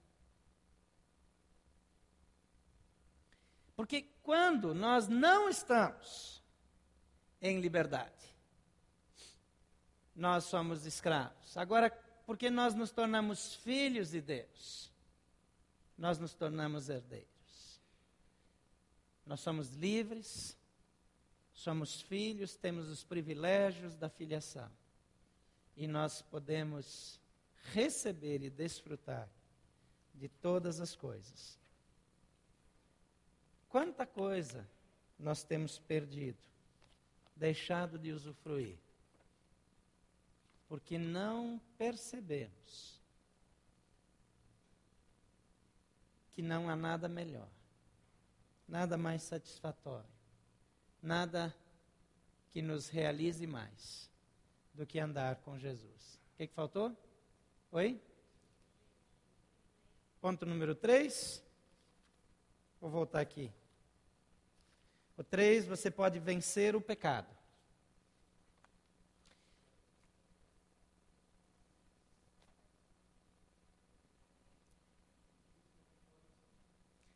Porque 3.76 4.04
quando 4.24 4.74
nós 4.74 5.10
não 5.10 5.50
estamos 5.50 6.42
em 7.42 7.60
liberdade, 7.60 8.34
nós 10.16 10.46
somos 10.46 10.86
escravos. 10.86 11.58
Agora, 11.58 11.90
porque 12.26 12.50
nós 12.50 12.74
nos 12.74 12.92
tornamos 12.92 13.56
filhos 13.56 14.12
de 14.12 14.22
Deus, 14.22 14.92
nós 15.98 16.18
nos 16.18 16.34
tornamos 16.34 16.88
herdeiros. 16.88 17.28
Nós 19.26 19.40
somos 19.42 19.72
livres, 19.72 20.58
somos 21.54 22.02
filhos, 22.02 22.56
temos 22.56 22.90
os 22.90 23.04
privilégios 23.04 23.96
da 23.96 24.10
filiação. 24.10 24.70
E 25.76 25.88
nós 25.88 26.22
podemos 26.22 27.20
receber 27.64 28.44
e 28.44 28.50
desfrutar 28.50 29.30
de 30.14 30.28
todas 30.28 30.80
as 30.80 30.96
coisas. 30.96 31.58
Quanta 33.70 34.06
coisa 34.06 34.68
nós 35.18 35.44
temos 35.44 35.80
perdido, 35.80 36.38
deixado 37.36 37.98
de 37.98 38.12
usufruir, 38.12 38.78
porque 40.68 40.98
não 40.98 41.60
percebemos 41.78 43.02
que 46.32 46.42
não 46.42 46.70
há 46.70 46.76
nada 46.76 47.08
melhor, 47.08 47.50
nada 48.68 48.98
mais 48.98 49.24
satisfatório, 49.24 50.10
nada 51.02 51.56
que 52.52 52.62
nos 52.62 52.90
realize 52.90 53.46
mais 53.48 54.10
do 54.74 54.86
que 54.86 55.00
andar 55.00 55.38
com 55.38 55.58
Jesus. 55.58 56.20
O 56.34 56.38
que, 56.38 56.48
que 56.48 56.54
faltou? 56.54 56.96
Oi? 57.76 58.00
Ponto 60.22 60.46
número 60.46 60.76
3. 60.76 61.44
Vou 62.80 62.92
voltar 62.92 63.20
aqui. 63.20 63.52
O 65.18 65.24
3, 65.24 65.66
você 65.66 65.90
pode 65.90 66.20
vencer 66.20 66.76
o 66.76 66.82
pecado. 66.82 67.36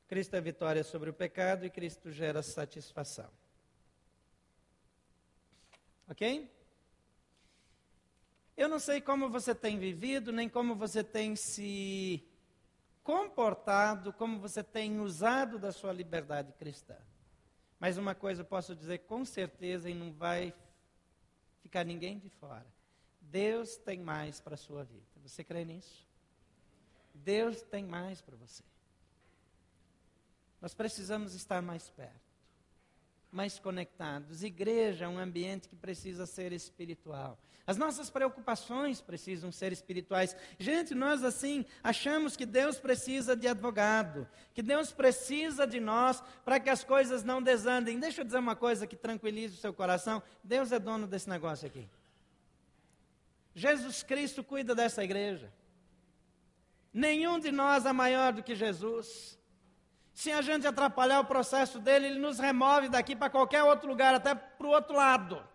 Cristo 0.08 0.36
é 0.38 0.42
vitória 0.42 0.84
sobre 0.84 1.12
o 1.12 1.14
pecado 1.14 1.68
e 1.68 1.70
Cristo 1.70 2.12
gera 2.12 2.42
satisfação. 2.42 3.30
Ok? 6.10 6.50
Eu 8.58 8.68
não 8.68 8.80
sei 8.80 9.00
como 9.00 9.30
você 9.30 9.54
tem 9.54 9.78
vivido, 9.78 10.32
nem 10.32 10.50
como 10.50 10.76
você 10.76 11.04
tem 11.04 11.36
se 11.36 12.28
comportado, 13.04 14.12
como 14.12 14.40
você 14.40 14.64
tem 14.64 15.00
usado 15.00 15.60
da 15.60 15.72
sua 15.72 15.94
liberdade 15.94 16.52
cristã. 16.54 16.98
Mas 17.80 18.00
uma 18.00 18.16
coisa 18.16 18.42
eu 18.42 18.46
posso 18.46 18.76
dizer 18.76 19.00
com 19.00 19.24
certeza 19.24 19.88
e 19.88 19.94
não 19.94 20.12
vai 20.12 20.52
ficar 21.62 21.86
ninguém 21.86 22.18
de 22.18 22.30
fora. 22.30 22.66
Deus 23.22 23.78
tem 23.78 24.00
mais 24.00 24.42
para 24.42 24.56
a 24.56 24.58
sua 24.58 24.84
vida. 24.84 25.06
Você 25.22 25.44
crê 25.44 25.64
nisso? 25.64 26.08
Deus 27.14 27.62
tem 27.62 27.86
mais 27.86 28.22
para 28.22 28.36
você. 28.36 28.64
Nós 30.60 30.74
precisamos 30.74 31.36
estar 31.36 31.62
mais 31.62 31.90
perto 31.92 32.27
mais 33.32 33.60
conectados. 33.60 34.44
Igreja 34.44 35.06
é 35.06 35.08
um 35.08 35.20
ambiente 35.20 35.68
que 35.68 35.76
precisa 35.76 36.26
ser 36.26 36.52
espiritual. 36.52 37.38
As 37.66 37.76
nossas 37.76 38.10
preocupações 38.10 39.02
precisam 39.02 39.52
ser 39.52 39.74
espirituais. 39.74 40.36
Gente, 40.58 40.96
nós 40.96 41.22
assim 41.22 41.66
achamos 41.84 42.38
que 42.38 42.46
Deus 42.46 42.80
precisa 42.80 43.36
de 43.36 43.46
advogado, 43.46 44.26
que 44.54 44.64
Deus 44.64 44.94
precisa 44.94 45.68
de 45.68 45.78
nós 45.78 46.24
para 46.46 46.62
que 46.62 46.70
as 46.70 46.86
coisas 46.86 47.26
não 47.26 47.42
desandem. 47.42 48.00
Deixa 48.00 48.22
eu 48.22 48.26
dizer 48.26 48.38
uma 48.38 48.56
coisa 48.56 48.88
que 48.88 48.96
tranquilize 48.96 49.56
o 49.56 49.60
seu 49.60 49.74
coração: 49.74 50.24
Deus 50.42 50.72
é 50.72 50.80
dono 50.80 51.06
desse 51.06 51.30
negócio 51.30 51.68
aqui. 51.68 51.90
Jesus 53.54 54.02
Cristo 54.02 54.46
cuida 54.46 54.74
dessa 54.74 55.04
igreja. 55.04 55.52
Nenhum 56.94 57.38
de 57.38 57.52
nós 57.52 57.86
é 57.86 57.92
maior 57.92 58.32
do 58.32 58.42
que 58.42 58.56
Jesus. 58.56 59.37
Se 60.18 60.32
a 60.32 60.42
gente 60.42 60.66
atrapalhar 60.66 61.20
o 61.20 61.26
processo 61.26 61.78
dele, 61.78 62.08
ele 62.08 62.20
nos 62.20 62.40
remove 62.40 62.90
daqui 62.90 63.16
para 63.16 63.30
qualquer 63.30 63.62
outro 63.62 63.88
lugar, 63.88 64.16
até 64.16 64.34
para 64.34 64.66
o 64.66 64.72
outro 64.72 64.96
lado. 64.96 65.48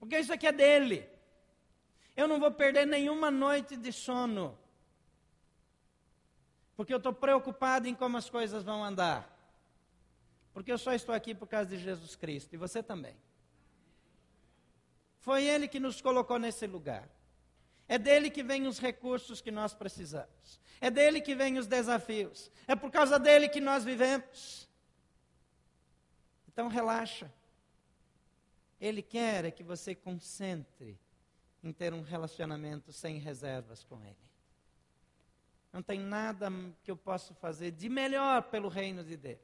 Porque 0.00 0.18
isso 0.18 0.32
aqui 0.32 0.46
é 0.46 0.52
dele. 0.52 1.06
Eu 2.16 2.26
não 2.26 2.40
vou 2.40 2.50
perder 2.50 2.86
nenhuma 2.86 3.30
noite 3.30 3.76
de 3.76 3.92
sono. 3.92 4.58
Porque 6.74 6.90
eu 6.90 6.96
estou 6.96 7.12
preocupado 7.12 7.86
em 7.86 7.94
como 7.94 8.16
as 8.16 8.30
coisas 8.30 8.64
vão 8.64 8.82
andar. 8.82 9.30
Porque 10.54 10.72
eu 10.72 10.78
só 10.78 10.94
estou 10.94 11.14
aqui 11.14 11.34
por 11.34 11.46
causa 11.46 11.68
de 11.68 11.76
Jesus 11.76 12.16
Cristo. 12.16 12.54
E 12.54 12.56
você 12.56 12.82
também. 12.82 13.14
Foi 15.20 15.44
Ele 15.44 15.68
que 15.68 15.78
nos 15.78 16.00
colocou 16.00 16.38
nesse 16.38 16.66
lugar. 16.66 17.06
É 17.88 17.98
dele 17.98 18.30
que 18.30 18.42
vêm 18.42 18.66
os 18.66 18.78
recursos 18.78 19.40
que 19.40 19.50
nós 19.50 19.72
precisamos. 19.72 20.60
É 20.80 20.90
dele 20.90 21.20
que 21.20 21.34
vêm 21.34 21.58
os 21.58 21.66
desafios. 21.66 22.50
É 22.66 22.74
por 22.74 22.90
causa 22.90 23.18
dele 23.18 23.48
que 23.48 23.60
nós 23.60 23.84
vivemos. 23.84 24.68
Então 26.48 26.68
relaxa. 26.68 27.32
Ele 28.80 29.02
quer 29.02 29.44
é 29.44 29.50
que 29.50 29.62
você 29.62 29.94
concentre 29.94 30.98
em 31.62 31.72
ter 31.72 31.94
um 31.94 32.02
relacionamento 32.02 32.92
sem 32.92 33.18
reservas 33.18 33.84
com 33.84 34.02
ele. 34.02 34.16
Não 35.72 35.82
tem 35.82 35.98
nada 35.98 36.50
que 36.82 36.90
eu 36.90 36.96
possa 36.96 37.34
fazer 37.34 37.70
de 37.70 37.88
melhor 37.88 38.42
pelo 38.44 38.68
reino 38.68 39.04
de 39.04 39.16
Deus 39.16 39.38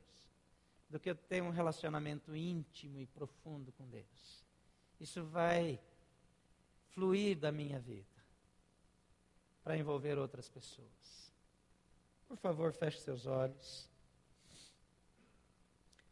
do 0.89 1.01
que 1.01 1.09
eu 1.09 1.15
ter 1.15 1.43
um 1.43 1.51
relacionamento 1.51 2.37
íntimo 2.37 3.01
e 3.01 3.07
profundo 3.07 3.73
com 3.73 3.89
Deus. 3.89 4.45
Isso 5.01 5.25
vai 5.25 5.81
fluir 6.91 7.39
da 7.39 7.51
minha 7.51 7.79
vida 7.81 8.12
para 9.63 9.77
envolver 9.77 10.19
outras 10.19 10.49
pessoas. 10.49 11.33
Por 12.27 12.37
favor, 12.37 12.73
feche 12.73 12.99
seus 12.99 13.27
olhos. 13.27 13.89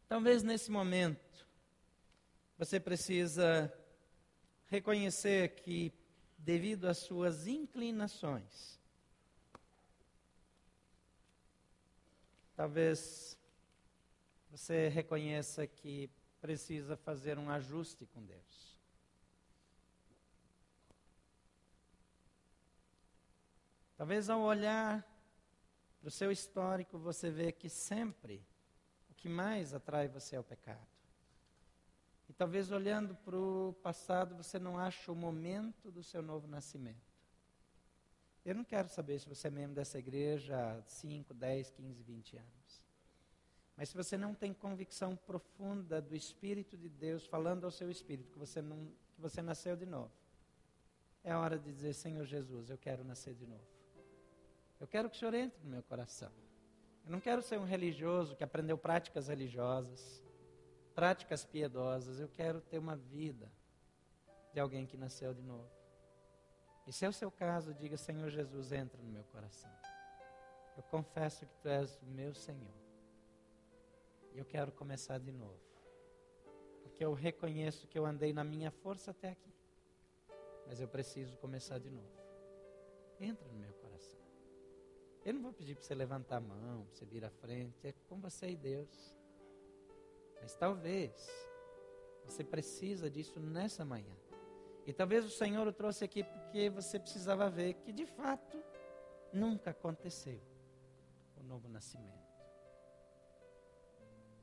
Talvez 0.07 0.43
nesse 0.43 0.69
momento 0.69 1.47
você 2.57 2.79
precisa 2.79 3.73
reconhecer 4.67 5.55
que, 5.55 5.91
devido 6.37 6.85
às 6.85 6.99
suas 6.99 7.47
inclinações, 7.47 8.79
talvez 12.55 13.37
você 14.49 14.89
reconheça 14.89 15.65
que 15.65 16.09
precisa 16.39 16.95
fazer 16.97 17.39
um 17.39 17.49
ajuste 17.49 18.05
com 18.05 18.21
Deus. 18.23 18.70
Talvez 24.01 24.31
ao 24.31 24.41
olhar 24.41 25.07
para 25.99 26.07
o 26.07 26.09
seu 26.09 26.31
histórico 26.31 26.97
você 26.97 27.29
vê 27.29 27.51
que 27.51 27.69
sempre 27.69 28.43
o 29.11 29.13
que 29.13 29.29
mais 29.29 29.75
atrai 29.75 30.07
você 30.07 30.35
é 30.35 30.39
o 30.39 30.43
pecado. 30.43 30.87
E 32.27 32.33
talvez 32.33 32.71
olhando 32.71 33.13
para 33.13 33.37
o 33.37 33.75
passado 33.83 34.35
você 34.35 34.57
não 34.57 34.79
ache 34.79 35.11
o 35.11 35.13
momento 35.13 35.91
do 35.91 36.01
seu 36.01 36.23
novo 36.23 36.47
nascimento. 36.47 37.13
Eu 38.43 38.55
não 38.55 38.63
quero 38.63 38.89
saber 38.89 39.19
se 39.19 39.29
você 39.29 39.49
é 39.49 39.51
membro 39.51 39.75
dessa 39.75 39.99
igreja 39.99 40.57
há 40.57 40.81
5, 40.81 41.31
10, 41.35 41.69
15, 41.69 42.01
20 42.01 42.37
anos. 42.37 42.81
Mas 43.77 43.89
se 43.89 43.95
você 43.95 44.17
não 44.17 44.33
tem 44.33 44.51
convicção 44.51 45.15
profunda 45.15 46.01
do 46.01 46.15
Espírito 46.15 46.75
de 46.75 46.89
Deus 46.89 47.27
falando 47.27 47.65
ao 47.65 47.71
seu 47.71 47.91
espírito 47.91 48.31
que 48.31 48.39
você, 48.39 48.63
não, 48.63 48.83
que 49.13 49.21
você 49.21 49.43
nasceu 49.43 49.75
de 49.75 49.85
novo. 49.85 50.11
É 51.23 51.35
hora 51.35 51.59
de 51.59 51.71
dizer: 51.71 51.93
Senhor 51.93 52.25
Jesus, 52.25 52.71
eu 52.71 52.79
quero 52.79 53.03
nascer 53.03 53.35
de 53.35 53.45
novo. 53.45 53.80
Eu 54.81 54.87
quero 54.87 55.07
que 55.07 55.15
o 55.15 55.19
Senhor 55.19 55.35
entre 55.35 55.63
no 55.63 55.69
meu 55.69 55.83
coração. 55.83 56.31
Eu 57.05 57.11
não 57.11 57.19
quero 57.19 57.43
ser 57.43 57.59
um 57.59 57.63
religioso 57.63 58.35
que 58.35 58.43
aprendeu 58.43 58.75
práticas 58.75 59.27
religiosas, 59.27 60.23
práticas 60.95 61.45
piedosas. 61.45 62.19
Eu 62.19 62.27
quero 62.27 62.59
ter 62.61 62.79
uma 62.79 62.95
vida 62.95 63.47
de 64.51 64.59
alguém 64.59 64.87
que 64.87 64.97
nasceu 64.97 65.35
de 65.35 65.43
novo. 65.43 65.69
E 66.87 66.91
se 66.91 67.05
é 67.05 67.09
o 67.09 67.13
seu 67.13 67.29
caso, 67.29 67.75
diga: 67.75 67.95
Senhor 67.95 68.27
Jesus, 68.31 68.71
entra 68.71 68.99
no 69.03 69.11
meu 69.11 69.23
coração. 69.25 69.71
Eu 70.75 70.81
confesso 70.81 71.45
que 71.45 71.55
tu 71.61 71.67
és 71.67 72.01
o 72.01 72.05
meu 72.05 72.33
Senhor. 72.33 72.73
E 74.33 74.39
eu 74.39 74.45
quero 74.45 74.71
começar 74.71 75.19
de 75.19 75.31
novo. 75.31 75.61
Porque 76.81 77.05
eu 77.05 77.13
reconheço 77.13 77.87
que 77.87 77.99
eu 77.99 78.05
andei 78.05 78.33
na 78.33 78.43
minha 78.43 78.71
força 78.71 79.11
até 79.11 79.29
aqui. 79.29 79.53
Mas 80.65 80.81
eu 80.81 80.87
preciso 80.87 81.37
começar 81.37 81.77
de 81.77 81.91
novo. 81.91 82.17
Entra 83.19 83.47
no 83.47 83.59
meu 83.59 83.71
coração. 83.73 83.80
Eu 85.23 85.35
não 85.35 85.41
vou 85.41 85.53
pedir 85.53 85.75
para 85.75 85.83
você 85.83 85.93
levantar 85.93 86.37
a 86.37 86.41
mão, 86.41 86.85
para 86.85 86.95
você 86.95 87.05
vir 87.05 87.23
à 87.23 87.29
frente. 87.29 87.87
É 87.87 87.93
com 88.09 88.19
você 88.19 88.49
e 88.49 88.55
Deus. 88.55 89.15
Mas 90.41 90.55
talvez 90.55 91.29
você 92.25 92.43
precisa 92.43 93.09
disso 93.09 93.39
nessa 93.39 93.85
manhã. 93.85 94.15
E 94.85 94.91
talvez 94.91 95.23
o 95.23 95.29
Senhor 95.29 95.67
o 95.67 95.71
trouxe 95.73 96.03
aqui 96.03 96.23
porque 96.23 96.69
você 96.69 96.99
precisava 96.99 97.49
ver 97.49 97.75
que 97.75 97.91
de 97.91 98.05
fato 98.05 98.57
nunca 99.31 99.69
aconteceu 99.69 100.41
o 101.37 101.43
novo 101.43 101.69
nascimento. 101.69 102.19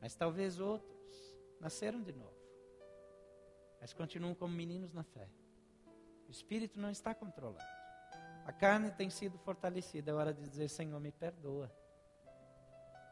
Mas 0.01 0.15
talvez 0.15 0.61
outros 0.61 1.37
nasceram 1.61 2.01
de 2.01 2.13
novo, 2.13 2.39
mas 3.81 3.93
continuam 3.93 4.33
como 4.33 4.55
meninos 4.55 4.93
na 4.93 5.03
fé. 5.03 5.29
O 6.29 6.31
espírito 6.31 6.79
não 6.79 6.91
está 6.91 7.13
controlado. 7.13 7.78
A 8.49 8.53
carne 8.53 8.91
tem 8.91 9.11
sido 9.11 9.37
fortalecida. 9.37 10.11
É 10.11 10.15
hora 10.15 10.33
de 10.33 10.49
dizer: 10.49 10.71
Senhor, 10.71 10.99
me 10.99 11.13
perdoa. 11.13 11.71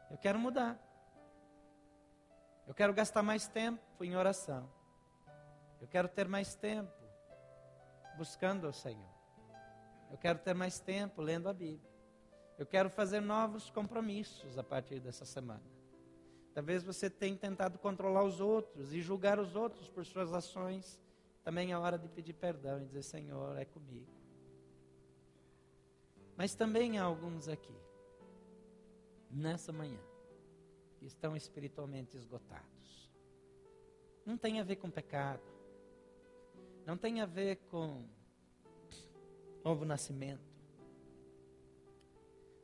Eu 0.09 0.17
quero 0.17 0.39
mudar. 0.39 0.83
Eu 2.65 2.73
quero 2.73 2.91
gastar 2.91 3.21
mais 3.21 3.47
tempo 3.47 4.03
em 4.03 4.15
oração. 4.15 4.67
Eu 5.79 5.87
quero 5.87 6.07
ter 6.07 6.27
mais 6.27 6.55
tempo 6.55 6.91
buscando 8.17 8.65
ao 8.65 8.73
Senhor. 8.73 9.13
Eu 10.09 10.17
quero 10.17 10.39
ter 10.39 10.55
mais 10.55 10.79
tempo 10.79 11.21
lendo 11.21 11.47
a 11.47 11.53
Bíblia. 11.53 11.91
Eu 12.57 12.65
quero 12.65 12.89
fazer 12.89 13.19
novos 13.19 13.69
compromissos 13.69 14.57
a 14.57 14.63
partir 14.63 14.99
dessa 14.99 15.23
semana. 15.23 15.61
Talvez 16.51 16.81
você 16.81 17.11
tenha 17.11 17.37
tentado 17.37 17.77
controlar 17.77 18.23
os 18.23 18.41
outros 18.41 18.91
e 18.91 19.03
julgar 19.03 19.37
os 19.37 19.55
outros 19.55 19.87
por 19.87 20.03
suas 20.03 20.33
ações. 20.33 20.99
Também 21.43 21.73
é 21.73 21.77
hora 21.77 21.99
de 21.99 22.09
pedir 22.09 22.33
perdão 22.33 22.81
e 22.81 22.85
dizer: 22.85 23.03
Senhor, 23.03 23.55
é 23.55 23.65
comigo. 23.65 24.16
Mas 26.37 26.53
também 26.53 26.99
há 26.99 27.03
alguns 27.03 27.47
aqui, 27.47 27.75
nessa 29.31 29.73
manhã, 29.73 29.99
que 30.99 31.07
estão 31.07 31.35
espiritualmente 31.35 32.15
esgotados. 32.15 33.11
Não 34.23 34.37
tem 34.37 34.59
a 34.59 34.63
ver 34.63 34.75
com 34.75 34.91
pecado, 34.91 35.41
não 36.85 36.95
tem 36.95 37.21
a 37.21 37.25
ver 37.25 37.55
com 37.71 38.07
novo 39.63 39.83
nascimento, 39.83 40.45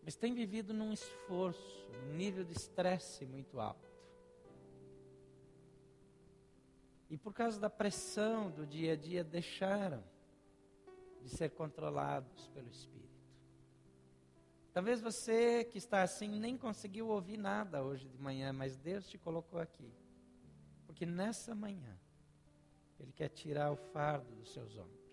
mas 0.03 0.15
tem 0.15 0.35
vivido 0.35 0.71
num 0.71 0.93
esforço, 0.93 1.89
num 1.93 2.13
nível 2.13 2.43
de 2.43 2.53
estresse 2.53 3.25
muito 3.25 3.59
alto. 3.59 3.91
E 7.09 7.17
por 7.17 7.33
causa 7.33 7.59
da 7.59 7.69
pressão 7.69 8.51
do 8.51 8.67
dia 8.67 8.93
a 8.93 8.95
dia, 8.95 9.23
deixaram 9.23 10.03
de 11.21 11.29
ser 11.29 11.49
controlados 11.51 12.47
pelo 12.49 12.69
Espírito. 12.69 13.12
Talvez 14.73 14.99
você 14.99 15.63
que 15.63 15.77
está 15.77 16.01
assim 16.01 16.27
nem 16.39 16.57
conseguiu 16.57 17.07
ouvir 17.07 17.37
nada 17.37 17.83
hoje 17.83 18.09
de 18.09 18.17
manhã, 18.17 18.51
mas 18.51 18.75
Deus 18.75 19.07
te 19.07 19.19
colocou 19.19 19.59
aqui. 19.59 19.93
Porque 20.87 21.05
nessa 21.05 21.53
manhã, 21.53 21.95
Ele 22.99 23.11
quer 23.11 23.29
tirar 23.29 23.71
o 23.71 23.75
fardo 23.75 24.33
dos 24.35 24.51
seus 24.51 24.75
ombros 24.75 25.03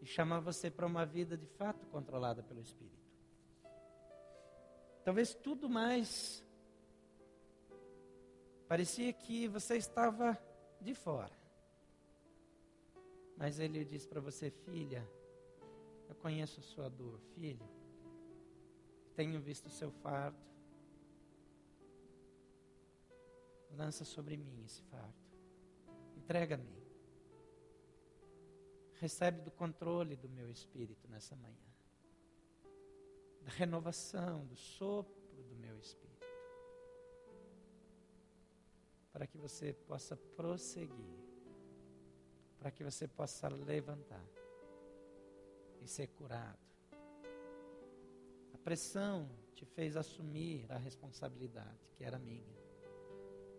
e 0.00 0.06
chamar 0.06 0.40
você 0.40 0.68
para 0.68 0.84
uma 0.84 1.06
vida 1.06 1.36
de 1.36 1.46
fato 1.46 1.86
controlada 1.86 2.42
pelo 2.42 2.60
Espírito. 2.60 2.98
Talvez 5.04 5.32
tudo 5.32 5.68
mais. 5.68 6.44
Parecia 8.66 9.12
que 9.12 9.46
você 9.46 9.76
estava 9.76 10.36
de 10.80 10.92
fora. 10.92 11.36
Mas 13.36 13.60
ele 13.60 13.84
diz 13.84 14.06
para 14.06 14.20
você, 14.20 14.50
filha, 14.50 15.08
eu 16.08 16.14
conheço 16.16 16.58
a 16.58 16.62
sua 16.62 16.88
dor, 16.88 17.20
filho. 17.34 17.81
Tenho 19.14 19.40
visto 19.40 19.66
o 19.66 19.70
seu 19.70 19.90
fardo. 19.90 20.38
Lança 23.70 24.04
sobre 24.04 24.36
mim 24.36 24.64
esse 24.64 24.82
fardo. 24.82 25.14
Entrega 26.16 26.54
a 26.54 26.58
mim. 26.58 26.82
Recebe 29.00 29.40
do 29.40 29.50
controle 29.50 30.16
do 30.16 30.28
meu 30.28 30.50
espírito 30.50 31.08
nessa 31.08 31.34
manhã 31.36 31.72
da 33.44 33.50
renovação, 33.50 34.46
do 34.46 34.56
sopro 34.56 35.42
do 35.42 35.56
meu 35.56 35.78
espírito. 35.78 36.12
Para 39.12 39.26
que 39.26 39.36
você 39.36 39.72
possa 39.72 40.16
prosseguir, 40.16 41.20
para 42.58 42.70
que 42.70 42.82
você 42.82 43.06
possa 43.06 43.48
levantar 43.48 44.24
e 45.80 45.88
ser 45.88 46.06
curado. 46.08 46.71
Pressão 48.64 49.28
te 49.54 49.64
fez 49.64 49.96
assumir 49.96 50.70
a 50.70 50.78
responsabilidade 50.78 51.88
que 51.94 52.04
era 52.04 52.18
minha. 52.18 52.62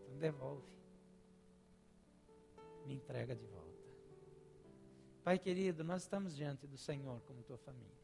Então 0.04 0.18
devolve. 0.18 0.72
Me 2.86 2.94
entrega 2.94 3.36
de 3.36 3.46
volta. 3.46 3.64
Pai 5.24 5.40
querido, 5.40 5.84
nós 5.84 6.04
estamos 6.04 6.36
diante 6.36 6.68
do 6.68 6.78
Senhor 6.78 7.22
como 7.22 7.42
tua 7.44 7.58
família. 7.58 8.04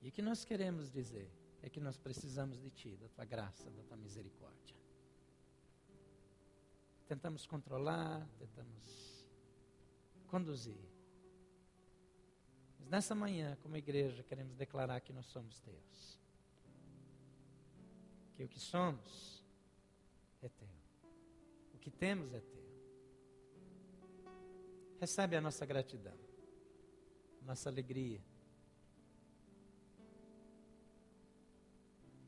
E 0.00 0.08
o 0.08 0.12
que 0.12 0.22
nós 0.22 0.44
queremos 0.44 0.90
dizer 0.90 1.28
é 1.60 1.68
que 1.68 1.80
nós 1.80 1.96
precisamos 1.96 2.60
de 2.60 2.70
Ti, 2.70 2.96
da 2.96 3.08
Tua 3.08 3.24
graça, 3.24 3.68
da 3.70 3.82
Tua 3.82 3.96
misericórdia. 3.96 4.76
Tentamos 7.06 7.46
controlar, 7.46 8.28
tentamos 8.38 9.26
conduzir. 10.28 10.97
Mas 12.88 12.90
nessa 12.90 13.14
manhã, 13.14 13.54
como 13.62 13.76
igreja, 13.76 14.22
queremos 14.22 14.56
declarar 14.56 14.98
que 15.00 15.12
nós 15.12 15.26
somos 15.26 15.60
Teus. 15.60 16.18
Que 18.34 18.44
o 18.44 18.48
que 18.48 18.58
somos 18.58 19.44
é 20.40 20.48
Teu. 20.48 20.68
O 21.74 21.78
que 21.78 21.90
temos 21.90 22.32
é 22.32 22.40
Teu. 22.40 22.64
Recebe 24.98 25.36
a 25.36 25.40
nossa 25.40 25.66
gratidão, 25.66 26.16
nossa 27.42 27.68
alegria 27.68 28.22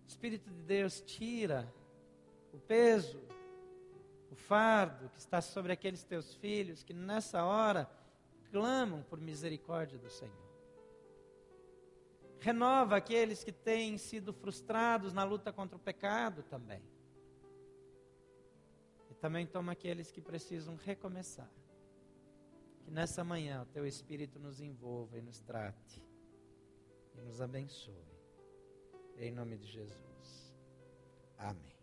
Espírito 0.07 0.51
de 0.51 0.63
Deus 0.65 1.01
tira 1.01 1.73
o 2.53 2.59
peso, 2.59 3.19
o 4.31 4.35
fardo 4.35 5.09
que 5.09 5.19
está 5.19 5.41
sobre 5.41 5.73
aqueles 5.73 6.05
teus 6.05 6.35
filhos 6.35 6.83
que 6.83 6.93
nessa 6.93 7.43
hora 7.43 7.91
clamam 8.51 9.03
por 9.05 9.19
misericórdia 9.19 9.99
do 9.99 10.11
Senhor. 10.11 10.50
Renova 12.41 12.97
aqueles 12.97 13.45
que 13.45 13.53
têm 13.53 13.99
sido 13.99 14.33
frustrados 14.33 15.13
na 15.13 15.25
luta 15.25 15.53
contra 15.53 15.77
o 15.77 15.81
pecado 15.81 16.43
também. 16.43 16.83
E 19.11 19.15
também 19.15 19.47
toma 19.47 19.73
aqueles 19.73 20.11
que 20.11 20.23
precisam 20.23 20.75
recomeçar. 20.77 21.51
Que 22.83 22.91
nessa 22.91 23.23
manhã 23.23 23.63
o 23.63 23.67
teu 23.67 23.87
Espírito 23.87 24.39
nos 24.39 24.61
envolva 24.61 25.19
e 25.19 25.23
nos 25.23 25.41
trate 25.41 26.03
e 27.15 27.21
nos 27.21 27.43
abençoe. 27.43 28.09
Em 29.19 29.31
nome 29.31 29.59
de 29.59 29.67
Jesus. 29.67 30.55
Amém. 31.37 31.80